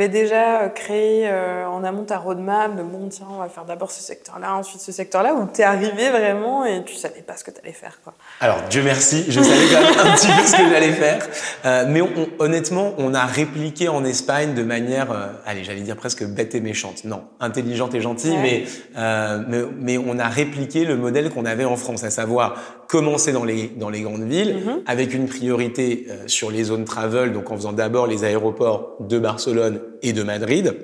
déjà 0.08 0.68
créé 0.68 1.28
euh, 1.28 1.66
en 1.66 1.84
amont 1.84 2.04
ta 2.04 2.18
roadmap 2.18 2.76
de 2.76 2.82
bon, 2.82 3.08
tiens, 3.08 3.26
on 3.30 3.38
va 3.38 3.48
faire 3.48 3.64
d'abord 3.64 3.90
ce 3.90 4.02
secteur-là, 4.02 4.54
ensuite 4.54 4.80
ce 4.80 4.92
secteur-là, 4.92 5.34
ou 5.34 5.46
tu 5.46 5.60
es 5.60 5.64
arrivé 5.64 6.10
vraiment 6.10 6.64
et 6.64 6.84
tu 6.84 6.94
savais 6.94 7.22
pas 7.22 7.36
ce 7.36 7.44
que 7.44 7.50
tu 7.50 7.60
allais 7.60 7.72
faire. 7.72 8.00
Quoi? 8.02 8.14
Alors, 8.42 8.62
Dieu 8.70 8.82
merci, 8.82 9.26
je 9.28 9.38
savais 9.38 9.66
quand 9.70 9.82
même 9.82 9.98
un 10.12 10.14
petit 10.16 10.26
peu 10.28 10.46
ce 10.46 10.52
que 10.56 10.70
j'allais 10.70 10.92
faire. 10.92 11.18
Euh, 11.66 11.84
mais 11.86 12.00
on- 12.00 12.08
on- 12.16 12.28
honnêtement, 12.44 12.94
on 12.96 13.12
a 13.12 13.26
répliqué 13.26 13.88
en 13.88 14.02
Espagne 14.02 14.54
de 14.54 14.62
manière, 14.62 15.12
euh, 15.12 15.26
allez, 15.44 15.62
j'allais 15.62 15.82
dire 15.82 15.96
presque 15.96 16.24
bête 16.24 16.54
et 16.54 16.60
méchante. 16.62 17.04
Non, 17.04 17.20
intelligente 17.38 17.94
et 17.94 18.00
gentille, 18.00 18.30
Ouais. 18.30 18.40
mais, 18.42 18.64
euh, 18.96 19.42
mais, 19.46 19.58
mais 19.78 19.98
on 19.98 20.18
a 20.18 20.26
répliqué 20.28 20.86
le 20.86 20.96
modèle 20.96 21.28
qu'on 21.28 21.44
avait 21.44 21.66
en 21.66 21.76
France, 21.76 22.02
à 22.02 22.08
savoir 22.10 22.54
commencer 22.88 23.32
dans 23.32 23.44
les, 23.44 23.70
dans 23.76 23.90
les 23.90 24.00
grandes 24.00 24.26
villes 24.26 24.56
Mhm. 24.64 24.80
avec 24.86 25.12
une 25.12 25.26
priorité 25.28 26.06
euh, 26.08 26.14
sur 26.26 26.50
les 26.50 26.64
zones 26.64 26.86
travel, 26.86 27.34
donc 27.34 27.50
en 27.50 27.56
faisant 27.56 27.72
d'abord 27.74 28.06
les 28.06 28.24
aéroports 28.24 28.96
de 29.00 29.18
Barcelone 29.18 29.80
et 30.02 30.14
de 30.14 30.22
Madrid. 30.22 30.74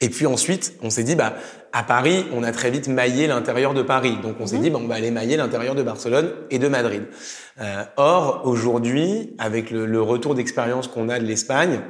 Et 0.00 0.08
puis 0.08 0.26
ensuite, 0.26 0.74
on 0.82 0.90
s'est 0.90 1.04
dit, 1.04 1.14
bah, 1.14 1.34
à 1.72 1.82
Paris, 1.82 2.26
on 2.32 2.42
a 2.42 2.52
très 2.52 2.70
vite 2.70 2.88
maillé 2.88 3.26
l'intérieur 3.26 3.74
de 3.74 3.82
Paris. 3.82 4.16
Donc 4.22 4.36
on 4.40 4.46
s'est 4.46 4.58
dit, 4.58 4.70
bah, 4.70 4.78
on 4.82 4.86
va 4.86 4.94
aller 4.94 5.10
mailler 5.10 5.36
l'intérieur 5.36 5.74
de 5.74 5.82
Barcelone 5.82 6.32
et 6.50 6.58
de 6.58 6.68
Madrid. 6.68 7.02
Euh, 7.60 7.84
or, 7.96 8.42
aujourd'hui, 8.44 9.34
avec 9.38 9.70
le, 9.70 9.86
le 9.86 10.02
retour 10.02 10.34
d'expérience 10.34 10.88
qu'on 10.88 11.08
a 11.08 11.18
de 11.18 11.24
l'Espagne, 11.24 11.80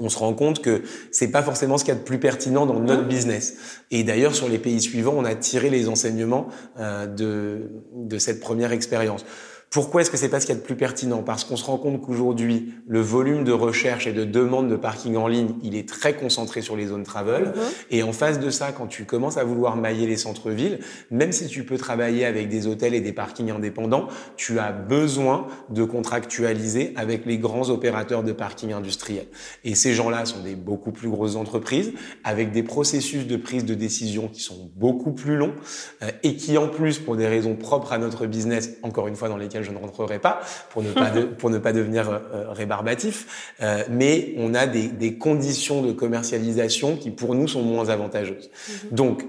on 0.00 0.08
se 0.08 0.18
rend 0.18 0.32
compte 0.32 0.62
que 0.62 0.82
c'est 1.10 1.30
pas 1.30 1.42
forcément 1.42 1.76
ce 1.76 1.84
qu'il 1.84 1.92
y 1.92 1.96
a 1.96 2.00
de 2.00 2.04
plus 2.04 2.20
pertinent 2.20 2.66
dans 2.66 2.78
notre 2.78 3.04
business. 3.04 3.82
Et 3.90 4.04
d'ailleurs, 4.04 4.34
sur 4.34 4.48
les 4.48 4.58
pays 4.58 4.80
suivants, 4.80 5.14
on 5.16 5.24
a 5.24 5.34
tiré 5.34 5.70
les 5.70 5.88
enseignements 5.88 6.48
euh, 6.78 7.06
de, 7.06 7.70
de 7.94 8.18
cette 8.18 8.40
première 8.40 8.72
expérience. 8.72 9.24
Pourquoi 9.70 10.00
est-ce 10.00 10.10
que 10.10 10.16
c'est 10.16 10.30
pas 10.30 10.40
ce 10.40 10.46
qu'il 10.46 10.54
y 10.54 10.58
a 10.58 10.60
de 10.60 10.64
plus 10.64 10.76
pertinent? 10.76 11.22
Parce 11.22 11.44
qu'on 11.44 11.56
se 11.56 11.64
rend 11.64 11.76
compte 11.76 12.00
qu'aujourd'hui, 12.00 12.72
le 12.86 13.00
volume 13.00 13.44
de 13.44 13.52
recherche 13.52 14.06
et 14.06 14.12
de 14.12 14.24
demande 14.24 14.70
de 14.70 14.76
parking 14.76 15.16
en 15.16 15.28
ligne, 15.28 15.50
il 15.62 15.76
est 15.76 15.86
très 15.86 16.14
concentré 16.14 16.62
sur 16.62 16.74
les 16.74 16.86
zones 16.86 17.02
travel. 17.02 17.52
Et 17.90 18.02
en 18.02 18.14
face 18.14 18.40
de 18.40 18.48
ça, 18.48 18.72
quand 18.72 18.86
tu 18.86 19.04
commences 19.04 19.36
à 19.36 19.44
vouloir 19.44 19.76
mailler 19.76 20.06
les 20.06 20.16
centres-villes, 20.16 20.78
même 21.10 21.32
si 21.32 21.48
tu 21.48 21.64
peux 21.64 21.76
travailler 21.76 22.24
avec 22.24 22.48
des 22.48 22.66
hôtels 22.66 22.94
et 22.94 23.02
des 23.02 23.12
parkings 23.12 23.50
indépendants, 23.50 24.08
tu 24.36 24.58
as 24.58 24.72
besoin 24.72 25.46
de 25.68 25.84
contractualiser 25.84 26.94
avec 26.96 27.26
les 27.26 27.36
grands 27.36 27.68
opérateurs 27.68 28.22
de 28.22 28.32
parking 28.32 28.72
industriels. 28.72 29.28
Et 29.64 29.74
ces 29.74 29.92
gens-là 29.92 30.24
sont 30.24 30.42
des 30.42 30.54
beaucoup 30.54 30.92
plus 30.92 31.10
grosses 31.10 31.36
entreprises 31.36 31.92
avec 32.24 32.52
des 32.52 32.62
processus 32.62 33.26
de 33.26 33.36
prise 33.36 33.66
de 33.66 33.74
décision 33.74 34.28
qui 34.28 34.40
sont 34.40 34.70
beaucoup 34.76 35.12
plus 35.12 35.36
longs 35.36 35.54
euh, 36.02 36.10
et 36.22 36.36
qui 36.36 36.56
en 36.56 36.68
plus, 36.68 36.98
pour 36.98 37.16
des 37.16 37.26
raisons 37.26 37.54
propres 37.54 37.92
à 37.92 37.98
notre 37.98 38.26
business, 38.26 38.70
encore 38.82 39.08
une 39.08 39.16
fois 39.16 39.28
dans 39.28 39.36
lesquelles 39.36 39.57
je 39.62 39.70
ne 39.70 39.78
rentrerai 39.78 40.18
pas 40.18 40.40
pour 40.70 40.82
ne 40.82 40.92
pas 40.92 41.10
de- 41.10 41.22
pour 41.38 41.50
ne 41.50 41.58
pas 41.58 41.72
devenir 41.72 42.08
euh, 42.10 42.18
euh, 42.34 42.52
rébarbatif, 42.52 43.52
euh, 43.62 43.82
mais 43.90 44.34
on 44.36 44.54
a 44.54 44.66
des, 44.66 44.88
des 44.88 45.18
conditions 45.18 45.82
de 45.82 45.92
commercialisation 45.92 46.96
qui 46.96 47.10
pour 47.10 47.34
nous 47.34 47.48
sont 47.48 47.62
moins 47.62 47.88
avantageuses. 47.88 48.50
Donc 48.90 49.24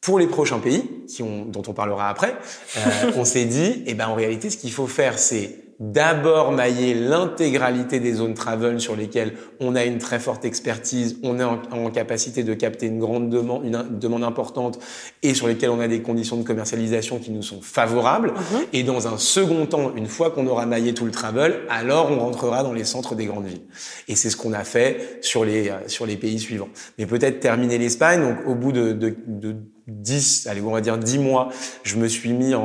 pour 0.00 0.18
les 0.18 0.26
prochains 0.28 0.60
pays, 0.60 0.84
qui 1.08 1.22
ont, 1.22 1.44
dont 1.44 1.62
on 1.66 1.72
parlera 1.72 2.08
après, 2.08 2.36
on 3.16 3.24
s'est 3.24 3.44
dit, 3.46 3.82
eh 3.86 3.94
ben 3.94 4.06
en 4.08 4.14
réalité, 4.14 4.50
ce 4.50 4.56
qu'il 4.56 4.70
faut 4.72 4.86
faire, 4.86 5.18
c'est 5.18 5.65
d'abord 5.78 6.52
mailler 6.52 6.94
l'intégralité 6.94 8.00
des 8.00 8.14
zones 8.14 8.34
travel 8.34 8.80
sur 8.80 8.96
lesquelles 8.96 9.34
on 9.60 9.76
a 9.76 9.84
une 9.84 9.98
très 9.98 10.18
forte 10.18 10.44
expertise, 10.44 11.18
on 11.22 11.38
est 11.38 11.44
en, 11.44 11.60
en 11.70 11.90
capacité 11.90 12.44
de 12.44 12.54
capter 12.54 12.86
une 12.86 12.98
grande 12.98 13.28
demande, 13.28 13.64
une, 13.64 13.74
une 13.74 13.98
demande 13.98 14.24
importante, 14.24 14.78
et 15.22 15.34
sur 15.34 15.48
lesquelles 15.48 15.70
on 15.70 15.80
a 15.80 15.88
des 15.88 16.02
conditions 16.02 16.36
de 16.36 16.44
commercialisation 16.44 17.18
qui 17.18 17.30
nous 17.30 17.42
sont 17.42 17.60
favorables. 17.60 18.32
Et 18.72 18.82
dans 18.82 19.08
un 19.08 19.18
second 19.18 19.66
temps, 19.66 19.94
une 19.96 20.06
fois 20.06 20.30
qu'on 20.30 20.46
aura 20.46 20.66
maillé 20.66 20.94
tout 20.94 21.04
le 21.04 21.10
travel, 21.10 21.60
alors 21.68 22.10
on 22.10 22.18
rentrera 22.18 22.62
dans 22.62 22.72
les 22.72 22.84
centres 22.84 23.14
des 23.14 23.26
grandes 23.26 23.46
villes. 23.46 23.62
Et 24.08 24.16
c'est 24.16 24.30
ce 24.30 24.36
qu'on 24.36 24.52
a 24.52 24.64
fait 24.64 25.18
sur 25.20 25.44
les 25.44 25.68
euh, 25.68 25.74
sur 25.88 26.06
les 26.06 26.16
pays 26.16 26.38
suivants. 26.38 26.68
Mais 26.98 27.06
peut-être 27.06 27.40
terminer 27.40 27.78
l'Espagne. 27.78 28.20
Donc 28.20 28.46
au 28.46 28.54
bout 28.54 28.72
de, 28.72 28.92
de, 28.92 29.14
de 29.26 29.56
10, 29.86 30.46
allez, 30.48 30.60
on 30.60 30.72
va 30.72 30.80
dire 30.80 30.98
10 30.98 31.18
mois, 31.18 31.48
je 31.84 31.96
me 31.96 32.08
suis 32.08 32.32
mis 32.32 32.54
en, 32.54 32.60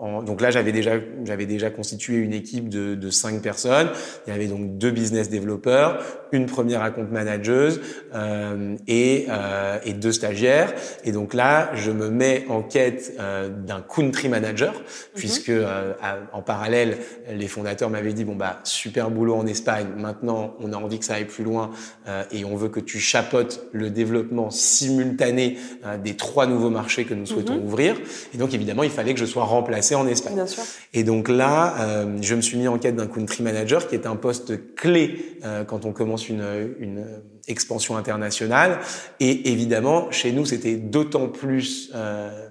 en 0.00 0.22
donc 0.22 0.40
là 0.40 0.50
j'avais 0.50 0.72
déjà 0.72 0.94
j'avais 1.24 1.46
déjà 1.46 1.70
constitué 1.70 2.16
une 2.16 2.32
équipe 2.32 2.68
de 2.68 2.94
de 2.96 3.10
5 3.10 3.40
personnes. 3.40 3.88
Il 4.26 4.32
y 4.32 4.36
avait 4.36 4.46
donc 4.48 4.76
deux 4.78 4.90
business 4.90 5.28
développeurs, 5.28 6.02
une 6.32 6.46
première 6.46 6.82
account 6.82 7.06
manageuse 7.10 7.80
euh, 8.14 8.74
et 8.88 9.26
euh, 9.30 9.78
et 9.84 9.92
deux 9.92 10.10
stagiaires 10.12 10.72
et 11.04 11.12
donc 11.12 11.34
là, 11.34 11.70
je 11.74 11.90
me 11.92 12.08
mets 12.10 12.44
en 12.48 12.62
quête 12.62 13.12
euh, 13.20 13.48
d'un 13.48 13.80
country 13.80 14.28
manager 14.28 14.74
puisque 15.14 15.50
euh, 15.50 15.92
à- 16.02 16.16
en 16.32 16.42
parallèle, 16.42 16.98
les 17.32 17.46
fondateurs 17.48 17.90
m'avaient 17.90 18.12
dit 18.12 18.24
bon 18.24 18.34
bah 18.34 18.58
super 18.64 19.10
boulot 19.10 19.36
en 19.36 19.46
Espagne, 19.46 19.86
maintenant 19.96 20.54
on 20.60 20.72
a 20.72 20.76
envie 20.76 20.98
que 20.98 21.04
ça 21.04 21.14
aille 21.14 21.26
plus 21.26 21.44
loin 21.44 21.70
euh, 22.08 22.24
et 22.32 22.44
on 22.44 22.56
veut 22.56 22.68
que 22.70 22.80
tu 22.80 22.98
chapotes 22.98 23.66
le 23.72 23.90
développement 23.90 24.50
simultané 24.50 25.58
euh, 25.84 25.96
des 25.96 26.16
trois 26.16 26.46
nouveaux 26.46 26.55
marchés 26.70 27.04
que 27.04 27.14
nous 27.14 27.26
souhaitons 27.26 27.62
ouvrir. 27.62 27.96
Et 28.34 28.38
donc 28.38 28.54
évidemment, 28.54 28.82
il 28.82 28.90
fallait 28.90 29.14
que 29.14 29.20
je 29.20 29.24
sois 29.24 29.44
remplacé 29.44 29.94
en 29.94 30.06
Espagne. 30.06 30.34
Bien 30.34 30.46
sûr. 30.46 30.62
Et 30.94 31.04
donc 31.04 31.28
là, 31.28 31.74
euh, 31.80 32.18
je 32.20 32.34
me 32.34 32.40
suis 32.40 32.58
mis 32.58 32.68
en 32.68 32.78
quête 32.78 32.96
d'un 32.96 33.06
country 33.06 33.42
manager 33.42 33.86
qui 33.88 33.94
est 33.94 34.06
un 34.06 34.16
poste 34.16 34.74
clé 34.74 35.36
euh, 35.44 35.64
quand 35.64 35.84
on 35.84 35.92
commence 35.92 36.28
une, 36.28 36.74
une 36.78 37.04
expansion 37.48 37.96
internationale. 37.96 38.78
Et 39.20 39.50
évidemment, 39.52 40.10
chez 40.10 40.32
nous, 40.32 40.44
c'était 40.44 40.76
d'autant 40.76 41.28
plus 41.28 41.90
euh, 41.94 42.48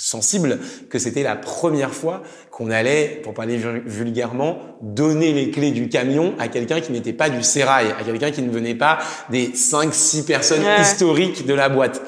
sensible 0.00 0.58
que 0.88 0.98
c'était 0.98 1.22
la 1.22 1.36
première 1.36 1.92
fois 1.92 2.22
qu'on 2.50 2.70
allait, 2.70 3.20
pour 3.22 3.34
parler 3.34 3.56
vul- 3.58 3.82
vulgairement, 3.86 4.58
donner 4.80 5.32
les 5.32 5.50
clés 5.50 5.70
du 5.70 5.88
camion 5.88 6.34
à 6.38 6.48
quelqu'un 6.48 6.80
qui 6.80 6.90
n'était 6.92 7.12
pas 7.12 7.28
du 7.30 7.42
sérail, 7.42 7.86
à 7.98 8.02
quelqu'un 8.02 8.30
qui 8.30 8.42
ne 8.42 8.50
venait 8.50 8.74
pas 8.74 8.98
des 9.30 9.48
5-6 9.54 10.24
personnes 10.24 10.64
Ouais. 10.64 10.80
historiques 10.80 11.46
de 11.46 11.54
la 11.54 11.68
boîte. 11.68 12.00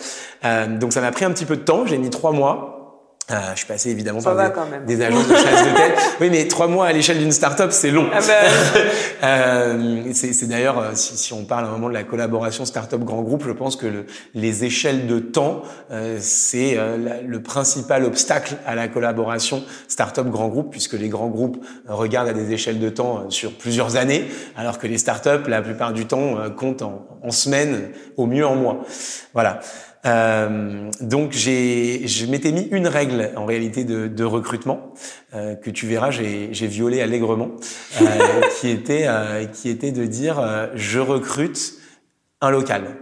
Euh, 0.45 0.67
donc 0.79 0.93
ça 0.93 1.01
m'a 1.01 1.13
pris 1.13 1.25
un 1.25 1.31
petit 1.31 1.45
peu 1.45 1.57
de 1.57 1.63
temps, 1.63 1.87
j'ai 1.87 1.99
mis 1.99 2.11
trois 2.11 2.33
mois. 2.33 2.72
Euh, 3.33 3.37
je 3.53 3.59
suis 3.59 3.67
passé 3.67 3.91
évidemment 3.91 4.21
Ça 4.21 4.35
par 4.35 4.49
des, 4.49 4.55
quand 4.55 4.67
même. 4.67 4.85
des 4.85 5.01
agences 5.03 5.27
de 5.29 5.35
chasse 5.35 5.65
de 5.71 5.75
tête. 5.77 5.99
Oui, 6.21 6.29
mais 6.31 6.47
trois 6.49 6.67
mois 6.69 6.87
à 6.87 6.93
l'échelle 6.93 7.19
d'une 7.19 7.33
start-up, 7.33 7.71
c'est 7.73 7.91
long. 7.91 8.09
Ah 8.13 8.19
bah, 8.21 8.33
Euh, 9.25 10.03
c'est 10.15 10.47
d'ailleurs, 10.49 10.79
euh, 10.79 10.91
si, 10.95 11.17
si 11.17 11.33
on 11.33 11.45
parle 11.45 11.65
à 11.65 11.69
un 11.69 11.71
moment 11.73 11.89
de 11.89 11.95
la 11.95 12.03
collaboration 12.03 12.65
start-up 12.65 13.01
grand 13.03 13.23
groupe, 13.23 13.45
je 13.47 13.53
pense 13.53 13.77
que 13.77 13.87
le- 13.87 14.07
les 14.35 14.65
échelles 14.65 15.07
de 15.07 15.21
temps, 15.21 15.63
euh, 15.93 16.19
c'est 16.21 16.75
euh, 16.77 16.97
le 17.25 17.41
principal 17.43 18.05
obstacle 18.05 18.57
à 18.67 18.75
la 18.75 18.89
collaboration 18.89 19.63
start-up 19.87 20.27
grand 20.27 20.49
groupe, 20.49 20.71
puisque 20.73 20.95
les 20.95 21.09
grands 21.09 21.29
groupes 21.29 21.65
regardent 21.87 22.29
à 22.31 22.33
des 22.33 22.53
échelles 22.53 22.81
de 22.81 22.89
temps 22.89 23.31
sur 23.31 23.53
plusieurs 23.53 23.95
années, 23.97 24.27
alors 24.57 24.79
que 24.81 24.89
les 24.89 24.99
start-up, 24.99 25.47
la 25.47 25.63
plupart 25.63 25.93
du 25.93 26.07
temps, 26.07 26.35
comptent 26.57 26.83
en, 26.83 27.07
en 27.23 27.31
semaines, 27.31 27.91
au 28.17 28.27
mieux 28.27 28.47
en 28.47 28.57
mois. 28.57 28.81
Voilà. 29.35 29.61
Euh, 30.05 30.91
donc 31.01 31.31
j'ai, 31.33 32.09
je 32.09 32.27
m'étais 32.27 32.51
mis 32.51 32.63
une 32.73 32.89
règle 32.89 33.31
en 33.37 33.45
réalité 33.45 33.85
de, 33.85 34.09
de 34.09 34.25
recrutement 34.25 34.93
euh, 35.35 35.55
que 35.55 35.71
tu 35.71 35.87
verras, 35.87 36.11
j'ai, 36.11 36.49
j'ai 36.53 36.67
violé 36.67 37.01
allègrement, 37.01 37.53
euh, 38.01 38.05
qui 38.61 38.69
était 38.69 39.05
euh, 39.07 39.45
qui 39.45 39.69
était 39.69 39.93
de 39.93 40.05
dire 40.05 40.41
euh, 40.41 40.67
je 40.75 40.99
recrute 40.99 41.75
un 42.41 42.51
local 42.51 42.97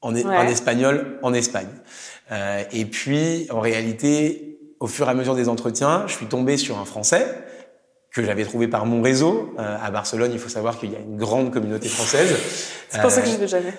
en, 0.00 0.14
Ouais. 0.14 0.24
en 0.24 0.46
espagnol 0.46 1.18
en 1.22 1.34
Espagne. 1.34 1.68
Euh, 2.32 2.62
et 2.72 2.86
puis 2.86 3.46
en 3.50 3.60
réalité, 3.60 4.58
au 4.80 4.86
fur 4.86 5.06
et 5.08 5.10
à 5.10 5.14
mesure 5.14 5.34
des 5.34 5.48
entretiens, 5.50 6.04
je 6.06 6.14
suis 6.14 6.26
tombé 6.26 6.56
sur 6.56 6.78
un 6.78 6.84
Français 6.86 7.26
que 8.16 8.24
j'avais 8.24 8.44
trouvé 8.44 8.66
par 8.66 8.86
mon 8.86 9.02
réseau 9.02 9.54
euh, 9.58 9.76
à 9.82 9.90
Barcelone. 9.90 10.30
Il 10.32 10.38
faut 10.38 10.48
savoir 10.48 10.78
qu'il 10.78 10.90
y 10.90 10.96
a 10.96 10.98
une 10.98 11.16
grande 11.18 11.52
communauté 11.52 11.88
française. 11.88 12.34
c'est 12.88 13.00
pour 13.02 13.10
ça 13.10 13.20
que 13.20 13.28
Euh, 13.28 13.30
j'y 13.30 13.36
vais 13.36 13.46
jamais. 13.46 13.74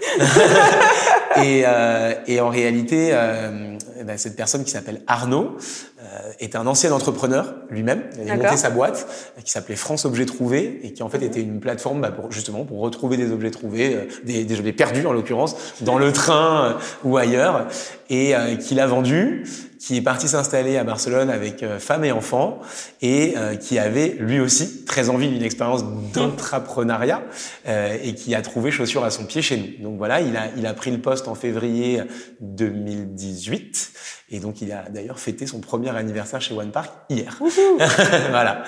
et, 1.43 1.63
euh, 1.65 2.13
et 2.27 2.39
en 2.39 2.49
réalité, 2.49 3.09
euh, 3.11 3.77
ben, 4.03 4.17
cette 4.17 4.35
personne 4.35 4.63
qui 4.63 4.71
s'appelle 4.71 5.01
Arnaud 5.07 5.57
euh, 5.99 6.31
est 6.39 6.55
un 6.55 6.67
ancien 6.67 6.91
entrepreneur 6.91 7.55
lui-même. 7.69 8.03
Il 8.21 8.29
a 8.29 8.35
monté 8.35 8.57
sa 8.57 8.69
boîte 8.69 9.07
euh, 9.37 9.41
qui 9.41 9.51
s'appelait 9.51 9.75
France 9.75 10.05
Objets 10.05 10.25
Trouvés 10.25 10.79
et 10.83 10.93
qui 10.93 11.01
en 11.03 11.09
fait 11.09 11.23
était 11.23 11.41
une 11.41 11.59
plateforme 11.59 12.01
bah, 12.01 12.11
pour 12.11 12.31
justement 12.31 12.63
pour 12.63 12.79
retrouver 12.79 13.17
des 13.17 13.31
objets 13.31 13.51
trouvés, 13.51 13.95
euh, 13.95 14.05
des, 14.23 14.43
des 14.45 14.59
objets 14.59 14.73
perdus 14.73 15.05
en 15.07 15.13
l'occurrence, 15.13 15.55
dans 15.81 15.97
le 15.97 16.13
train 16.13 16.65
euh, 16.65 16.73
ou 17.03 17.17
ailleurs, 17.17 17.67
et 18.09 18.35
euh, 18.35 18.55
qu'il 18.55 18.79
a 18.79 18.87
vendu 18.87 19.43
qui 19.79 19.97
est 19.97 20.01
parti 20.01 20.27
s'installer 20.27 20.77
à 20.77 20.83
Barcelone 20.83 21.29
avec 21.29 21.61
euh, 21.63 21.79
femme 21.79 22.03
et 22.03 22.11
enfants 22.11 22.59
et 23.01 23.35
euh, 23.37 23.55
qui 23.55 23.77
avait 23.79 24.15
lui 24.19 24.39
aussi 24.39 24.85
très 24.85 25.09
envie 25.09 25.27
d'une 25.29 25.43
expérience 25.43 25.83
d'entrepreneuriat 26.13 27.21
euh, 27.67 27.97
et 28.03 28.13
qui 28.15 28.33
a 28.35 28.41
trouvé 28.41 28.71
chaussure 28.71 29.03
à 29.03 29.11
son 29.11 29.25
pied 29.25 29.41
chez 29.41 29.57
nous. 29.57 29.89
Donc 29.89 29.97
voilà, 29.97 30.21
il 30.21 30.35
a, 30.35 30.47
il 30.57 30.65
a 30.65 30.73
pris 30.73 30.91
le 30.91 30.97
poste 30.99 31.27
en 31.27 31.35
février 31.35 32.01
2018 32.41 33.91
et 34.31 34.39
donc 34.39 34.61
il 34.61 34.71
a 34.71 34.83
d'ailleurs 34.89 35.19
fêté 35.19 35.45
son 35.47 35.59
premier 35.59 35.95
anniversaire 35.95 36.41
chez 36.41 36.53
One 36.53 36.71
Park 36.71 36.91
hier. 37.09 37.37
voilà. 38.29 38.63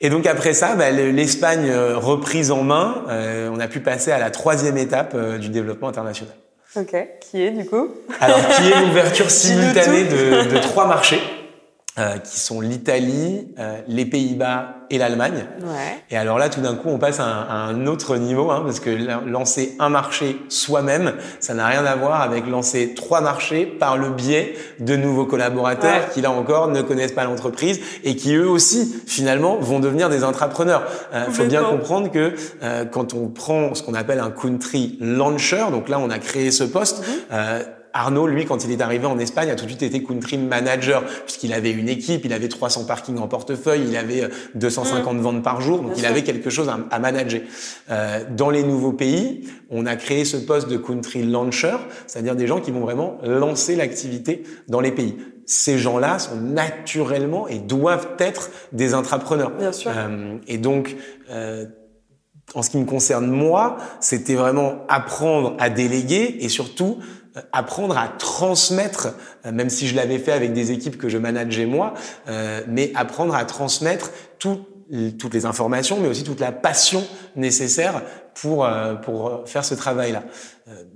Et 0.00 0.10
donc 0.10 0.26
après 0.26 0.54
ça, 0.54 0.76
bah, 0.76 0.90
le- 0.90 1.10
l'Espagne 1.10 1.68
euh, 1.68 1.96
reprise 1.98 2.50
en 2.52 2.62
main, 2.62 3.04
euh, 3.08 3.50
on 3.52 3.58
a 3.58 3.66
pu 3.68 3.80
passer 3.80 4.12
à 4.12 4.18
la 4.18 4.30
troisième 4.30 4.78
étape 4.78 5.12
euh, 5.14 5.38
du 5.38 5.48
développement 5.48 5.88
international. 5.88 6.32
Ok. 6.76 6.94
Qui 7.20 7.42
est 7.42 7.50
du 7.50 7.64
coup? 7.64 7.88
Alors, 8.20 8.38
qui 8.56 8.68
est 8.68 8.80
l'ouverture 8.80 9.30
simultanée 9.30 10.04
de, 10.04 10.50
de 10.54 10.58
trois 10.58 10.86
marchés, 10.86 11.20
euh, 11.98 12.18
qui 12.18 12.38
sont 12.40 12.60
l'Italie, 12.60 13.48
euh, 13.58 13.78
les 13.88 14.04
Pays-Bas 14.06 14.74
et 14.90 14.96
l'Allemagne. 14.98 15.44
Ouais. 15.62 16.02
Et 16.10 16.16
alors 16.16 16.38
là, 16.38 16.48
tout 16.48 16.60
d'un 16.60 16.74
coup, 16.74 16.88
on 16.88 16.98
passe 16.98 17.20
à 17.20 17.24
un, 17.24 17.42
à 17.42 17.54
un 17.68 17.86
autre 17.86 18.16
niveau, 18.16 18.50
hein, 18.50 18.62
parce 18.64 18.80
que 18.80 18.88
la- 18.90 19.20
lancer 19.26 19.76
un 19.78 19.88
marché 19.90 20.38
soi-même, 20.48 21.12
ça 21.40 21.52
n'a 21.54 21.66
rien 21.66 21.84
à 21.84 21.94
voir 21.96 22.22
avec 22.22 22.46
lancer 22.46 22.94
trois 22.94 23.20
marchés 23.20 23.66
par 23.66 23.98
le 23.98 24.08
biais 24.10 24.54
de 24.80 24.96
nouveaux 24.96 25.26
collaborateurs 25.26 25.90
Ouais. 25.92 26.08
qui, 26.14 26.20
là 26.22 26.30
encore, 26.30 26.68
ne 26.68 26.80
connaissent 26.82 27.12
pas 27.12 27.24
l'entreprise 27.24 27.80
et 28.04 28.16
qui, 28.16 28.34
eux 28.34 28.48
aussi, 28.48 28.94
finalement, 29.06 29.56
vont 29.56 29.78
devenir 29.80 30.08
des 30.08 30.24
intrapreneurs. 30.24 30.84
Il 31.28 31.32
faut 31.34 31.44
bien 31.44 31.62
comprendre 31.62 32.10
que 32.10 32.32
euh, 32.62 32.84
quand 32.86 33.12
on 33.14 33.28
prend 33.28 33.74
ce 33.74 33.82
qu'on 33.82 33.94
appelle 33.94 34.20
un 34.20 34.30
country 34.30 34.96
launcher, 35.00 35.64
donc 35.70 35.88
là, 35.88 35.98
on 35.98 36.08
a 36.10 36.18
créé 36.18 36.50
ce 36.50 36.64
poste, 36.64 37.02
euh, 37.32 37.62
Arnaud, 37.92 38.26
lui, 38.26 38.44
quand 38.44 38.64
il 38.64 38.70
est 38.70 38.80
arrivé 38.80 39.06
en 39.06 39.18
Espagne, 39.18 39.50
a 39.50 39.54
tout 39.54 39.64
de 39.64 39.70
suite 39.70 39.82
été 39.82 40.02
country 40.02 40.38
manager, 40.38 41.04
puisqu'il 41.24 41.52
avait 41.52 41.70
une 41.70 41.88
équipe, 41.88 42.24
il 42.24 42.32
avait 42.32 42.48
300 42.48 42.84
parkings 42.84 43.18
en 43.18 43.28
portefeuille, 43.28 43.84
il 43.88 43.96
avait 43.96 44.24
euh, 44.24 44.28
250 44.54 45.18
ventes 45.18 45.42
par 45.42 45.60
jour, 45.60 45.78
donc 45.78 45.86
Bien 45.86 45.94
il 45.96 46.00
sûr. 46.00 46.10
avait 46.10 46.22
quelque 46.22 46.50
chose 46.50 46.68
à, 46.68 46.78
à 46.90 46.98
manager. 46.98 47.40
Euh, 47.90 48.24
dans 48.36 48.50
les 48.50 48.62
nouveaux 48.62 48.92
pays, 48.92 49.48
on 49.70 49.86
a 49.86 49.96
créé 49.96 50.24
ce 50.24 50.36
poste 50.36 50.68
de 50.68 50.76
country 50.76 51.22
launcher, 51.22 51.76
c'est-à-dire 52.06 52.36
des 52.36 52.46
gens 52.46 52.60
qui 52.60 52.70
vont 52.70 52.80
vraiment 52.80 53.18
lancer 53.22 53.76
l'activité 53.76 54.42
dans 54.68 54.80
les 54.80 54.92
pays. 54.92 55.16
Ces 55.46 55.78
gens-là 55.78 56.18
sont 56.18 56.36
naturellement 56.36 57.48
et 57.48 57.58
doivent 57.58 58.08
être 58.18 58.50
des 58.72 58.92
intrapreneurs. 58.92 59.50
Bien 59.52 59.72
sûr. 59.72 59.90
Euh, 59.96 60.36
et 60.46 60.58
donc, 60.58 60.94
euh, 61.30 61.64
en 62.54 62.62
ce 62.62 62.70
qui 62.70 62.78
me 62.78 62.84
concerne 62.84 63.26
moi, 63.26 63.76
c'était 64.00 64.34
vraiment 64.34 64.84
apprendre 64.88 65.54
à 65.58 65.70
déléguer 65.70 66.36
et 66.40 66.48
surtout 66.48 66.98
apprendre 67.52 67.96
à 67.98 68.08
transmettre, 68.08 69.08
euh, 69.46 69.52
même 69.52 69.70
si 69.70 69.86
je 69.86 69.94
l'avais 69.96 70.18
fait 70.18 70.32
avec 70.32 70.52
des 70.52 70.72
équipes 70.72 70.96
que 70.98 71.08
je 71.08 71.18
manageais 71.18 71.66
moi, 71.66 71.94
euh, 72.28 72.62
mais 72.68 72.92
apprendre 72.94 73.34
à 73.34 73.44
transmettre 73.44 74.10
tout- 74.38 74.64
toutes 75.18 75.34
les 75.34 75.44
informations, 75.44 75.98
mais 76.00 76.08
aussi 76.08 76.24
toute 76.24 76.40
la 76.40 76.50
passion 76.50 77.06
nécessaire 77.36 78.02
pour 78.34 78.64
euh, 78.64 78.94
pour 78.94 79.42
faire 79.46 79.62
ce 79.62 79.74
travail-là. 79.74 80.22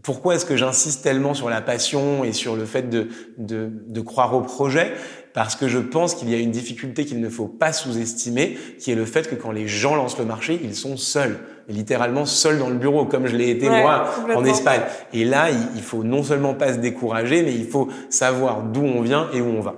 Pourquoi 0.02 0.34
est-ce 0.34 0.46
que 0.46 0.56
j'insiste 0.56 1.02
tellement 1.02 1.34
sur 1.34 1.50
la 1.50 1.60
passion 1.60 2.24
et 2.24 2.32
sur 2.32 2.56
le 2.56 2.64
fait 2.64 2.88
de 2.88 3.08
de, 3.36 3.70
de 3.70 4.00
croire 4.00 4.34
au 4.34 4.40
projet? 4.40 4.92
Parce 5.34 5.56
que 5.56 5.66
je 5.68 5.78
pense 5.78 6.14
qu'il 6.14 6.30
y 6.30 6.34
a 6.34 6.38
une 6.38 6.50
difficulté 6.50 7.04
qu'il 7.06 7.20
ne 7.20 7.28
faut 7.30 7.48
pas 7.48 7.72
sous-estimer, 7.72 8.58
qui 8.78 8.92
est 8.92 8.94
le 8.94 9.06
fait 9.06 9.28
que 9.28 9.34
quand 9.34 9.50
les 9.50 9.66
gens 9.68 9.94
lancent 9.94 10.18
le 10.18 10.26
marché, 10.26 10.60
ils 10.62 10.74
sont 10.76 10.96
seuls, 10.98 11.38
littéralement 11.68 12.24
seuls 12.26 12.58
dans 12.58 12.68
le 12.68 12.76
bureau, 12.76 13.04
comme 13.06 13.26
je 13.26 13.36
l'ai 13.36 13.50
été 13.50 13.68
Ouais, 13.68 13.82
moi 13.82 14.06
en. 14.34 14.44
Espagne. 14.44 14.80
Et 15.12 15.24
là, 15.24 15.50
il 15.50 15.82
faut 15.82 16.02
non 16.04 16.22
seulement 16.22 16.54
pas 16.54 16.72
se 16.72 16.78
décourager, 16.78 17.42
mais 17.42 17.52
il 17.52 17.66
faut 17.66 17.88
savoir 18.10 18.62
d'où 18.62 18.82
on 18.82 19.00
vient 19.00 19.28
et 19.32 19.40
où 19.40 19.46
on 19.46 19.60
va. 19.60 19.74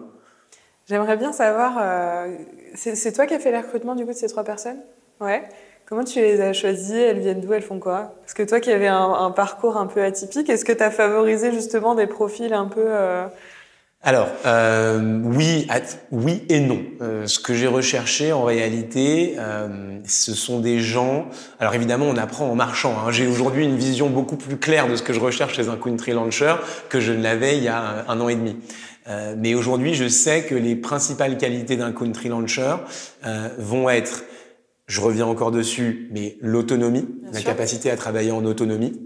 J'aimerais 0.89 1.17
bien 1.17 1.33
savoir, 1.33 1.79
euh, 1.81 2.37
c'est 2.75 2.95
c'est 2.95 3.13
toi 3.13 3.27
qui 3.27 3.35
as 3.35 3.39
fait 3.39 3.51
les 3.51 3.59
recrutements 3.59 3.95
du 3.95 4.05
coup 4.05 4.13
de 4.13 4.17
ces 4.17 4.29
trois 4.29 4.45
personnes? 4.45 4.81
Ouais. 5.21 5.43
Comment 5.87 6.05
tu 6.05 6.21
les 6.21 6.41
as 6.41 6.53
choisies? 6.53 6.99
Elles 6.99 7.21
viennent 7.21 7.41
d'où? 7.41 7.53
Elles 7.53 7.63
font 7.63 7.79
quoi? 7.79 8.15
Parce 8.23 8.35
que 8.35 8.43
toi 8.43 8.61
qui 8.61 8.73
avais 8.73 8.89
un, 8.89 9.13
un 9.13 9.31
parcours 9.31 9.77
un 9.77 9.87
peu 9.87 10.03
atypique, 10.03 10.49
est-ce 10.51 10.65
que 10.65 10.73
tu 10.73 10.83
as 10.83 10.91
favorisé 10.91 11.53
justement 11.53 11.95
des 11.95 12.07
profils 12.07 12.53
un 12.53 12.67
peu... 12.67 12.85
euh, 12.85 13.27
Alors, 14.07 14.29
euh, 14.45 15.19
oui, 15.25 15.67
oui 16.11 16.43
et 16.51 16.61
non. 16.61 16.83
Euh, 17.01 17.27
ce 17.27 17.39
que 17.39 17.55
j'ai 17.55 17.67
recherché 17.67 18.33
en 18.33 18.45
réalité, 18.45 19.37
euh, 19.39 19.99
ce 20.07 20.35
sont 20.35 20.61
des 20.61 20.79
gens. 20.81 21.27
Alors 21.59 21.75
évidemment, 21.75 22.05
on 22.07 22.19
apprend 22.19 22.51
en 22.51 22.55
marchant. 22.55 22.99
hein. 22.99 23.11
J'ai 23.11 23.27
aujourd'hui 23.27 23.65
une 23.65 23.79
vision 23.79 24.11
beaucoup 24.11 24.37
plus 24.37 24.59
claire 24.59 24.89
de 24.89 24.97
ce 24.97 25.03
que 25.03 25.15
je 25.15 25.21
recherche 25.21 25.55
chez 25.57 25.71
un 25.71 25.77
country 25.77 26.13
launcher 26.13 26.55
que 26.91 27.01
je 27.01 27.13
ne 27.13 27.23
l'avais 27.23 27.57
il 27.57 27.65
y 27.65 27.69
a 27.69 27.81
un, 27.81 28.09
un 28.09 28.21
an 28.21 28.29
et 28.29 28.35
demi. 28.35 28.57
Euh, 29.09 29.35
mais 29.39 29.55
aujourd'hui, 29.55 29.95
je 29.95 30.07
sais 30.09 30.45
que 30.45 30.55
les 30.55 30.77
principales 30.77 31.39
qualités 31.39 31.77
d'un 31.77 31.93
country 31.93 32.29
launcher 32.29 32.77
euh, 33.25 33.49
vont 33.59 33.89
être, 33.89 34.25
je 34.87 35.01
reviens 35.01 35.27
encore 35.27 35.51
dessus, 35.51 36.11
mais 36.13 36.37
l'autonomie, 36.43 37.09
la 37.33 37.39
sûr. 37.39 37.45
capacité 37.49 37.91
à 37.91 37.97
travailler 37.97 38.33
en 38.33 38.45
autonomie, 38.45 39.01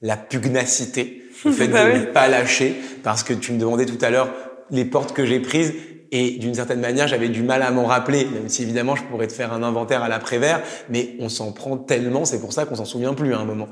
la 0.00 0.16
pugnacité, 0.16 1.21
le 1.48 1.54
fait 1.54 1.68
Bah 1.72 1.84
de 1.86 1.92
oui. 1.92 2.00
ne 2.00 2.04
pas 2.06 2.28
lâcher, 2.28 2.76
parce 3.02 3.22
que 3.22 3.32
tu 3.32 3.52
me 3.52 3.58
demandais 3.58 3.86
tout 3.86 3.98
à 4.00 4.10
l'heure 4.10 4.30
les 4.70 4.84
portes 4.84 5.12
que 5.12 5.24
j'ai 5.26 5.40
prises. 5.40 5.72
Et 6.14 6.32
d'une 6.32 6.54
certaine 6.54 6.80
manière, 6.80 7.08
j'avais 7.08 7.30
du 7.30 7.42
mal 7.42 7.62
à 7.62 7.70
m'en 7.70 7.86
rappeler, 7.86 8.26
même 8.26 8.46
si 8.48 8.62
évidemment 8.62 8.94
je 8.94 9.02
pourrais 9.04 9.28
te 9.28 9.32
faire 9.32 9.50
un 9.54 9.62
inventaire 9.62 10.02
à 10.02 10.10
l'après-vert, 10.10 10.60
mais 10.90 11.16
on 11.20 11.30
s'en 11.30 11.52
prend 11.52 11.78
tellement, 11.78 12.26
c'est 12.26 12.38
pour 12.38 12.52
ça 12.52 12.66
qu'on 12.66 12.74
s'en 12.74 12.84
souvient 12.84 13.14
plus 13.14 13.32
à 13.32 13.38
un 13.38 13.46
moment. 13.46 13.68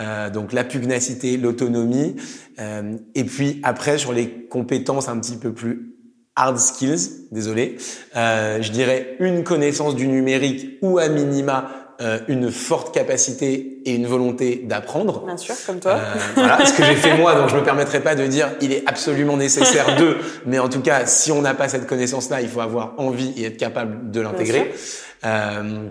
Euh, 0.00 0.30
donc 0.30 0.54
la 0.54 0.64
pugnacité, 0.64 1.36
l'autonomie, 1.36 2.16
euh, 2.58 2.96
et 3.14 3.24
puis 3.24 3.60
après 3.62 3.98
sur 3.98 4.14
les 4.14 4.46
compétences 4.48 5.10
un 5.10 5.20
petit 5.20 5.36
peu 5.36 5.52
plus 5.52 5.92
hard 6.34 6.58
skills, 6.58 7.26
désolé, 7.30 7.76
euh, 8.16 8.62
je 8.62 8.72
dirais 8.72 9.16
une 9.20 9.44
connaissance 9.44 9.94
du 9.94 10.08
numérique 10.08 10.78
ou 10.80 10.98
à 10.98 11.08
minima 11.08 11.81
euh, 12.00 12.18
une 12.28 12.50
forte 12.50 12.94
capacité 12.94 13.80
et 13.84 13.94
une 13.94 14.06
volonté 14.06 14.62
d'apprendre. 14.64 15.24
Bien 15.24 15.36
sûr, 15.36 15.54
comme 15.66 15.80
toi. 15.80 15.92
Euh, 15.92 16.14
voilà, 16.34 16.64
ce 16.64 16.72
que 16.72 16.84
j'ai 16.84 16.94
fait 16.94 17.16
moi, 17.16 17.34
donc 17.34 17.50
je 17.50 17.56
me 17.56 17.62
permettrai 17.62 18.00
pas 18.00 18.14
de 18.14 18.26
dire 18.26 18.50
il 18.60 18.72
est 18.72 18.82
absolument 18.86 19.36
nécessaire 19.36 19.96
de, 19.96 20.16
mais 20.46 20.58
en 20.58 20.68
tout 20.68 20.80
cas, 20.80 21.06
si 21.06 21.30
on 21.32 21.42
n'a 21.42 21.54
pas 21.54 21.68
cette 21.68 21.86
connaissance-là, 21.86 22.40
il 22.40 22.48
faut 22.48 22.60
avoir 22.60 22.94
envie 22.98 23.32
et 23.36 23.44
être 23.44 23.56
capable 23.56 24.10
de 24.10 24.20
l'intégrer. 24.20 24.72
Euh, 25.24 25.88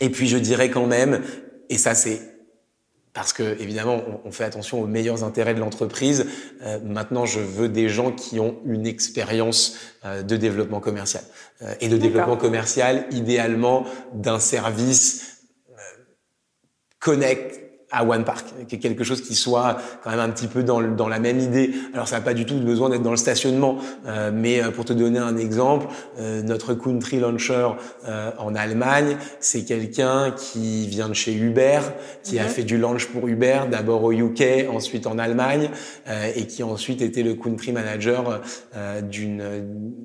et 0.00 0.10
puis 0.10 0.26
je 0.26 0.36
dirais 0.36 0.68
quand 0.68 0.86
même, 0.86 1.22
et 1.70 1.78
ça 1.78 1.94
c'est 1.94 2.20
parce 3.14 3.32
que 3.32 3.58
évidemment 3.62 4.02
on, 4.26 4.30
fait 4.30 4.44
attention 4.44 4.82
aux 4.82 4.86
meilleurs 4.86 5.24
intérêts 5.24 5.54
de 5.54 5.60
l'entreprise. 5.60 6.26
euh, 6.62 6.78
maintenant, 6.84 7.24
je 7.24 7.40
veux 7.40 7.70
des 7.70 7.88
gens 7.88 8.12
qui 8.12 8.38
ont 8.38 8.56
une 8.66 8.86
expérience 8.86 9.76
euh, 10.04 10.22
de 10.22 10.36
développement 10.36 10.80
commercial 10.80 11.22
Euh, 11.62 11.72
et 11.80 11.88
de 11.88 11.96
développement 11.96 12.36
commercial, 12.36 13.06
idéalement 13.10 13.86
d'un 14.12 14.38
service 14.38 15.35
connect 17.06 17.60
à 17.92 18.04
One 18.04 18.24
Park, 18.24 18.46
quelque 18.80 19.04
chose 19.04 19.20
qui 19.22 19.34
soit 19.36 19.76
quand 20.02 20.10
même 20.10 20.18
un 20.18 20.28
petit 20.30 20.48
peu 20.48 20.64
dans, 20.64 20.80
le- 20.80 20.90
dans 20.96 21.08
la 21.08 21.20
même 21.20 21.38
idée. 21.38 21.70
Alors 21.94 22.08
ça 22.08 22.16
n'a 22.16 22.22
pas 22.22 22.34
du 22.34 22.44
tout 22.44 22.56
besoin 22.56 22.90
d'être 22.90 23.02
dans 23.02 23.12
le 23.12 23.16
stationnement, 23.16 23.78
euh, 24.08 24.32
mais 24.34 24.60
euh, 24.60 24.70
pour 24.72 24.84
te 24.84 24.92
donner 24.92 25.20
un 25.20 25.36
exemple, 25.36 25.86
euh, 26.18 26.42
notre 26.42 26.74
country 26.74 27.20
launcher 27.20 27.68
euh, 28.08 28.30
en 28.38 28.54
Allemagne, 28.56 29.16
c'est 29.38 29.64
quelqu'un 29.64 30.32
qui 30.36 30.88
vient 30.88 31.08
de 31.08 31.14
chez 31.14 31.32
Uber, 31.32 31.78
qui 32.24 32.38
a 32.40 32.44
fait 32.44 32.64
du 32.64 32.76
launch 32.76 33.06
pour 33.06 33.28
Uber, 33.28 33.60
d'abord 33.70 34.02
au 34.02 34.10
UK, 34.12 34.66
ensuite 34.72 35.06
en 35.06 35.16
Allemagne, 35.18 35.70
euh, 36.08 36.30
et 36.34 36.46
qui 36.48 36.64
ensuite 36.64 37.02
été 37.02 37.22
le 37.22 37.34
country 37.34 37.70
manager 37.72 38.40
euh, 38.76 39.00
d'une 39.00 39.42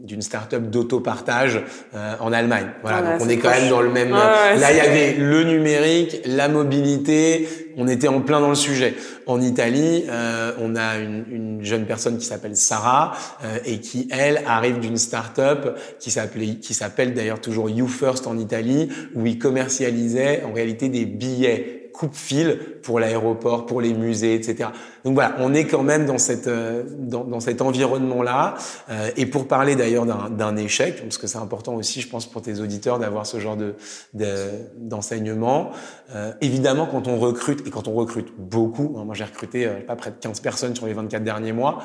d'une 0.04 0.22
start-up 0.22 0.64
d'autopartage 0.70 1.64
euh, 1.96 2.14
en 2.20 2.32
Allemagne. 2.32 2.68
Voilà, 2.84 2.98
Ah 3.06 3.12
donc 3.18 3.26
on 3.26 3.30
est 3.30 3.38
quand 3.38 3.50
même 3.50 3.70
dans 3.70 3.82
le 3.82 3.90
même. 3.90 4.12
Ouais, 4.12 4.58
là, 4.60 4.72
il 4.72 4.78
y 4.78 4.80
avait 4.82 5.14
le 5.14 5.44
numérique, 5.46 6.22
la 6.26 6.48
mobilité. 6.48 7.48
On 7.78 7.88
était 7.88 8.08
en 8.08 8.22
plein 8.22 8.40
dans 8.40 8.50
le 8.50 8.56
sujet. 8.56 8.96
En 9.26 9.42
Italie, 9.42 10.06
euh, 10.10 10.52
on 10.60 10.76
a 10.76 10.98
une, 10.98 11.26
une 11.32 11.64
jeune 11.64 11.86
personne 11.86 12.18
qui 12.18 12.26
s'appelle 12.26 12.56
Sarah 12.56 13.14
euh, 13.44 13.58
et 13.66 13.80
qui 13.80 14.08
elle 14.12 14.42
arrive 14.46 14.80
d'une 14.80 14.98
start-up 14.98 15.78
qui 16.00 16.12
s'appelait, 16.12 16.56
qui 16.56 16.74
s'appelle 16.74 17.14
d'ailleurs 17.14 17.42
toujours 17.42 17.70
You 17.70 17.88
First 17.88 18.28
en 18.28 18.38
Italie, 18.38 18.90
où 19.16 19.26
ils 19.26 19.40
commercialisaient 19.40 20.44
en 20.44 20.54
réalité 20.54 20.90
des 20.90 21.06
billets 21.06 21.82
coupe-fil 21.92 22.58
pour 22.82 23.00
l'aéroport, 23.00 23.66
pour 23.66 23.82
les 23.82 23.94
musées, 23.94 24.34
etc. 24.34 24.70
Donc 25.04 25.16
voilà, 25.16 25.36
on 25.40 25.54
est 25.54 25.66
quand 25.66 25.84
même 25.84 26.06
dans 26.06 26.18
cette 26.18 26.48
euh, 26.48 26.84
dans, 26.98 27.24
dans 27.24 27.40
cet 27.40 27.62
environnement-là. 27.62 28.56
Euh, 28.90 29.10
et 29.18 29.26
pour 29.26 29.48
parler 29.48 29.76
d'ailleurs 29.76 30.06
d'un 30.06 30.56
échec, 30.58 31.02
parce 31.02 31.18
que 31.18 31.28
c'est 31.28 31.38
important 31.38 31.74
aussi, 31.76 32.02
je 32.02 32.08
pense, 32.10 32.26
pour 32.26 32.42
tes 32.42 32.60
auditeurs 32.60 33.00
d'avoir 33.00 33.26
ce 33.26 33.40
genre 33.40 33.56
de 33.58 33.76
de- 34.14 34.50
d'enseignement. 34.78 35.72
Euh, 36.16 36.34
évidemment, 36.42 36.86
quand 36.86 37.08
on 37.08 37.18
recrute 37.18 37.66
et 37.68 37.70
quand 37.72 37.88
on 37.88 37.94
recrute 37.94 38.28
beaucoup, 38.38 38.96
hein, 38.98 39.06
moi 39.06 39.16
j'ai 39.16 39.24
recruté 39.24 39.68
pas 39.88 39.96
près 39.96 40.12
de 40.12 40.16
15 40.18 40.40
personnes 40.42 40.76
sur 40.76 40.86
les 40.86 40.94
24 40.94 41.24
derniers 41.24 41.54
mois, 41.54 41.80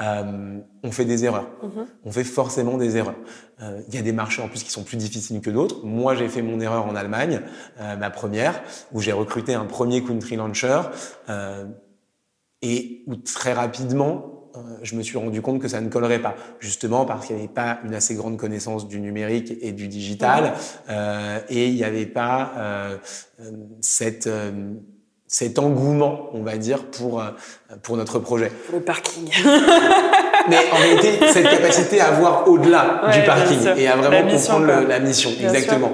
euh, 0.00 0.58
on 0.82 0.90
fait 0.92 1.04
des 1.04 1.24
erreurs. 1.24 1.48
On 2.04 2.12
fait 2.12 2.24
forcément 2.24 2.76
des 2.76 2.96
erreurs. 2.96 3.14
Euh, 3.60 3.80
Il 3.88 3.94
y 3.94 3.98
a 3.98 4.02
des 4.02 4.12
marchés 4.12 4.42
en 4.42 4.48
plus 4.48 4.62
qui 4.62 4.70
sont 4.70 4.82
plus 4.82 4.96
difficiles 4.96 5.40
que 5.40 5.50
d'autres. 5.50 5.84
Moi, 5.84 6.14
j'ai 6.14 6.28
fait 6.28 6.42
mon 6.42 6.60
erreur 6.60 6.86
en 6.86 6.94
Allemagne, 6.96 7.40
euh, 7.80 7.96
ma 7.96 8.10
première, 8.10 8.60
où 8.92 9.00
j'ai 9.00 9.12
recruté 9.12 9.54
un 9.54 9.64
premier 9.66 10.02
country 10.02 10.36
launcher 10.36 10.80
euh, 11.28 11.64
et 12.62 13.02
où 13.06 13.16
très 13.16 13.52
rapidement, 13.52 14.48
euh, 14.56 14.58
je 14.82 14.94
me 14.96 15.02
suis 15.02 15.16
rendu 15.18 15.40
compte 15.42 15.60
que 15.60 15.68
ça 15.68 15.80
ne 15.80 15.88
collerait 15.88 16.18
pas, 16.20 16.34
justement 16.60 17.04
parce 17.04 17.26
qu'il 17.26 17.36
n'y 17.36 17.42
avait 17.42 17.52
pas 17.52 17.78
une 17.84 17.94
assez 17.94 18.14
grande 18.14 18.36
connaissance 18.36 18.86
du 18.86 19.00
numérique 19.00 19.54
et 19.62 19.72
du 19.72 19.88
digital, 19.88 20.52
euh, 20.90 21.38
et 21.48 21.68
il 21.68 21.74
n'y 21.74 21.84
avait 21.84 22.06
pas 22.06 22.52
euh, 22.58 22.96
cette 23.80 24.26
euh, 24.26 24.50
cet 25.26 25.58
engouement, 25.58 26.28
on 26.34 26.42
va 26.42 26.58
dire, 26.58 26.84
pour 26.84 27.20
euh, 27.22 27.30
pour 27.82 27.96
notre 27.96 28.18
projet. 28.18 28.52
Le 28.72 28.80
parking. 28.80 29.30
Mais 30.50 30.56
en 30.72 30.76
réalité, 30.76 31.26
cette 31.32 31.48
capacité 31.48 32.00
à 32.00 32.10
voir 32.10 32.48
au-delà 32.48 33.00
Ouais, 33.06 33.18
du 33.20 33.24
parking 33.24 33.58
et 33.76 33.86
à 33.88 33.96
vraiment 33.96 34.10
La 34.10 34.22
mission, 34.24 34.54
comprendre 34.56 34.80
le- 34.82 34.88
la 34.88 34.98
mission. 35.00 35.30
Bien 35.38 35.52
exactement. 35.52 35.92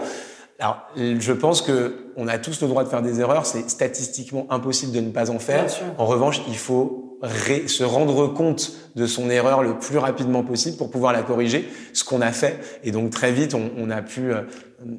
Alors, 0.59 0.89
je 0.97 1.33
pense 1.33 1.63
que 1.63 2.09
on 2.17 2.27
a 2.27 2.37
tous 2.39 2.61
le 2.63 2.69
droit 2.69 2.83
de 2.83 2.89
faire 2.89 3.03
des 3.03 3.21
erreurs. 3.21 3.47
C'est 3.47 3.71
statistiquement 3.71 4.47
impossible 4.51 4.93
de 4.93 5.01
ne 5.01 5.11
pas 5.11 5.31
en 5.31 5.39
faire. 5.39 5.67
En 5.99 6.07
revanche, 6.07 6.43
il 6.49 6.57
faut 6.57 7.09
se 7.23 7.85
rendre 7.85 8.29
compte 8.29 8.73
de 8.97 9.07
son 9.07 9.31
erreur 9.31 9.63
le 9.63 9.79
plus 9.79 9.99
rapidement 9.99 10.43
possible 10.43 10.77
pour 10.77 10.91
pouvoir 10.91 11.13
la 11.13 11.23
corriger. 11.23 11.69
Ce 11.93 12.05
qu'on 12.05 12.21
a 12.21 12.33
fait. 12.33 12.59
Et 12.83 12.91
donc 12.91 13.11
très 13.11 13.33
vite, 13.33 13.55
on, 13.55 13.71
on 13.77 13.91
a 13.91 14.03
pu 14.03 14.33
euh, 14.33 14.43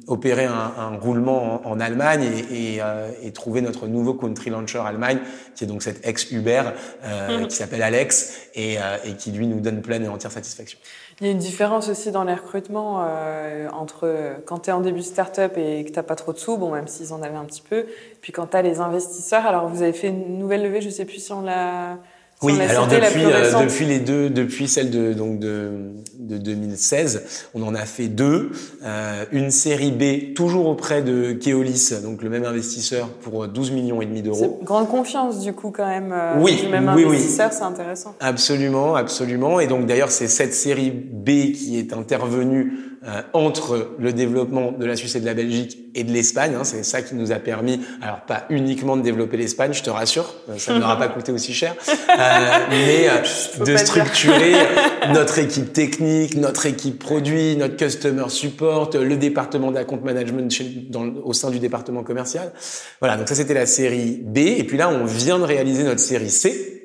opérer 0.06 0.44
un, 0.44 0.72
un 0.78 0.96
roulement 0.98 1.66
en, 1.66 1.72
en 1.72 1.80
Allemagne 1.80 2.22
et, 2.22 2.76
et, 2.76 2.82
euh, 2.82 3.10
et 3.22 3.32
trouver 3.32 3.60
notre 3.60 3.86
nouveau 3.86 4.14
country 4.14 4.50
launcher 4.50 4.82
Allemagne, 4.84 5.18
qui 5.54 5.64
est 5.64 5.66
donc 5.66 5.82
cet 5.82 6.06
ex-Uber, 6.06 6.62
euh, 7.04 7.44
qui 7.48 7.56
s'appelle 7.56 7.82
Alex 7.82 8.48
et, 8.54 8.76
et 9.04 9.14
qui 9.18 9.30
lui 9.30 9.46
nous 9.46 9.60
donne 9.60 9.82
pleine 9.82 10.04
et 10.04 10.08
entière 10.08 10.32
satisfaction. 10.32 10.78
Il 11.20 11.26
y 11.26 11.28
a 11.28 11.32
une 11.32 11.38
différence 11.38 11.90
aussi 11.90 12.12
dans 12.12 12.24
les 12.24 12.32
recrutements 12.32 13.02
euh, 13.02 13.68
entre 13.72 14.36
quand 14.46 14.60
tu 14.60 14.70
es 14.70 14.72
en 14.72 14.80
début 14.80 15.00
de 15.00 15.04
start-up 15.04 15.58
et 15.58 15.84
que 15.84 15.90
tu 15.90 16.02
pas 16.02 16.16
trop 16.16 16.32
de 16.32 16.38
sous, 16.38 16.56
bon, 16.56 16.70
même 16.70 16.88
s'ils 16.88 17.12
en 17.12 17.22
avaient 17.22 17.36
un 17.36 17.44
petit 17.44 17.60
peu, 17.60 17.86
puis 18.22 18.32
quand 18.32 18.46
tu 18.46 18.56
as 18.56 18.62
les 18.62 18.80
investisseurs. 18.80 19.44
Alors, 19.44 19.68
vous 19.68 19.82
avez 19.82 19.92
fait 19.92 20.08
une 20.08 20.38
nouvelle 20.38 20.62
levée, 20.62 20.80
je 20.80 20.88
sais 20.88 21.04
plus 21.04 21.22
si 21.22 21.32
on 21.32 21.42
l'a. 21.42 21.98
Oui, 22.42 22.58
alors 22.58 22.86
depuis, 22.86 23.24
euh, 23.26 23.62
depuis 23.62 23.84
les 23.84 23.98
deux, 23.98 24.30
depuis 24.30 24.66
celle 24.66 24.90
de 24.90 25.12
donc 25.12 25.38
de, 25.40 25.72
de 26.18 26.38
2016, 26.38 27.48
on 27.54 27.62
en 27.62 27.74
a 27.74 27.84
fait 27.84 28.08
deux. 28.08 28.50
Euh, 28.82 29.26
une 29.30 29.50
série 29.50 29.90
B 29.90 30.32
toujours 30.34 30.66
auprès 30.66 31.02
de 31.02 31.32
Keolis, 31.32 31.92
donc 32.02 32.22
le 32.22 32.30
même 32.30 32.46
investisseur 32.46 33.08
pour 33.08 33.46
12 33.46 33.72
millions 33.72 34.00
et 34.00 34.06
demi 34.06 34.22
d'euros. 34.22 34.58
Grande 34.62 34.88
confiance 34.88 35.40
du 35.40 35.52
coup 35.52 35.70
quand 35.70 35.86
même 35.86 36.12
euh, 36.12 36.34
Oui, 36.38 36.56
du 36.56 36.68
même 36.68 36.90
oui, 36.96 37.04
oui. 37.04 37.16
investisseur, 37.16 37.52
c'est 37.52 37.62
intéressant. 37.62 38.14
Absolument, 38.20 38.94
absolument. 38.94 39.60
Et 39.60 39.66
donc 39.66 39.84
d'ailleurs, 39.84 40.10
c'est 40.10 40.28
cette 40.28 40.54
série 40.54 40.90
B 40.90 41.52
qui 41.52 41.78
est 41.78 41.92
intervenue 41.92 42.89
euh, 43.06 43.22
entre 43.32 43.92
le 43.98 44.12
développement 44.12 44.72
de 44.72 44.84
la 44.84 44.94
Suisse 44.96 45.14
et 45.14 45.20
de 45.20 45.26
la 45.26 45.34
Belgique 45.34 45.78
et 45.94 46.04
de 46.04 46.12
l'Espagne. 46.12 46.54
hein. 46.54 46.64
C'est 46.64 46.82
ça 46.82 47.00
qui 47.02 47.14
nous 47.14 47.32
a 47.32 47.36
permis, 47.36 47.80
alors 48.02 48.20
pas 48.20 48.44
uniquement 48.50 48.96
de 48.96 49.02
développer 49.02 49.36
l'Espagne, 49.38 49.72
je 49.72 49.82
te 49.82 49.90
rassure, 49.90 50.34
euh, 50.50 50.58
ça 50.58 50.74
ne 50.74 50.80
leur 50.80 50.90
a 50.90 50.98
pas 50.98 51.08
coûté 51.08 51.32
aussi 51.32 51.52
cher, 51.54 51.74
euh, 51.88 52.58
mais 52.70 53.08
euh, 53.08 53.64
de 53.64 53.76
structurer 53.76 54.52
notre 55.14 55.38
équipe 55.38 55.72
technique, 55.72 56.36
notre 56.36 56.66
équipe 56.66 56.98
produit, 56.98 57.56
notre 57.56 57.76
customer 57.76 58.28
support, 58.28 58.90
le 58.94 59.16
département 59.16 59.70
d'account 59.72 60.00
management 60.04 60.50
chez- 60.50 60.86
dans 60.90 61.06
au 61.24 61.32
sein 61.32 61.50
du 61.50 61.58
département 61.58 62.02
commercial. 62.02 62.52
Voilà, 63.00 63.16
donc 63.16 63.28
ça 63.28 63.34
c'était 63.34 63.54
la 63.54 63.66
série 63.66 64.20
B. 64.22 64.38
Et 64.38 64.64
puis 64.64 64.76
là, 64.76 64.88
on 64.90 65.04
vient 65.06 65.38
de 65.38 65.44
réaliser 65.44 65.84
notre 65.84 66.00
série 66.00 66.30
C. 66.30 66.79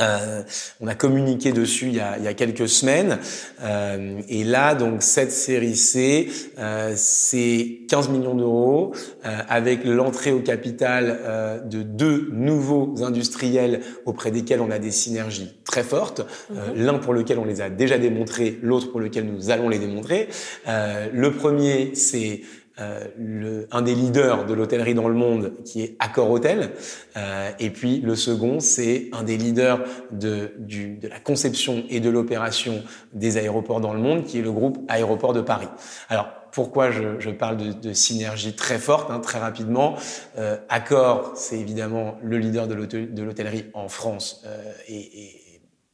Euh, 0.00 0.42
on 0.80 0.86
a 0.86 0.94
communiqué 0.94 1.52
dessus 1.52 1.86
il 1.86 1.96
y 1.96 2.00
a, 2.00 2.16
il 2.18 2.24
y 2.24 2.28
a 2.28 2.34
quelques 2.34 2.68
semaines. 2.68 3.18
Euh, 3.62 4.20
et 4.28 4.44
là, 4.44 4.74
donc, 4.74 5.02
cette 5.02 5.32
série 5.32 5.76
C, 5.76 6.28
euh, 6.58 6.94
c'est 6.96 7.80
15 7.88 8.08
millions 8.08 8.34
d'euros 8.34 8.92
euh, 9.24 9.38
avec 9.48 9.84
l'entrée 9.84 10.32
au 10.32 10.40
capital 10.40 11.18
euh, 11.22 11.60
de 11.60 11.82
deux 11.82 12.28
nouveaux 12.32 13.02
industriels 13.02 13.80
auprès 14.06 14.30
desquels 14.30 14.60
on 14.60 14.70
a 14.70 14.78
des 14.78 14.90
synergies 14.90 15.54
très 15.64 15.82
fortes. 15.82 16.22
Euh, 16.54 16.72
L'un 16.76 16.98
pour 16.98 17.14
lequel 17.14 17.38
on 17.38 17.44
les 17.44 17.60
a 17.60 17.70
déjà 17.70 17.98
démontrés, 17.98 18.58
l'autre 18.62 18.90
pour 18.90 19.00
lequel 19.00 19.24
nous 19.24 19.50
allons 19.50 19.68
les 19.68 19.78
démontrer. 19.78 20.28
Euh, 20.68 21.08
le 21.12 21.32
premier, 21.32 21.94
c'est 21.94 22.42
euh, 22.80 23.04
le, 23.18 23.68
un 23.70 23.82
des 23.82 23.94
leaders 23.94 24.46
de 24.46 24.54
l'hôtellerie 24.54 24.94
dans 24.94 25.08
le 25.08 25.14
monde 25.14 25.52
qui 25.64 25.82
est 25.82 25.96
Accor 25.98 26.30
Hotel. 26.30 26.72
Euh, 27.16 27.50
et 27.58 27.70
puis 27.70 28.00
le 28.00 28.16
second, 28.16 28.60
c'est 28.60 29.08
un 29.12 29.22
des 29.22 29.36
leaders 29.36 29.84
de, 30.10 30.52
du, 30.58 30.96
de 30.96 31.08
la 31.08 31.20
conception 31.20 31.84
et 31.88 32.00
de 32.00 32.10
l'opération 32.10 32.82
des 33.12 33.36
aéroports 33.36 33.80
dans 33.80 33.92
le 33.92 34.00
monde, 34.00 34.24
qui 34.24 34.38
est 34.38 34.42
le 34.42 34.52
groupe 34.52 34.78
Aéroport 34.88 35.32
de 35.32 35.40
Paris. 35.40 35.68
Alors, 36.08 36.28
pourquoi 36.52 36.90
je, 36.90 37.20
je 37.20 37.30
parle 37.30 37.56
de, 37.56 37.72
de 37.72 37.92
synergie 37.92 38.54
très 38.54 38.78
forte, 38.78 39.10
hein, 39.10 39.20
très 39.20 39.38
rapidement? 39.38 39.94
Euh, 40.36 40.56
Accor, 40.68 41.32
c'est 41.36 41.58
évidemment 41.58 42.16
le 42.22 42.38
leader 42.38 42.66
de 42.66 43.22
l'hôtellerie 43.22 43.66
en 43.72 43.88
France 43.88 44.42
euh, 44.46 44.72
et, 44.88 44.98
et 44.98 45.39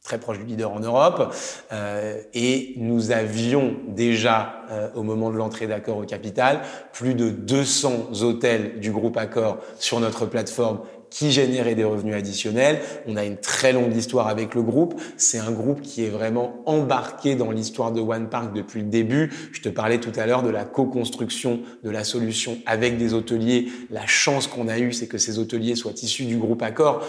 très 0.07 0.19
proche 0.19 0.39
du 0.39 0.45
leader 0.45 0.71
en 0.71 0.79
Europe. 0.79 1.35
Euh, 1.73 2.21
et 2.33 2.75
nous 2.77 3.11
avions 3.11 3.75
déjà, 3.89 4.61
euh, 4.71 4.87
au 4.95 5.03
moment 5.03 5.31
de 5.31 5.35
l'entrée 5.35 5.67
d'Accor 5.67 5.97
au 5.97 6.05
capital, 6.05 6.61
plus 6.93 7.13
de 7.13 7.29
200 7.29 8.21
hôtels 8.21 8.79
du 8.79 8.91
groupe 8.91 9.17
Accor 9.17 9.57
sur 9.79 9.99
notre 9.99 10.25
plateforme 10.25 10.79
qui 11.09 11.31
générait 11.31 11.75
des 11.75 11.83
revenus 11.83 12.15
additionnels. 12.15 12.79
On 13.05 13.17
a 13.17 13.25
une 13.25 13.37
très 13.37 13.73
longue 13.73 13.95
histoire 13.95 14.27
avec 14.27 14.55
le 14.55 14.61
groupe. 14.61 14.99
C'est 15.17 15.39
un 15.39 15.51
groupe 15.51 15.81
qui 15.81 16.05
est 16.05 16.09
vraiment 16.09 16.61
embarqué 16.65 17.35
dans 17.35 17.51
l'histoire 17.51 17.91
de 17.91 17.99
One 17.99 18.29
Park 18.29 18.53
depuis 18.53 18.81
le 18.81 18.87
début. 18.87 19.31
Je 19.51 19.61
te 19.61 19.69
parlais 19.69 19.99
tout 19.99 20.11
à 20.17 20.25
l'heure 20.25 20.43
de 20.43 20.49
la 20.49 20.63
co-construction 20.63 21.61
de 21.83 21.89
la 21.89 22.05
solution 22.05 22.57
avec 22.65 22.97
des 22.97 23.13
hôteliers. 23.13 23.67
La 23.89 24.05
chance 24.05 24.47
qu'on 24.47 24.69
a 24.69 24.79
eue, 24.79 24.93
c'est 24.93 25.07
que 25.07 25.17
ces 25.17 25.37
hôteliers 25.37 25.75
soient 25.75 25.93
issus 26.01 26.25
du 26.25 26.37
groupe 26.37 26.61
Accor 26.61 27.05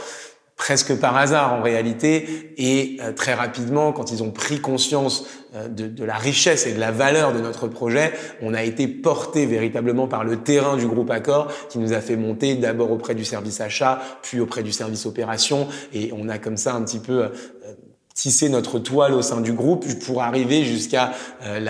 presque 0.59 0.98
par 0.98 1.16
hasard 1.16 1.54
en 1.54 1.62
réalité. 1.62 2.52
Et 2.59 2.98
euh, 3.00 3.12
très 3.12 3.32
rapidement 3.32 3.92
quand 3.92 4.12
ils 4.12 4.22
ont 4.22 4.30
pris 4.30 4.61
conscience 4.61 5.26
euh, 5.54 5.68
de, 5.68 6.04
la 6.04 6.16
richesse 6.16 6.66
et 6.66 6.74
de 6.74 6.80
la 6.80 6.90
valeur 6.90 7.32
de 7.32 7.38
notre 7.38 7.68
projet 7.68 8.12
on 8.42 8.52
a 8.52 8.64
été 8.64 8.86
porté 8.88 9.46
véritablement 9.46 10.09
par 10.09 10.24
le 10.24 10.38
terrain 10.38 10.76
du 10.76 10.86
groupe 10.86 11.11
Accor 11.11 11.50
qui 11.70 11.78
nous 11.78 11.94
a 11.94 12.00
fait 12.00 12.16
monter 12.16 12.56
d'abord 12.56 12.90
auprès 12.90 13.14
du 13.14 13.24
service 13.24 13.61
achat 13.61 14.00
puis 14.20 14.40
auprès 14.40 14.62
du 14.62 14.72
service 14.72 15.06
opération. 15.06 15.68
Et 15.94 16.12
on 16.12 16.28
a 16.28 16.38
comme 16.38 16.56
ça 16.56 16.74
un 16.74 16.82
petit 16.82 16.98
peu 16.98 17.22
euh, 17.22 17.28
tisser 18.18 18.48
notre 18.48 18.80
toile 18.80 19.14
au 19.14 19.22
sein 19.22 19.40
du 19.40 19.52
groupe 19.52 19.86
pour 20.04 20.22
arriver 20.22 20.64
jusqu'à 20.64 21.12
euh, 21.44 21.60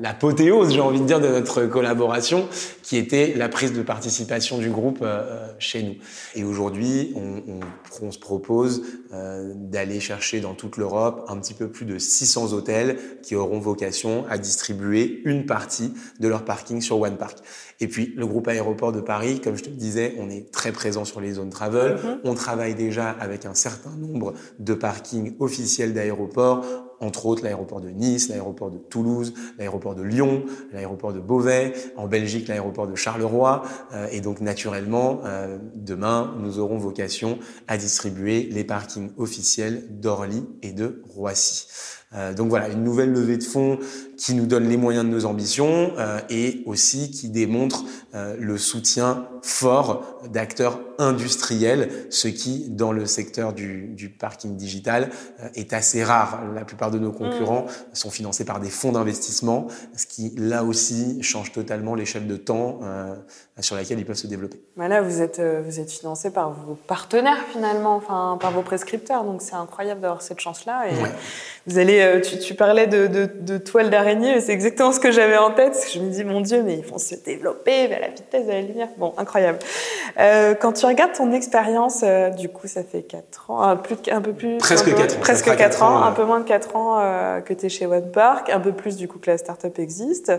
l'apothéose, 0.00 0.68
la, 0.68 0.74
j'ai 0.74 0.80
envie 0.80 1.00
de 1.00 1.04
dire, 1.04 1.20
de 1.20 1.28
notre 1.28 1.66
collaboration, 1.66 2.48
qui 2.82 2.96
était 2.96 3.34
la 3.36 3.50
prise 3.50 3.72
de 3.72 3.82
participation 3.82 4.56
du 4.58 4.70
groupe 4.70 5.00
euh, 5.02 5.20
euh, 5.20 5.48
chez 5.58 5.82
nous. 5.82 5.94
Et 6.34 6.44
aujourd'hui, 6.44 7.12
on, 7.14 7.42
on, 7.46 7.60
on, 8.06 8.10
se 8.10 8.18
propose 8.18 8.82
euh, 9.12 9.52
d'aller 9.54 10.00
chercher 10.00 10.40
dans 10.40 10.54
toute 10.54 10.78
l'Europe 10.78 11.24
un 11.28 11.38
petit 11.38 11.54
peu 11.54 11.68
plus 11.68 11.84
de 11.84 11.98
600 11.98 12.52
hôtels 12.52 12.98
qui 13.22 13.36
auront 13.36 13.60
vocation 13.60 14.24
à 14.30 14.38
distribuer 14.38 15.20
une 15.24 15.46
partie 15.46 15.92
de 16.20 16.28
leur 16.28 16.44
parking 16.44 16.80
sur 16.80 17.00
One 17.00 17.16
Park. 17.16 17.38
Et 17.82 17.88
puis 17.88 18.14
le 18.16 18.26
groupe 18.26 18.46
aéroport 18.46 18.92
de 18.92 19.00
Paris, 19.00 19.40
comme 19.40 19.56
je 19.56 19.64
te 19.64 19.68
le 19.68 19.74
disais, 19.74 20.14
on 20.20 20.30
est 20.30 20.52
très 20.52 20.70
présent 20.70 21.04
sur 21.04 21.20
les 21.20 21.32
zones 21.32 21.50
travel. 21.50 21.96
Mm-hmm. 21.96 22.18
On 22.22 22.34
travaille 22.34 22.76
déjà 22.76 23.10
avec 23.10 23.44
un 23.44 23.54
certain 23.54 23.90
nombre 23.90 24.34
de 24.60 24.72
parkings 24.72 25.34
officiels 25.40 25.92
d'aéroports, 25.92 26.64
entre 27.00 27.26
autres 27.26 27.42
l'aéroport 27.42 27.80
de 27.80 27.88
Nice, 27.88 28.28
l'aéroport 28.28 28.70
de 28.70 28.78
Toulouse, 28.78 29.34
l'aéroport 29.58 29.96
de 29.96 30.02
Lyon, 30.02 30.44
l'aéroport 30.72 31.12
de 31.12 31.18
Beauvais, 31.18 31.72
en 31.96 32.06
Belgique 32.06 32.46
l'aéroport 32.46 32.86
de 32.86 32.94
Charleroi. 32.94 33.62
Euh, 33.92 34.06
et 34.12 34.20
donc 34.20 34.40
naturellement, 34.40 35.20
euh, 35.24 35.58
demain, 35.74 36.36
nous 36.38 36.60
aurons 36.60 36.78
vocation 36.78 37.40
à 37.66 37.78
distribuer 37.78 38.48
les 38.52 38.62
parkings 38.62 39.10
officiels 39.16 39.82
d'Orly 39.90 40.44
et 40.62 40.72
de 40.72 41.02
Roissy. 41.08 41.66
Euh, 42.14 42.34
donc 42.34 42.48
voilà, 42.48 42.68
une 42.68 42.84
nouvelle 42.84 43.12
levée 43.12 43.38
de 43.38 43.44
fonds 43.44 43.78
qui 44.16 44.34
nous 44.34 44.46
donne 44.46 44.68
les 44.68 44.76
moyens 44.76 45.04
de 45.04 45.10
nos 45.10 45.24
ambitions 45.24 45.92
euh, 45.98 46.20
et 46.30 46.62
aussi 46.66 47.10
qui 47.10 47.28
démontre 47.28 47.84
euh, 48.14 48.36
le 48.38 48.58
soutien 48.58 49.26
fort 49.42 50.20
d'acteurs 50.30 50.78
industriels, 50.98 51.88
ce 52.10 52.28
qui, 52.28 52.68
dans 52.68 52.92
le 52.92 53.06
secteur 53.06 53.52
du, 53.52 53.88
du 53.88 54.08
parking 54.08 54.56
digital, 54.56 55.10
est 55.56 55.72
assez 55.72 56.04
rare. 56.04 56.42
La 56.54 56.64
plupart 56.64 56.92
de 56.92 57.00
nos 57.00 57.10
concurrents 57.10 57.64
mmh. 57.64 57.94
sont 57.94 58.10
financés 58.10 58.44
par 58.44 58.60
des 58.60 58.70
fonds 58.70 58.92
d'investissement, 58.92 59.66
ce 59.96 60.06
qui, 60.06 60.32
là 60.36 60.62
aussi, 60.62 61.20
change 61.22 61.50
totalement 61.50 61.96
l'échelle 61.96 62.28
de 62.28 62.36
temps 62.36 62.80
sur 63.60 63.76
laquelle 63.76 63.98
ils 63.98 64.04
peuvent 64.06 64.16
se 64.16 64.26
développer. 64.26 64.60
Voilà, 64.76 65.02
vous 65.02 65.20
êtes, 65.20 65.38
euh, 65.38 65.62
vous 65.64 65.78
êtes 65.78 65.90
financé 65.90 66.30
par 66.30 66.52
vos 66.52 66.74
partenaires, 66.74 67.44
finalement, 67.52 67.96
enfin, 67.96 68.38
par 68.40 68.50
vos 68.50 68.62
prescripteurs, 68.62 69.24
donc 69.24 69.42
c'est 69.42 69.54
incroyable 69.54 70.00
d'avoir 70.00 70.22
cette 70.22 70.40
chance-là. 70.40 70.88
Et 70.88 70.94
ouais. 70.94 71.10
vous 71.66 71.78
allez, 71.78 72.01
tu, 72.22 72.38
tu 72.38 72.54
parlais 72.54 72.86
de, 72.86 73.06
de, 73.06 73.28
de 73.40 73.58
toile 73.58 73.90
d'araignée, 73.90 74.40
c'est 74.40 74.52
exactement 74.52 74.92
ce 74.92 75.00
que 75.00 75.10
j'avais 75.10 75.36
en 75.36 75.50
tête. 75.50 75.76
Je 75.92 75.98
me 76.00 76.10
dis, 76.10 76.24
mon 76.24 76.40
Dieu, 76.40 76.62
mais 76.62 76.74
ils 76.74 76.84
vont 76.84 76.98
se 76.98 77.14
développer 77.14 77.92
à 77.92 78.00
la 78.00 78.08
vitesse 78.08 78.46
de 78.46 78.52
la 78.52 78.60
lumière. 78.60 78.88
Bon, 78.96 79.14
incroyable. 79.16 79.58
Euh, 80.18 80.54
quand 80.54 80.72
tu 80.72 80.86
regardes 80.86 81.12
ton 81.12 81.32
expérience, 81.32 82.02
euh, 82.02 82.30
du 82.30 82.48
coup, 82.48 82.66
ça 82.66 82.82
fait 82.82 83.02
4 83.02 83.50
ans, 83.50 83.68
euh, 83.68 83.74
plus 83.74 83.96
un 84.10 84.20
peu 84.20 84.32
plus. 84.32 84.58
Presque 84.58 84.90
peu, 84.90 84.96
4 84.96 85.16
ans. 85.16 85.20
Presque 85.20 85.44
4, 85.46 85.56
4 85.56 85.82
ans, 85.82 85.96
ans, 85.96 86.02
un 86.02 86.12
peu 86.12 86.24
moins 86.24 86.40
de 86.40 86.48
4 86.48 86.76
ans 86.76 87.00
euh, 87.00 87.40
que 87.40 87.52
tu 87.54 87.66
es 87.66 87.68
chez 87.68 87.86
One 87.86 88.10
Park, 88.10 88.50
un 88.50 88.60
peu 88.60 88.72
plus 88.72 88.96
du 88.96 89.08
coup 89.08 89.18
que 89.18 89.30
la 89.30 89.38
startup 89.38 89.78
existe. 89.78 90.32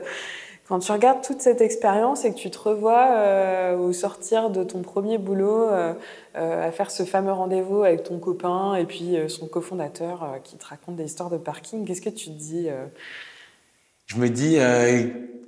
Quand 0.67 0.79
tu 0.79 0.91
regardes 0.91 1.21
toute 1.21 1.41
cette 1.41 1.61
expérience 1.61 2.23
et 2.23 2.33
que 2.33 2.37
tu 2.37 2.49
te 2.49 2.57
revois 2.57 3.07
euh, 3.11 3.77
au 3.77 3.91
sortir 3.91 4.49
de 4.49 4.63
ton 4.63 4.81
premier 4.81 5.17
boulot 5.17 5.67
euh, 5.67 5.93
à 6.33 6.71
faire 6.71 6.89
ce 6.89 7.03
fameux 7.03 7.33
rendez-vous 7.33 7.83
avec 7.83 8.03
ton 8.03 8.17
copain 8.17 8.75
et 8.75 8.85
puis 8.85 9.17
son 9.27 9.47
cofondateur 9.47 10.39
qui 10.43 10.57
te 10.57 10.65
raconte 10.65 10.95
des 10.95 11.05
histoires 11.05 11.29
de 11.29 11.37
parking, 11.37 11.85
qu'est-ce 11.85 12.01
que 12.01 12.09
tu 12.09 12.27
te 12.27 12.39
dis 12.39 12.69
Je 14.05 14.15
me 14.17 14.29
dis 14.29 14.57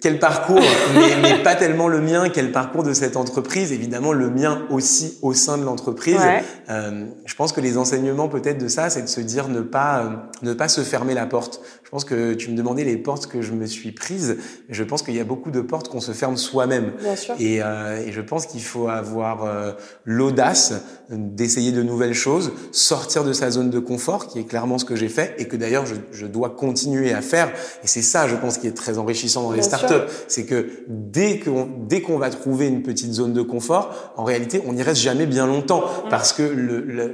quel 0.06 0.20
parcours, 0.20 0.62
mais, 0.94 1.16
mais, 1.20 1.42
pas 1.42 1.56
tellement 1.56 1.88
le 1.88 2.00
mien, 2.00 2.30
quel 2.30 2.52
parcours 2.52 2.84
de 2.84 2.94
cette 2.94 3.18
entreprise, 3.18 3.72
évidemment 3.72 4.14
le 4.14 4.30
mien 4.30 4.68
aussi 4.70 5.18
au 5.24 5.34
sein 5.34 5.58
de 5.58 5.64
l'entreprise. 5.64 6.20
Ouais. 6.20 6.44
Euh, 6.70 7.06
je 7.26 7.36
pense 7.36 7.52
que 7.52 7.60
les 7.60 7.76
enseignements 7.78 8.28
peut-être 8.28 8.60
de 8.60 8.68
ça, 8.68 8.92
c'est 8.92 9.02
de 9.02 9.08
se 9.08 9.22
dire 9.22 9.48
ne 9.48 9.62
pas 9.62 10.04
euh, 10.04 10.10
ne 10.44 10.54
pas 10.54 10.68
se 10.68 10.82
fermer 10.82 11.16
la 11.16 11.26
porte. 11.26 11.60
Je 11.86 11.90
pense 11.92 12.04
que 12.04 12.34
tu 12.34 12.50
me 12.50 12.58
demandais 12.58 12.84
les 12.84 12.98
portes 12.98 13.28
que 13.28 13.44
je 13.44 13.54
me 13.54 13.68
suis 13.68 13.92
prises. 13.92 14.38
Je 14.70 14.84
pense 14.84 15.04
qu'il 15.04 15.16
y 15.16 15.20
a 15.20 15.24
beaucoup 15.24 15.52
de 15.52 15.62
portes 15.62 15.88
qu'on 15.88 16.02
se 16.02 16.14
ferme 16.14 16.36
soi-même. 16.36 16.94
Et, 17.40 17.62
euh, 17.62 18.04
et, 18.06 18.12
je 18.12 18.22
pense 18.22 18.48
qu'il 18.48 18.64
faut 18.64 18.88
avoir 18.88 19.46
euh, 19.46 19.72
l'audace 20.04 20.74
d'essayer 21.10 21.72
de 21.72 21.84
nouvelles 21.84 22.16
choses, 22.16 22.52
sortir 22.72 23.24
de 23.24 23.34
sa 23.34 23.52
zone 23.52 23.70
de 23.70 23.78
confort, 23.78 24.28
qui 24.28 24.40
est 24.40 24.46
clairement 24.46 24.80
ce 24.80 24.86
que 24.86 24.96
j'ai 24.96 25.10
fait 25.10 25.36
et 25.38 25.48
que 25.48 25.56
d'ailleurs 25.56 25.86
je, 25.86 25.94
je, 26.12 26.26
dois 26.26 26.50
continuer 26.50 27.14
à 27.14 27.22
faire. 27.22 27.52
Et 27.84 27.88
c'est 27.88 28.02
ça, 28.02 28.28
je 28.28 28.36
pense, 28.36 28.58
qui 28.58 28.66
est 28.66 28.76
très 28.76 28.98
enrichissant 28.98 29.44
dans 29.44 29.52
les 29.52 29.62
startups 29.62 29.86
c'est 30.28 30.46
que 30.46 30.70
dès 30.88 31.40
qu'on 31.40 31.70
dès 31.88 32.02
qu'on 32.02 32.18
va 32.18 32.30
trouver 32.30 32.68
une 32.68 32.84
petite 32.84 33.14
zone 33.14 33.34
de 33.34 33.42
confort, 33.42 34.14
en 34.18 34.24
réalité, 34.24 34.62
on 34.66 34.74
n'y 34.74 34.84
reste 34.84 35.02
jamais 35.02 35.26
bien 35.26 35.48
longtemps 35.48 35.84
parce 36.10 36.34
que 36.34 36.44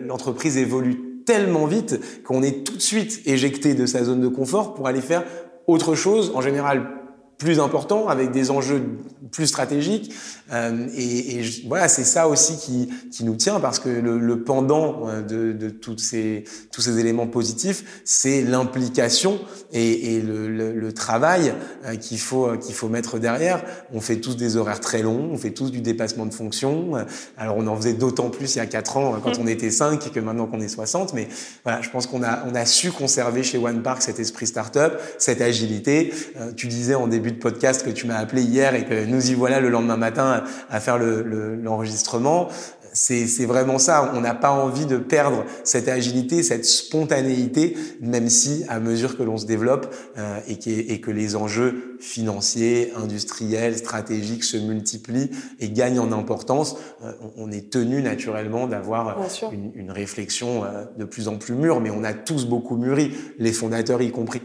l'entreprise 0.07 0.55
le, 0.55 0.61
évolue 0.61 1.10
tellement 1.25 1.65
vite 1.65 2.23
qu'on 2.23 2.43
est 2.43 2.65
tout 2.65 2.75
de 2.75 2.81
suite 2.81 3.21
éjecté 3.25 3.73
de 3.73 3.85
sa 3.85 4.03
zone 4.03 4.21
de 4.21 4.27
confort 4.27 4.73
pour 4.73 4.87
aller 4.87 5.01
faire 5.01 5.23
autre 5.67 5.95
chose, 5.95 6.31
en 6.35 6.41
général 6.41 7.00
plus 7.41 7.59
important, 7.59 8.07
avec 8.07 8.29
des 8.29 8.51
enjeux 8.51 8.83
plus 9.31 9.47
stratégiques. 9.47 10.13
Euh, 10.51 10.87
et, 10.95 11.37
et 11.37 11.43
je, 11.43 11.67
voilà, 11.67 11.87
c'est 11.87 12.03
ça 12.03 12.27
aussi 12.27 12.57
qui, 12.57 12.89
qui 13.09 13.23
nous 13.23 13.35
tient, 13.35 13.59
parce 13.59 13.79
que 13.79 13.89
le, 13.89 14.19
le 14.19 14.43
pendant 14.43 15.07
euh, 15.07 15.21
de, 15.21 15.51
de 15.51 15.69
toutes 15.69 16.01
ces, 16.01 16.43
tous 16.71 16.81
ces 16.81 16.99
éléments 16.99 17.25
positifs, 17.25 18.03
c'est 18.05 18.43
l'implication 18.43 19.39
et, 19.71 20.15
et 20.15 20.21
le, 20.21 20.49
le, 20.49 20.73
le, 20.73 20.93
travail 20.93 21.53
euh, 21.85 21.95
qu'il 21.95 22.19
faut, 22.19 22.55
qu'il 22.57 22.75
faut 22.75 22.89
mettre 22.89 23.17
derrière. 23.17 23.63
On 23.91 24.01
fait 24.01 24.17
tous 24.17 24.35
des 24.35 24.55
horaires 24.55 24.81
très 24.81 25.01
longs, 25.01 25.29
on 25.31 25.37
fait 25.37 25.51
tous 25.51 25.71
du 25.71 25.81
dépassement 25.81 26.27
de 26.27 26.33
fonction. 26.33 26.91
Alors 27.37 27.57
on 27.57 27.65
en 27.65 27.75
faisait 27.75 27.93
d'autant 27.93 28.29
plus 28.29 28.55
il 28.55 28.57
y 28.59 28.61
a 28.61 28.67
quatre 28.67 28.97
ans, 28.97 29.17
quand 29.23 29.39
on 29.39 29.47
était 29.47 29.71
cinq, 29.71 30.11
que 30.11 30.19
maintenant 30.19 30.45
qu'on 30.45 30.61
est 30.61 30.67
60. 30.67 31.13
Mais 31.15 31.27
voilà, 31.63 31.81
je 31.81 31.89
pense 31.89 32.05
qu'on 32.05 32.21
a, 32.21 32.45
on 32.45 32.53
a 32.53 32.65
su 32.65 32.91
conserver 32.91 33.41
chez 33.41 33.57
One 33.57 33.81
Park 33.81 34.01
cet 34.01 34.19
esprit 34.19 34.45
startup, 34.45 34.93
cette 35.17 35.41
agilité. 35.41 36.13
Tu 36.55 36.67
disais 36.67 36.95
en 36.95 37.07
début 37.07 37.30
de 37.31 37.37
podcast 37.37 37.83
que 37.83 37.89
tu 37.89 38.07
m'as 38.07 38.17
appelé 38.17 38.43
hier 38.43 38.75
et 38.75 38.85
que 38.85 39.05
nous 39.05 39.31
y 39.31 39.33
voilà 39.33 39.59
le 39.59 39.69
lendemain 39.69 39.97
matin 39.97 40.43
à 40.69 40.79
faire 40.79 40.97
l'enregistrement. 40.97 42.47
Le, 42.49 42.53
c'est 42.93 43.45
vraiment 43.45 43.79
ça. 43.79 44.11
On 44.15 44.21
n'a 44.21 44.33
pas 44.33 44.51
envie 44.51 44.85
de 44.85 44.97
perdre 44.97 45.45
cette 45.63 45.87
agilité, 45.87 46.43
cette 46.43 46.65
spontanéité, 46.65 47.77
même 48.01 48.29
si, 48.29 48.65
à 48.67 48.79
mesure 48.79 49.17
que 49.17 49.23
l'on 49.23 49.37
se 49.37 49.45
développe 49.45 49.93
euh, 50.17 50.39
et, 50.47 50.57
qu 50.57 50.69
et, 50.69 50.99
que 50.99 51.11
les 51.11 51.35
enjeux 51.35 51.97
financiers, 51.99 52.91
industriels, 52.95 53.77
stratégiques 53.77 54.43
se 54.43 54.57
multiplient 54.57 55.29
et 55.59 55.69
gagnent 55.69 55.99
en 55.99 56.11
importance, 56.11 56.75
euh, 57.03 57.11
on 57.37 57.51
est 57.51 57.71
tenu 57.71 58.01
naturellement 58.01 58.67
d'avoir 58.67 59.17
une, 59.51 59.71
une, 59.75 59.91
réflexion 59.91 60.63
euh, 60.63 60.83
de 60.97 61.05
plus 61.05 61.27
en 61.27 61.37
plus 61.37 61.55
mûre. 61.55 61.79
Mais 61.79 61.91
on 61.91 62.03
a 62.03 62.13
tous 62.13 62.45
beaucoup 62.45 62.75
mûri, 62.75 63.15
les 63.39 63.53
fondateurs 63.53 64.01
y 64.01 64.11
compris. 64.11 64.41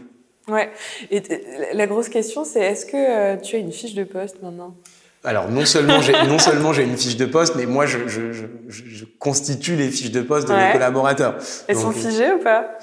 Ouais. 0.49 0.69
Et 1.11 1.21
la 1.73 1.87
grosse 1.87 2.09
question, 2.09 2.45
c'est 2.45 2.61
est-ce 2.61 2.85
que 2.85 2.95
euh, 2.95 3.35
tu 3.37 3.55
as 3.55 3.59
une 3.59 3.71
fiche 3.71 3.93
de 3.95 4.03
poste 4.03 4.41
maintenant? 4.41 4.75
Alors 5.23 5.49
non 5.49 5.65
seulement 5.65 5.99
j'ai 6.01 6.13
non 6.13 6.39
seulement 6.39 6.71
j'ai 6.71 6.83
une 6.83 6.95
fiche 6.95 7.17
de 7.17 7.25
poste, 7.25 7.55
mais 7.55 7.65
moi 7.65 7.85
je, 7.85 8.07
je, 8.07 8.31
je, 8.31 8.45
je 8.69 9.05
constitue 9.19 9.75
les 9.75 9.89
fiches 9.89 10.11
de 10.11 10.21
poste 10.21 10.47
de 10.47 10.53
ouais. 10.53 10.67
mes 10.67 10.73
collaborateurs. 10.73 11.37
Elles 11.67 11.75
Donc, 11.75 11.83
sont 11.83 11.91
figées 11.91 12.31
ou 12.31 12.39
pas? 12.39 12.77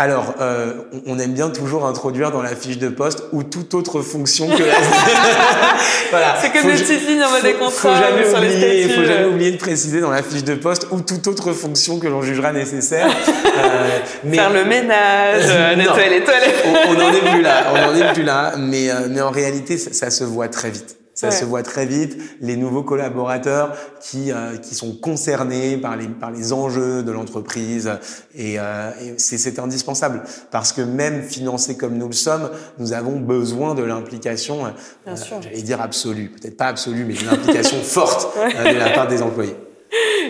Alors, 0.00 0.36
euh, 0.40 0.74
on 1.06 1.18
aime 1.18 1.32
bien 1.32 1.50
toujours 1.50 1.84
introduire 1.84 2.30
dans 2.30 2.40
la 2.40 2.54
fiche 2.54 2.78
de 2.78 2.88
poste 2.88 3.24
ou 3.32 3.42
toute 3.42 3.74
autre 3.74 4.00
fonction 4.00 4.46
que 4.46 4.62
la. 4.62 4.74
voilà. 6.10 6.36
C'est 6.40 6.50
que 6.50 6.62
des 6.64 6.80
petites 6.84 7.08
lignes 7.08 7.24
en 7.24 7.30
mode 7.30 7.42
des 7.42 7.54
contrats. 7.54 7.70
Faut 7.70 7.94
jamais 8.00 8.28
sur 8.28 8.38
oublier, 8.38 8.88
faut 8.90 9.04
jamais 9.04 9.26
oublier 9.26 9.50
de 9.50 9.56
préciser 9.56 10.00
dans 10.00 10.12
la 10.12 10.22
fiche 10.22 10.44
de 10.44 10.54
poste 10.54 10.86
ou 10.92 11.00
toute 11.00 11.26
autre 11.26 11.52
fonction 11.52 11.98
que 11.98 12.06
l'on 12.06 12.22
jugera 12.22 12.52
nécessaire. 12.52 13.08
euh, 13.28 13.98
mais... 14.22 14.36
Faire 14.36 14.50
le 14.50 14.64
ménage, 14.64 15.42
euh, 15.48 15.74
nettoyer 15.74 16.10
les 16.10 16.24
toilettes. 16.24 16.64
on, 16.64 16.92
on 16.92 17.00
en 17.04 17.12
est 17.12 17.30
plus 17.32 17.42
là, 17.42 17.64
on 17.74 17.90
en 17.90 17.94
est 17.96 18.12
plus 18.12 18.22
là. 18.22 18.52
Mais, 18.56 18.90
euh, 18.90 19.08
mais 19.10 19.20
en 19.20 19.30
réalité, 19.30 19.78
ça, 19.78 19.92
ça 19.92 20.10
se 20.10 20.22
voit 20.22 20.46
très 20.46 20.70
vite. 20.70 20.97
Ça 21.18 21.30
ouais. 21.30 21.32
se 21.34 21.44
voit 21.44 21.64
très 21.64 21.84
vite. 21.84 22.16
Les 22.40 22.56
nouveaux 22.56 22.84
collaborateurs 22.84 23.76
qui 24.00 24.30
euh, 24.30 24.56
qui 24.56 24.76
sont 24.76 24.94
concernés 24.94 25.76
par 25.76 25.96
les 25.96 26.06
par 26.06 26.30
les 26.30 26.52
enjeux 26.52 27.02
de 27.02 27.10
l'entreprise 27.10 27.90
et, 28.36 28.60
euh, 28.60 28.92
et 29.02 29.14
c'est 29.18 29.58
indispensable 29.58 30.22
parce 30.52 30.72
que 30.72 30.80
même 30.80 31.22
financés 31.22 31.76
comme 31.76 31.98
nous 31.98 32.06
le 32.06 32.12
sommes, 32.12 32.50
nous 32.78 32.92
avons 32.92 33.18
besoin 33.18 33.74
de 33.74 33.82
l'implication. 33.82 34.66
Euh, 34.66 35.16
J'allais 35.42 35.62
dire 35.62 35.80
absolue, 35.80 36.28
peut-être 36.28 36.56
pas 36.56 36.66
absolue, 36.66 37.04
mais 37.04 37.14
une 37.14 37.28
implication 37.28 37.78
forte 37.82 38.36
euh, 38.36 38.72
de 38.72 38.78
la 38.78 38.90
part 38.90 39.08
des 39.08 39.20
employés. 39.20 39.56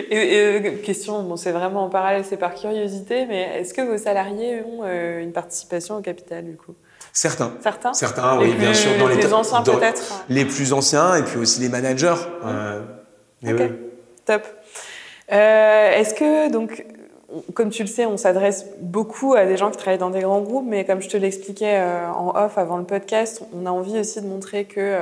et, 0.09 0.81
question, 0.83 1.21
bon, 1.21 1.35
c'est 1.35 1.51
vraiment 1.51 1.83
en 1.83 1.89
parallèle, 1.89 2.23
c'est 2.27 2.37
par 2.37 2.55
curiosité, 2.55 3.27
mais 3.27 3.59
est-ce 3.59 3.73
que 3.75 3.81
vos 3.81 3.97
salariés 3.97 4.63
ont 4.63 4.81
euh, 4.83 5.21
une 5.21 5.33
participation 5.33 5.97
au 5.97 6.01
capital 6.01 6.45
du 6.45 6.55
coup? 6.55 6.73
Certains. 7.19 7.51
Certains 7.61 7.93
Certains, 7.93 8.39
oui, 8.39 8.53
bien 8.53 8.73
sûr. 8.73 8.97
Dans 8.97 9.09
les, 9.09 9.17
plus 9.17 9.33
anciens 9.33 9.61
peut-être 9.61 10.23
Les 10.29 10.45
plus 10.45 10.71
anciens 10.71 11.15
et 11.15 11.23
puis 11.23 11.37
aussi 11.37 11.59
les 11.59 11.67
managers. 11.67 12.15
Euh, 12.45 12.81
mais 13.41 13.51
oui. 13.51 13.71
Top. 14.23 14.43
Euh, 15.29 15.91
est-ce 15.91 16.13
que, 16.13 16.49
donc, 16.49 16.85
comme 17.55 17.71
tu 17.71 17.83
le 17.83 17.89
sais, 17.89 18.05
on 18.05 18.15
s'adresse 18.15 18.67
beaucoup 18.79 19.33
à 19.33 19.45
des 19.45 19.57
gens 19.57 19.69
qui 19.69 19.75
travaillent 19.75 19.97
dans 19.97 20.11
des 20.11 20.21
grands 20.21 20.39
groupes, 20.39 20.65
mais 20.65 20.85
comme 20.85 21.01
je 21.01 21.09
te 21.09 21.17
l'expliquais 21.17 21.79
euh, 21.81 22.09
en 22.09 22.41
off 22.41 22.57
avant 22.57 22.77
le 22.77 22.85
podcast, 22.85 23.41
on 23.53 23.65
a 23.65 23.69
envie 23.69 23.99
aussi 23.99 24.21
de 24.21 24.25
montrer 24.25 24.63
que 24.63 24.99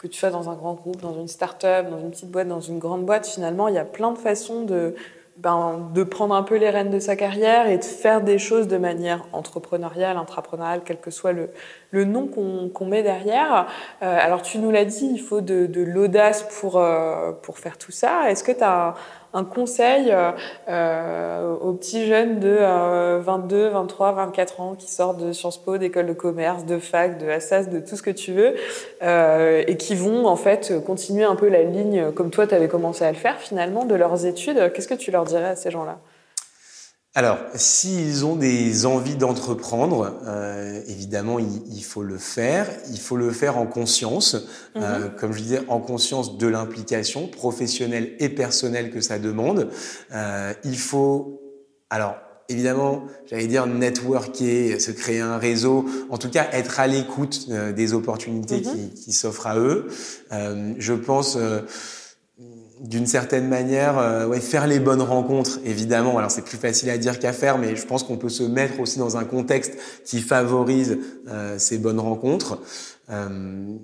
que 0.00 0.08
tu 0.08 0.18
sois 0.18 0.30
dans 0.30 0.50
un 0.50 0.54
grand 0.54 0.74
groupe, 0.74 1.00
dans 1.00 1.14
une 1.14 1.28
start-up, 1.28 1.88
dans 1.88 2.00
une 2.00 2.10
petite 2.10 2.32
boîte, 2.32 2.48
dans 2.48 2.60
une 2.60 2.80
grande 2.80 3.06
boîte, 3.06 3.28
finalement, 3.28 3.68
il 3.68 3.76
y 3.76 3.78
a 3.78 3.84
plein 3.84 4.10
de 4.10 4.18
façons 4.18 4.64
de 4.64 4.96
ben, 5.42 5.90
de 5.94 6.02
prendre 6.02 6.34
un 6.34 6.42
peu 6.42 6.56
les 6.56 6.68
rênes 6.68 6.90
de 6.90 6.98
sa 6.98 7.16
carrière 7.16 7.66
et 7.66 7.78
de 7.78 7.84
faire 7.84 8.20
des 8.20 8.38
choses 8.38 8.68
de 8.68 8.76
manière 8.76 9.24
entrepreneuriale, 9.32 10.18
intrapreneuriale, 10.18 10.82
quel 10.84 11.00
que 11.00 11.10
soit 11.10 11.32
le, 11.32 11.48
le 11.92 12.04
nom 12.04 12.26
qu'on 12.26 12.86
met 12.86 13.02
derrière. 13.02 13.66
Euh, 14.02 14.18
alors 14.20 14.42
tu 14.42 14.58
nous 14.58 14.70
l'as 14.70 14.84
dit, 14.84 15.08
il 15.10 15.20
faut 15.20 15.40
de, 15.40 15.68
l'audace 15.82 16.46
pour, 16.60 16.76
euh, 16.76 17.32
pour 17.32 17.58
faire 17.58 17.78
tout 17.78 17.92
ça. 17.92 18.30
Est-ce 18.30 18.44
que 18.44 18.52
tu 18.52 18.62
as 18.62 18.94
un 19.32 19.44
conseil 19.44 20.14
euh, 20.68 21.54
aux 21.56 21.72
petits 21.72 22.06
jeunes 22.06 22.40
de 22.40 23.18
22, 23.18 23.68
23, 23.68 24.12
24 24.12 24.60
ans 24.60 24.74
qui 24.78 24.90
sortent 24.90 25.18
de 25.18 25.32
Sciences 25.32 25.58
Po, 25.58 25.78
d'école 25.78 26.06
de 26.06 26.12
commerce, 26.12 26.64
de 26.64 26.78
fac, 26.78 27.18
de 27.18 27.28
Assas, 27.28 27.64
de 27.64 27.80
tout 27.80 27.96
ce 27.96 28.02
que 28.02 28.10
tu 28.10 28.32
veux, 28.32 28.54
euh, 29.02 29.62
et 29.66 29.76
qui 29.76 29.94
vont 29.94 30.26
en 30.26 30.36
fait 30.36 30.72
continuer 30.84 31.24
un 31.24 31.36
peu 31.36 31.48
la 31.48 31.62
ligne 31.62 32.10
comme 32.12 32.30
toi 32.30 32.46
tu 32.46 32.54
avais 32.54 32.68
commencé 32.68 33.04
à 33.04 33.10
le 33.10 33.18
faire 33.18 33.38
finalement 33.38 33.84
de 33.84 33.94
leurs 33.94 34.26
études. 34.26 34.72
Qu'est-ce 34.72 34.88
que 34.88 34.94
tu 34.94 35.10
leur 35.10 35.24
dirais 35.24 35.50
à 35.50 35.56
ces 35.56 35.70
gens-là? 35.70 35.98
Alors, 37.14 37.38
s'ils 37.54 38.24
ont 38.24 38.36
des 38.36 38.86
envies 38.86 39.16
d'entreprendre, 39.16 40.20
euh, 40.26 40.80
évidemment, 40.86 41.40
il, 41.40 41.62
il, 41.74 41.82
faut 41.82 42.04
le 42.04 42.18
faire. 42.18 42.68
Il 42.92 43.00
faut 43.00 43.16
le 43.16 43.32
faire 43.32 43.58
en 43.58 43.66
conscience, 43.66 44.36
euh, 44.76 44.98
mhm. 44.98 45.10
comme 45.16 45.32
je 45.32 45.42
disais, 45.42 45.62
en 45.66 45.80
conscience 45.80 46.38
de 46.38 46.46
l'implication 46.46 47.26
professionnelle 47.26 48.12
et 48.20 48.28
personnelle 48.28 48.92
que 48.92 49.00
ça 49.00 49.18
demande. 49.18 49.70
Euh, 50.12 50.52
il 50.64 50.78
faut, 50.78 51.40
alors, 51.90 52.14
évidemment, 52.50 53.04
j'allais 53.26 53.46
dire 53.46 53.66
networker, 53.66 54.80
se 54.80 54.90
créer 54.90 55.20
un 55.20 55.38
réseau, 55.38 55.86
en 56.10 56.18
tout 56.18 56.28
cas 56.28 56.48
être 56.52 56.80
à 56.80 56.86
l'écoute 56.86 57.46
euh, 57.50 57.72
des 57.72 57.94
opportunités 57.94 58.58
mhm. 58.58 58.62
qui, 58.62 59.04
qui 59.04 59.12
s'offrent 59.12 59.46
à 59.46 59.58
eux. 59.58 59.88
Euh, 60.32 60.74
je 60.78 60.92
pense 60.92 61.36
euh, 61.36 61.60
d'une 62.80 63.06
certaine 63.06 63.46
manière, 63.46 63.98
euh, 63.98 64.26
ouais, 64.26 64.40
faire 64.40 64.66
les 64.66 64.80
bonnes 64.80 65.02
rencontres, 65.02 65.60
évidemment. 65.64 66.16
Alors 66.18 66.30
c'est 66.30 66.44
plus 66.44 66.56
facile 66.56 66.88
à 66.90 66.98
dire 66.98 67.18
qu'à 67.18 67.32
faire, 67.32 67.58
mais 67.58 67.76
je 67.76 67.86
pense 67.86 68.02
qu'on 68.02 68.16
peut 68.16 68.28
se 68.28 68.42
mettre 68.42 68.80
aussi 68.80 68.98
dans 68.98 69.16
un 69.16 69.24
contexte 69.24 69.76
qui 70.04 70.20
favorise 70.20 70.98
euh, 71.28 71.58
ces 71.58 71.78
bonnes 71.78 72.00
rencontres. 72.00 72.58
Euh, 73.10 73.76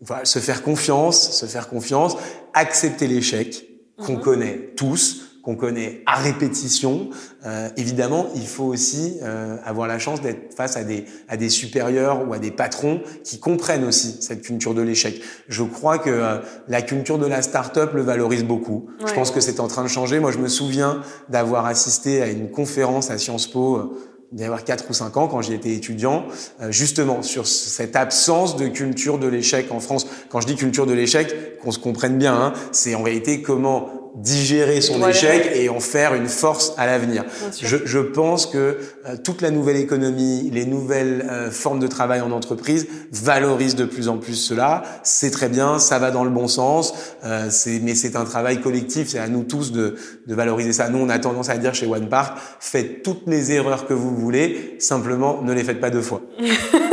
voilà, 0.00 0.24
se 0.24 0.40
faire 0.40 0.62
confiance, 0.62 1.30
se 1.30 1.46
faire 1.46 1.68
confiance, 1.68 2.16
accepter 2.52 3.06
l'échec 3.06 3.66
qu'on 3.96 4.14
mhm. 4.14 4.20
connaît 4.20 4.72
tous, 4.76 5.23
qu'on 5.44 5.56
connaît 5.56 6.02
à 6.06 6.16
répétition. 6.16 7.10
Euh, 7.44 7.68
évidemment, 7.76 8.26
il 8.34 8.46
faut 8.46 8.64
aussi 8.64 9.18
euh, 9.22 9.56
avoir 9.64 9.86
la 9.86 9.98
chance 9.98 10.22
d'être 10.22 10.54
face 10.54 10.76
à 10.76 10.84
des, 10.84 11.04
à 11.28 11.36
des 11.36 11.50
supérieurs 11.50 12.26
ou 12.26 12.32
à 12.32 12.38
des 12.38 12.50
patrons 12.50 13.02
qui 13.22 13.38
comprennent 13.38 13.84
aussi 13.84 14.16
cette 14.20 14.42
culture 14.42 14.74
de 14.74 14.82
l'échec. 14.82 15.20
Je 15.48 15.62
crois 15.62 15.98
que 15.98 16.10
euh, 16.10 16.38
la 16.68 16.82
culture 16.82 17.18
de 17.18 17.26
la 17.26 17.42
start-up 17.42 17.92
le 17.94 18.02
valorise 18.02 18.44
beaucoup. 18.44 18.86
Je 19.06 19.12
pense 19.12 19.30
que 19.30 19.40
c'est 19.40 19.60
en 19.60 19.68
train 19.68 19.82
de 19.82 19.88
changer. 19.88 20.18
Moi, 20.18 20.32
je 20.32 20.38
me 20.38 20.48
souviens 20.48 21.02
d'avoir 21.28 21.66
assisté 21.66 22.22
à 22.22 22.28
une 22.28 22.50
conférence 22.50 23.10
à 23.10 23.18
Sciences 23.18 23.46
Po 23.46 23.76
euh, 23.76 23.90
il 24.34 24.40
y 24.40 24.44
avoir 24.44 24.64
4 24.64 24.90
ou 24.90 24.92
5 24.92 25.16
ans 25.16 25.28
quand 25.28 25.42
j'y 25.42 25.54
étais 25.54 25.72
étudiant, 25.72 26.24
euh, 26.60 26.72
justement 26.72 27.22
sur 27.22 27.46
cette 27.46 27.94
absence 27.94 28.56
de 28.56 28.66
culture 28.66 29.18
de 29.18 29.28
l'échec 29.28 29.70
en 29.70 29.78
France. 29.78 30.06
Quand 30.28 30.40
je 30.40 30.46
dis 30.48 30.56
culture 30.56 30.86
de 30.86 30.92
l'échec, 30.92 31.60
qu'on 31.60 31.70
se 31.70 31.78
comprenne 31.78 32.18
bien, 32.18 32.34
hein, 32.34 32.52
c'est 32.72 32.96
en 32.96 33.02
réalité 33.02 33.42
comment 33.42 34.03
digérer 34.14 34.80
son 34.80 35.06
échec 35.06 35.50
et 35.54 35.68
en 35.68 35.80
faire 35.80 36.14
une 36.14 36.28
force 36.28 36.72
à 36.76 36.86
l'avenir. 36.86 37.24
Je, 37.60 37.78
je, 37.84 37.98
pense 37.98 38.46
que 38.46 38.78
euh, 39.06 39.16
toute 39.22 39.42
la 39.42 39.50
nouvelle 39.50 39.76
économie, 39.76 40.50
les 40.52 40.66
nouvelles 40.66 41.26
euh, 41.28 41.50
formes 41.50 41.80
de 41.80 41.86
travail 41.86 42.20
en 42.20 42.30
entreprise 42.30 42.86
valorisent 43.10 43.74
de 43.74 43.84
plus 43.84 44.08
en 44.08 44.18
plus 44.18 44.34
cela. 44.34 44.82
C'est 45.02 45.30
très 45.30 45.48
bien, 45.48 45.78
ça 45.78 45.98
va 45.98 46.10
dans 46.10 46.24
le 46.24 46.30
bon 46.30 46.46
sens, 46.46 46.94
euh, 47.24 47.50
mais 47.82 47.94
c'est 47.94 48.14
un 48.14 48.24
travail 48.24 48.60
collectif, 48.60 49.08
c'est 49.08 49.18
à 49.18 49.28
nous 49.28 49.42
tous 49.42 49.72
de, 49.72 49.96
de, 50.26 50.34
valoriser 50.34 50.72
ça. 50.72 50.88
Nous, 50.88 50.98
on 50.98 51.08
a 51.08 51.18
tendance 51.18 51.48
à 51.48 51.56
dire 51.56 51.74
chez 51.74 51.86
One 51.86 52.08
Park, 52.08 52.38
faites 52.60 53.02
toutes 53.02 53.26
les 53.26 53.50
erreurs 53.50 53.86
que 53.86 53.94
vous 53.94 54.14
voulez, 54.14 54.76
simplement 54.78 55.42
ne 55.42 55.52
les 55.52 55.64
faites 55.64 55.80
pas 55.80 55.90
deux 55.90 56.02
fois. 56.02 56.22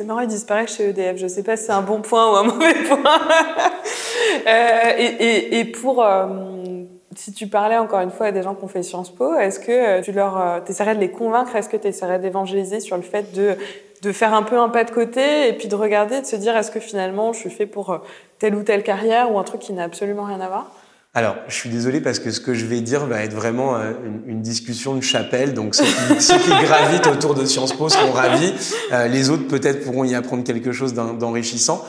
c'est 0.00 0.06
marrant, 0.06 0.20
il 0.20 0.28
disparaît 0.28 0.66
chez 0.66 0.88
EDF. 0.88 1.18
Je 1.18 1.26
sais 1.26 1.42
pas 1.42 1.58
si 1.58 1.64
c'est 1.64 1.72
un 1.72 1.82
bon 1.82 2.00
point 2.00 2.32
ou 2.32 2.36
un 2.36 2.42
mauvais 2.54 2.72
point. 2.72 3.20
Euh, 4.46 4.92
et, 4.96 5.64
pour, 5.66 6.02
euh, 6.02 6.26
si 7.14 7.34
tu 7.34 7.48
parlais 7.48 7.76
encore 7.76 8.00
une 8.00 8.10
fois 8.10 8.26
à 8.26 8.32
des 8.32 8.42
gens 8.42 8.54
qui 8.54 8.64
ont 8.64 8.68
fait 8.68 8.82
Sciences 8.82 9.10
Po, 9.10 9.34
est-ce 9.34 9.60
que 9.60 9.70
euh, 9.70 10.00
tu 10.00 10.12
leur, 10.12 10.62
essaierais 10.66 10.94
de 10.94 11.00
les 11.00 11.10
convaincre? 11.10 11.54
Est-ce 11.54 11.68
que 11.68 11.76
tu 11.76 11.88
essaierais 11.88 12.18
d'évangéliser 12.18 12.80
sur 12.80 12.96
le 12.96 13.02
fait 13.02 13.34
de, 13.34 13.56
de 14.00 14.12
faire 14.12 14.32
un 14.32 14.42
peu 14.42 14.58
un 14.58 14.70
pas 14.70 14.84
de 14.84 14.90
côté 14.90 15.48
et 15.48 15.52
puis 15.52 15.68
de 15.68 15.74
regarder, 15.74 16.22
de 16.22 16.26
se 16.26 16.36
dire 16.36 16.56
est-ce 16.56 16.70
que 16.70 16.80
finalement 16.80 17.34
je 17.34 17.40
suis 17.40 17.50
fait 17.50 17.66
pour 17.66 18.00
telle 18.38 18.54
ou 18.54 18.62
telle 18.62 18.82
carrière 18.82 19.30
ou 19.30 19.38
un 19.38 19.44
truc 19.44 19.60
qui 19.60 19.74
n'a 19.74 19.84
absolument 19.84 20.24
rien 20.24 20.40
à 20.40 20.48
voir? 20.48 20.72
Alors, 21.12 21.34
je 21.48 21.54
suis 21.54 21.70
désolé 21.70 22.00
parce 22.00 22.20
que 22.20 22.30
ce 22.30 22.38
que 22.38 22.54
je 22.54 22.66
vais 22.66 22.80
dire 22.80 23.04
va 23.06 23.24
être 23.24 23.34
vraiment 23.34 23.76
une, 23.76 24.22
une 24.26 24.42
discussion 24.42 24.94
de 24.94 25.00
chapelle. 25.00 25.54
Donc, 25.54 25.74
ceux 25.74 25.84
qui, 25.84 26.50
gravitent 26.64 27.08
autour 27.08 27.34
de 27.34 27.44
Sciences 27.44 27.72
Po 27.72 27.88
seront 27.88 28.12
ravis. 28.12 28.52
les 29.10 29.28
autres, 29.28 29.48
peut-être, 29.48 29.84
pourront 29.84 30.04
y 30.04 30.14
apprendre 30.14 30.44
quelque 30.44 30.70
chose 30.70 30.94
d'enrichissant. 30.94 31.84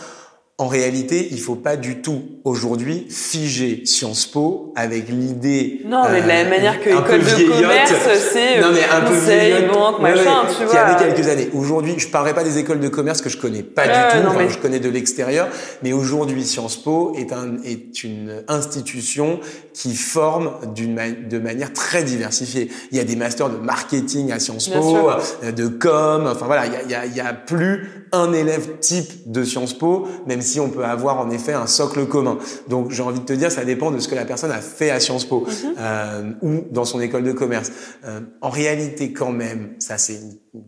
En 0.62 0.68
réalité, 0.68 1.28
il 1.32 1.40
faut 1.40 1.56
pas 1.56 1.76
du 1.76 2.04
tout 2.04 2.22
aujourd'hui 2.44 3.08
figer 3.10 3.82
Sciences 3.86 4.28
Po 4.28 4.72
avec 4.76 5.10
l'idée. 5.10 5.82
Non, 5.86 6.04
mais 6.12 6.22
de 6.22 6.28
la 6.28 6.36
même 6.36 6.50
manière 6.50 6.80
que 6.80 6.90
l'école 6.90 7.20
de 7.20 7.50
commerce, 7.50 7.92
c'est 8.32 8.62
non 8.62 8.68
mais 8.72 8.84
un 8.84 9.02
conseil, 9.02 9.54
peu 9.56 9.74
banque, 9.74 10.00
machin, 10.02 10.44
tu 10.56 10.64
vois. 10.64 10.72
Qui 10.72 10.78
avait 10.78 11.04
quelques 11.04 11.28
années. 11.30 11.50
Aujourd'hui, 11.56 11.96
je 11.98 12.08
parlerai 12.10 12.36
pas 12.36 12.44
des 12.44 12.60
écoles 12.60 12.80
de 12.80 12.90
commerce 12.90 13.24
que 13.24 13.30
je 13.30 13.38
connais 13.38 13.64
pas 13.64 13.88
du 13.88 14.22
tout, 14.22 14.28
enfin, 14.28 14.48
je 14.48 14.60
connais 14.60 14.80
de 14.80 14.90
l'extérieur, 14.90 15.48
mais 15.82 15.94
aujourd'hui, 15.94 16.44
Sciences 16.44 16.78
Po 16.78 17.16
est 17.18 17.34
un 17.34 17.58
est 17.66 18.04
une 18.04 18.44
institution 18.48 19.40
qui 19.74 19.96
forme 19.96 20.52
d'une 20.74 21.00
de 21.30 21.40
manière 21.40 21.74
très 21.74 22.04
diversifiée. 22.04 22.70
Il 22.92 22.98
y 22.98 23.00
a 23.00 23.04
des 23.04 23.16
masters 23.16 23.50
de 23.50 23.58
marketing 23.58 24.32
à 24.32 24.40
Sciences 24.40 24.70
Po, 24.70 25.10
euh, 25.44 25.52
de 25.52 25.68
com, 25.68 26.28
enfin 26.28 26.46
voilà, 26.46 26.66
il 26.66 26.74
y 26.74 26.76
a, 26.76 26.84
y 26.84 26.96
a, 26.96 27.06
y 27.06 27.20
a 27.20 27.34
plus 27.34 28.08
un 28.12 28.34
élève 28.34 28.80
type 28.80 29.32
de 29.32 29.44
Sciences 29.44 29.74
Po, 29.74 30.08
même 30.28 30.42
si 30.42 30.60
on 30.60 30.70
peut 30.70 30.84
avoir 30.84 31.20
en 31.20 31.30
effet 31.30 31.54
un 31.54 31.68
socle 31.68 32.06
commun. 32.06 32.38
Donc 32.68 32.92
j'ai 32.92 33.04
envie 33.04 33.20
de 33.20 33.26
te 33.26 33.34
dire, 33.34 33.52
ça 33.52 33.66
dépend 33.66 33.92
de 33.92 34.00
ce 34.00 34.08
que 34.08 34.16
la 34.16 34.26
personne 34.26 34.52
a 34.52 34.60
fait 34.60 34.90
à 34.90 35.00
Sciences 35.00 35.26
Po 35.26 35.42
mhm. 35.48 35.74
euh, 35.80 36.32
ou 36.42 36.64
dans 36.72 36.86
son 36.86 37.00
école 37.00 37.24
de 37.24 37.32
commerce. 37.32 37.72
Euh, 38.06 38.20
en 38.42 38.50
réalité, 38.50 39.14
quand 39.14 39.32
même, 39.32 39.76
ça 39.80 39.98
c'est 39.98 40.16
une 40.54 40.64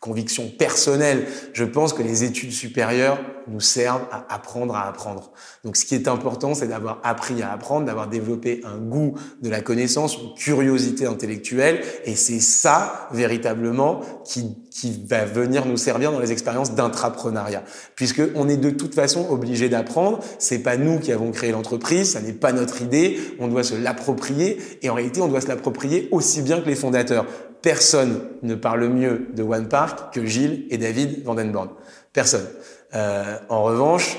conviction 0.00 0.50
personnelle, 0.58 1.26
je 1.52 1.64
pense 1.64 1.92
que 1.92 2.02
les 2.02 2.24
études 2.24 2.52
supérieures 2.52 3.18
nous 3.48 3.60
servent 3.60 4.06
à 4.10 4.26
apprendre 4.34 4.74
à 4.74 4.88
apprendre. 4.88 5.32
Donc 5.64 5.76
ce 5.76 5.84
qui 5.84 5.94
est 5.94 6.08
important, 6.08 6.54
c'est 6.54 6.68
d'avoir 6.68 7.00
appris 7.04 7.42
à 7.42 7.52
apprendre, 7.52 7.86
d'avoir 7.86 8.08
développé 8.08 8.60
un 8.64 8.78
goût 8.78 9.14
de 9.42 9.48
la 9.48 9.60
connaissance, 9.60 10.16
une 10.16 10.34
curiosité 10.34 11.06
intellectuelle, 11.06 11.82
et 12.04 12.14
c'est 12.14 12.40
ça 12.40 13.08
véritablement 13.12 14.00
qui, 14.24 14.56
qui 14.70 15.02
va 15.08 15.24
venir 15.24 15.66
nous 15.66 15.76
servir 15.76 16.12
dans 16.12 16.20
les 16.20 16.32
expériences 16.32 16.72
d'intrapreneuriat. 16.72 17.62
Puisque 17.94 18.22
on 18.34 18.48
est 18.48 18.56
de 18.56 18.70
toute 18.70 18.94
façon 18.94 19.28
obligé 19.30 19.68
d'apprendre, 19.68 20.20
c'est 20.38 20.58
pas 20.58 20.76
nous 20.76 20.98
qui 20.98 21.12
avons 21.12 21.30
créé 21.30 21.52
l'entreprise, 21.52 22.12
ça 22.12 22.20
n'est 22.20 22.32
pas 22.32 22.52
notre 22.52 22.82
idée, 22.82 23.18
on 23.38 23.48
doit 23.48 23.64
se 23.64 23.74
l'approprier, 23.74 24.58
et 24.82 24.90
en 24.90 24.94
réalité 24.94 25.20
on 25.20 25.28
doit 25.28 25.40
se 25.40 25.48
l'approprier 25.48 26.08
aussi 26.10 26.42
bien 26.42 26.60
que 26.60 26.66
les 26.66 26.76
fondateurs 26.76 27.26
personne 27.66 28.20
ne 28.44 28.54
parle 28.54 28.86
mieux 28.86 29.26
de 29.34 29.42
One 29.42 29.68
Park 29.68 30.14
que 30.14 30.24
Gilles 30.24 30.66
et 30.70 30.78
David 30.78 31.24
Vandenborn. 31.24 31.70
Personne. 32.12 32.46
Euh, 32.94 33.38
en 33.48 33.64
revanche, 33.64 34.16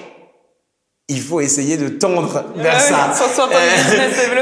il 1.07 1.21
faut 1.21 1.39
essayer 1.39 1.77
de 1.77 1.87
tendre 1.87 2.43
vers 2.57 2.81
ça. 2.81 3.13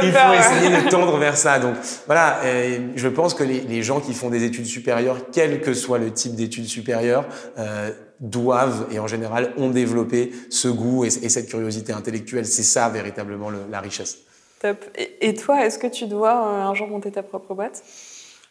il 0.01 0.11
faut 0.11 0.33
essayer 0.33 0.81
de 0.81 0.89
tendre 0.89 1.17
vers 1.19 1.37
ça. 1.37 1.59
Donc 1.59 1.75
voilà, 2.07 2.39
euh, 2.45 2.79
je 2.95 3.07
pense 3.07 3.35
que 3.35 3.43
les, 3.43 3.61
les, 3.61 3.83
gens 3.83 3.99
qui 3.99 4.15
font 4.15 4.31
des 4.31 4.43
études 4.43 4.65
supérieures, 4.65 5.19
quel 5.31 5.61
que 5.61 5.75
soit 5.75 5.99
le 5.99 6.11
type 6.11 6.33
d'études 6.33 6.65
supérieures, 6.65 7.25
euh, 7.59 7.91
doivent 8.19 8.87
et 8.91 8.97
en 8.97 9.05
général 9.05 9.53
ont 9.57 9.69
développé 9.69 10.31
ce 10.49 10.67
goût 10.67 11.05
et, 11.05 11.09
et 11.09 11.29
cette 11.29 11.47
curiosité 11.47 11.93
intellectuelle. 11.93 12.47
C'est 12.47 12.63
ça 12.63 12.89
véritablement 12.89 13.51
le, 13.51 13.59
la 13.69 13.81
richesse. 13.81 14.17
Top. 14.59 14.83
Et, 14.97 15.29
et 15.29 15.35
toi, 15.35 15.63
est-ce 15.63 15.77
que 15.77 15.85
tu 15.85 16.07
dois 16.07 16.31
euh, 16.31 16.63
un 16.63 16.73
jour 16.73 16.87
monter 16.87 17.11
ta 17.11 17.21
propre 17.21 17.53
boîte? 17.53 17.83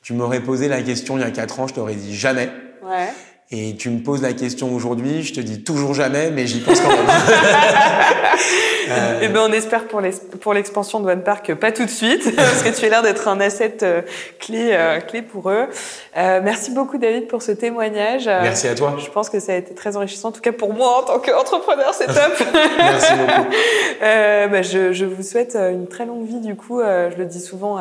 Tu 0.05 0.13
m'aurais 0.13 0.41
posé 0.41 0.69
la 0.69 0.83
question 0.83 1.17
il 1.17 1.23
y 1.23 1.25
a 1.25 1.31
quatre 1.31 1.59
ans, 1.59 1.67
je 1.67 1.73
t'aurais 1.73 1.95
dit 1.95 2.15
jamais. 2.15 2.51
Ouais. 2.83 3.09
Et 3.57 3.77
tu 3.77 3.89
me 3.89 4.01
poses 4.03 4.21
la 4.21 4.33
question 4.33 4.75
aujourd'hui, 4.75 5.23
je 5.23 5.33
te 5.33 5.39
dis 5.41 5.63
toujours 5.63 5.95
jamais, 5.95 6.33
mais 6.33 6.45
j'y 6.45 6.59
pense 6.61 6.81
quand 6.81 6.89
même. 6.89 6.99
Euh, 8.91 9.21
Eh 9.23 9.29
ben, 9.29 9.41
on 9.49 9.53
espère 9.53 9.87
pour 9.89 10.03
l'ex- 10.03 10.21
pour 10.41 10.53
l'expansion 10.53 11.01
de 11.01 11.09
One 11.11 11.23
Park, 11.23 11.55
pas 11.55 11.73
tout 11.73 11.87
de 11.87 11.91
suite, 11.91 12.37
parce 12.37 12.63
que 12.63 12.69
tu 12.69 12.85
as 12.85 12.89
l'air 12.91 13.03
d'être 13.03 13.29
un 13.29 13.41
asset 13.41 13.79
euh, 13.83 14.03
clé, 14.39 14.73
euh, 14.73 15.01
clé 15.01 15.23
pour 15.23 15.49
eux. 15.49 15.67
Merci 16.15 16.71
beaucoup, 16.73 16.99
David, 16.99 17.27
pour 17.27 17.41
ce 17.43 17.53
témoignage. 17.53 18.27
Merci 18.27 18.69
à 18.69 18.75
toi. 18.75 18.95
Je 18.99 19.09
pense 19.11 19.31
que 19.31 19.41
ça 19.41 19.53
a 19.53 19.57
été 19.57 19.73
très 19.75 19.97
enrichissant, 19.97 20.29
en 20.29 20.33
tout 20.33 20.43
cas 20.43 20.53
pour 20.53 20.75
moi 20.75 20.99
en 21.01 21.03
tant 21.05 21.19
qu'entrepreneur, 21.19 21.95
c'est 21.95 22.07
top. 22.07 22.47
Merci 22.79 23.13
beaucoup. 23.15 23.49
Bah, 24.53 24.61
je, 24.63 24.93
je 24.93 25.05
vous 25.07 25.23
souhaite 25.23 25.57
une 25.57 25.87
très 25.87 26.05
longue 26.05 26.27
vie, 26.27 26.41
du 26.41 26.55
coup. 26.55 26.81
je 26.81 27.17
le 27.17 27.25
dis 27.25 27.41
souvent 27.41 27.79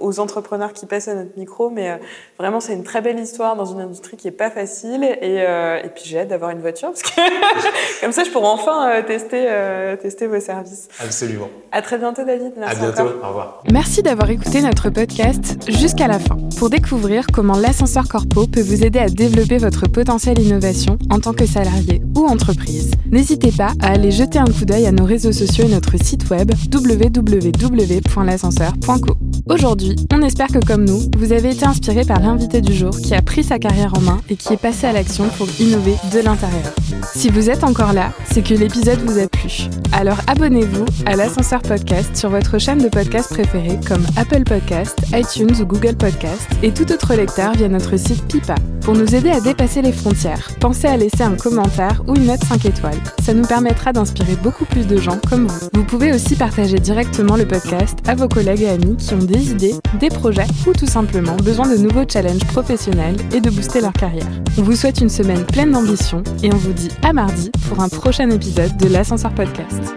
aux 0.00 0.20
entrepreneurs 0.20 0.72
qui 0.72 0.86
passent 0.86 1.08
à 1.08 1.14
notre 1.14 1.36
micro, 1.36 1.68
mais 1.68 1.98
vraiment, 2.38 2.60
c'est 2.60 2.74
une 2.74 2.84
très 2.84 3.00
belle 3.00 3.18
histoire 3.18 3.56
dans 3.56 3.64
une 3.66 3.80
industrie 3.80 4.16
qui 4.16 4.28
est 4.28 4.30
pas 4.30 4.50
facile. 4.50 4.81
Et, 4.84 5.44
euh, 5.46 5.80
et 5.84 5.88
puis, 5.88 6.04
j'ai 6.06 6.20
hâte 6.20 6.28
d'avoir 6.28 6.50
une 6.50 6.60
voiture, 6.60 6.90
parce 6.90 7.02
que 7.02 7.10
comme 8.00 8.12
ça, 8.12 8.24
je 8.24 8.30
pourrai 8.30 8.48
enfin 8.48 8.90
euh, 8.90 9.02
tester, 9.02 9.46
euh, 9.48 9.96
tester 9.96 10.26
vos 10.26 10.40
services. 10.40 10.88
Absolument. 11.00 11.48
À 11.70 11.82
très 11.82 11.98
bientôt, 11.98 12.24
David. 12.24 12.52
Merci 12.56 12.76
à 12.76 12.80
bientôt. 12.80 13.02
encore. 13.02 13.14
Au 13.22 13.28
revoir. 13.28 13.62
Merci 13.70 14.02
d'avoir 14.02 14.30
écouté 14.30 14.60
notre 14.60 14.90
podcast 14.90 15.56
jusqu'à 15.68 16.08
la 16.08 16.18
fin 16.18 16.36
pour 16.58 16.70
découvrir 16.70 17.26
comment 17.32 17.56
l'ascenseur 17.56 18.08
corpo 18.08 18.46
peut 18.46 18.62
vous 18.62 18.84
aider 18.84 18.98
à 18.98 19.08
développer 19.08 19.58
votre 19.58 19.88
potentiel 19.88 20.40
innovation 20.40 20.98
en 21.10 21.20
tant 21.20 21.32
que 21.32 21.46
salarié 21.46 22.02
ou 22.16 22.26
entreprise. 22.26 22.90
N'hésitez 23.10 23.52
pas 23.52 23.72
à 23.80 23.92
aller 23.92 24.10
jeter 24.10 24.38
un 24.38 24.46
coup 24.46 24.64
d'œil 24.64 24.86
à 24.86 24.92
nos 24.92 25.04
réseaux 25.04 25.32
sociaux 25.32 25.66
et 25.66 25.70
notre 25.70 25.96
site 26.02 26.30
web 26.30 26.50
www.l'ascenseur.co. 26.72 29.16
Aujourd'hui, 29.48 29.96
on 30.12 30.22
espère 30.22 30.48
que 30.48 30.64
comme 30.64 30.84
nous, 30.84 31.00
vous 31.16 31.32
avez 31.32 31.50
été 31.50 31.66
inspiré 31.66 32.04
par 32.04 32.20
l'invité 32.20 32.60
du 32.60 32.72
jour 32.72 32.90
qui 32.90 33.14
a 33.14 33.22
pris 33.22 33.44
sa 33.44 33.58
carrière 33.58 33.92
en 33.96 34.00
main 34.00 34.20
et 34.28 34.36
qui 34.36 34.52
est 34.52 34.56
passé 34.62 34.86
à 34.86 34.92
l'action 34.92 35.28
pour 35.36 35.48
innover 35.60 35.96
de 36.12 36.20
l'intérieur. 36.20 36.72
Si 37.14 37.28
vous 37.28 37.50
êtes 37.50 37.64
encore 37.64 37.92
là, 37.92 38.12
c'est 38.30 38.42
que 38.42 38.54
l'épisode 38.54 39.00
vous 39.00 39.18
a 39.18 39.26
plu. 39.26 39.68
Alors 39.92 40.18
abonnez-vous 40.28 40.84
à 41.04 41.16
l'ascenseur 41.16 41.60
podcast 41.60 42.16
sur 42.16 42.30
votre 42.30 42.58
chaîne 42.58 42.78
de 42.78 42.88
podcast 42.88 43.28
préférée 43.28 43.78
comme 43.86 44.06
Apple 44.16 44.44
Podcast, 44.44 44.98
iTunes 45.12 45.60
ou 45.60 45.66
Google 45.66 45.96
Podcast 45.96 46.48
et 46.62 46.72
tout 46.72 46.90
autre 46.92 47.14
lecteur 47.14 47.52
via 47.54 47.68
notre 47.68 47.96
site 47.96 48.26
Pipa. 48.28 48.54
Pour 48.82 48.94
nous 48.94 49.14
aider 49.14 49.30
à 49.30 49.40
dépasser 49.40 49.82
les 49.82 49.92
frontières, 49.92 50.48
pensez 50.60 50.88
à 50.88 50.96
laisser 50.96 51.22
un 51.22 51.36
commentaire 51.36 52.02
ou 52.08 52.16
une 52.16 52.26
note 52.26 52.42
5 52.44 52.64
étoiles. 52.64 53.00
Ça 53.22 53.34
nous 53.34 53.44
permettra 53.46 53.92
d'inspirer 53.92 54.34
beaucoup 54.42 54.64
plus 54.64 54.86
de 54.86 54.96
gens 54.96 55.18
comme 55.28 55.46
vous. 55.46 55.68
Vous 55.72 55.84
pouvez 55.84 56.12
aussi 56.12 56.34
partager 56.34 56.78
directement 56.78 57.36
le 57.36 57.46
podcast 57.46 57.98
à 58.08 58.14
vos 58.14 58.28
collègues 58.28 58.62
et 58.62 58.70
amis 58.70 58.96
qui 58.96 59.14
ont 59.14 59.18
des 59.18 59.50
idées, 59.52 59.74
des 60.00 60.08
projets 60.08 60.46
ou 60.66 60.72
tout 60.72 60.86
simplement 60.86 61.36
besoin 61.36 61.68
de 61.68 61.76
nouveaux 61.76 62.08
challenges 62.08 62.44
professionnels 62.46 63.16
et 63.32 63.40
de 63.40 63.50
booster 63.50 63.80
leur 63.80 63.92
carrière. 63.92 64.30
On 64.58 64.62
vous 64.62 64.76
souhaite 64.76 65.00
une 65.00 65.08
semaine 65.08 65.46
pleine 65.46 65.72
d'ambition 65.72 66.22
et 66.42 66.52
on 66.52 66.56
vous 66.56 66.74
dit 66.74 66.90
à 67.02 67.14
mardi 67.14 67.50
pour 67.68 67.80
un 67.80 67.88
prochain 67.88 68.28
épisode 68.28 68.76
de 68.76 68.86
l'Ascenseur 68.86 69.34
Podcast. 69.34 69.94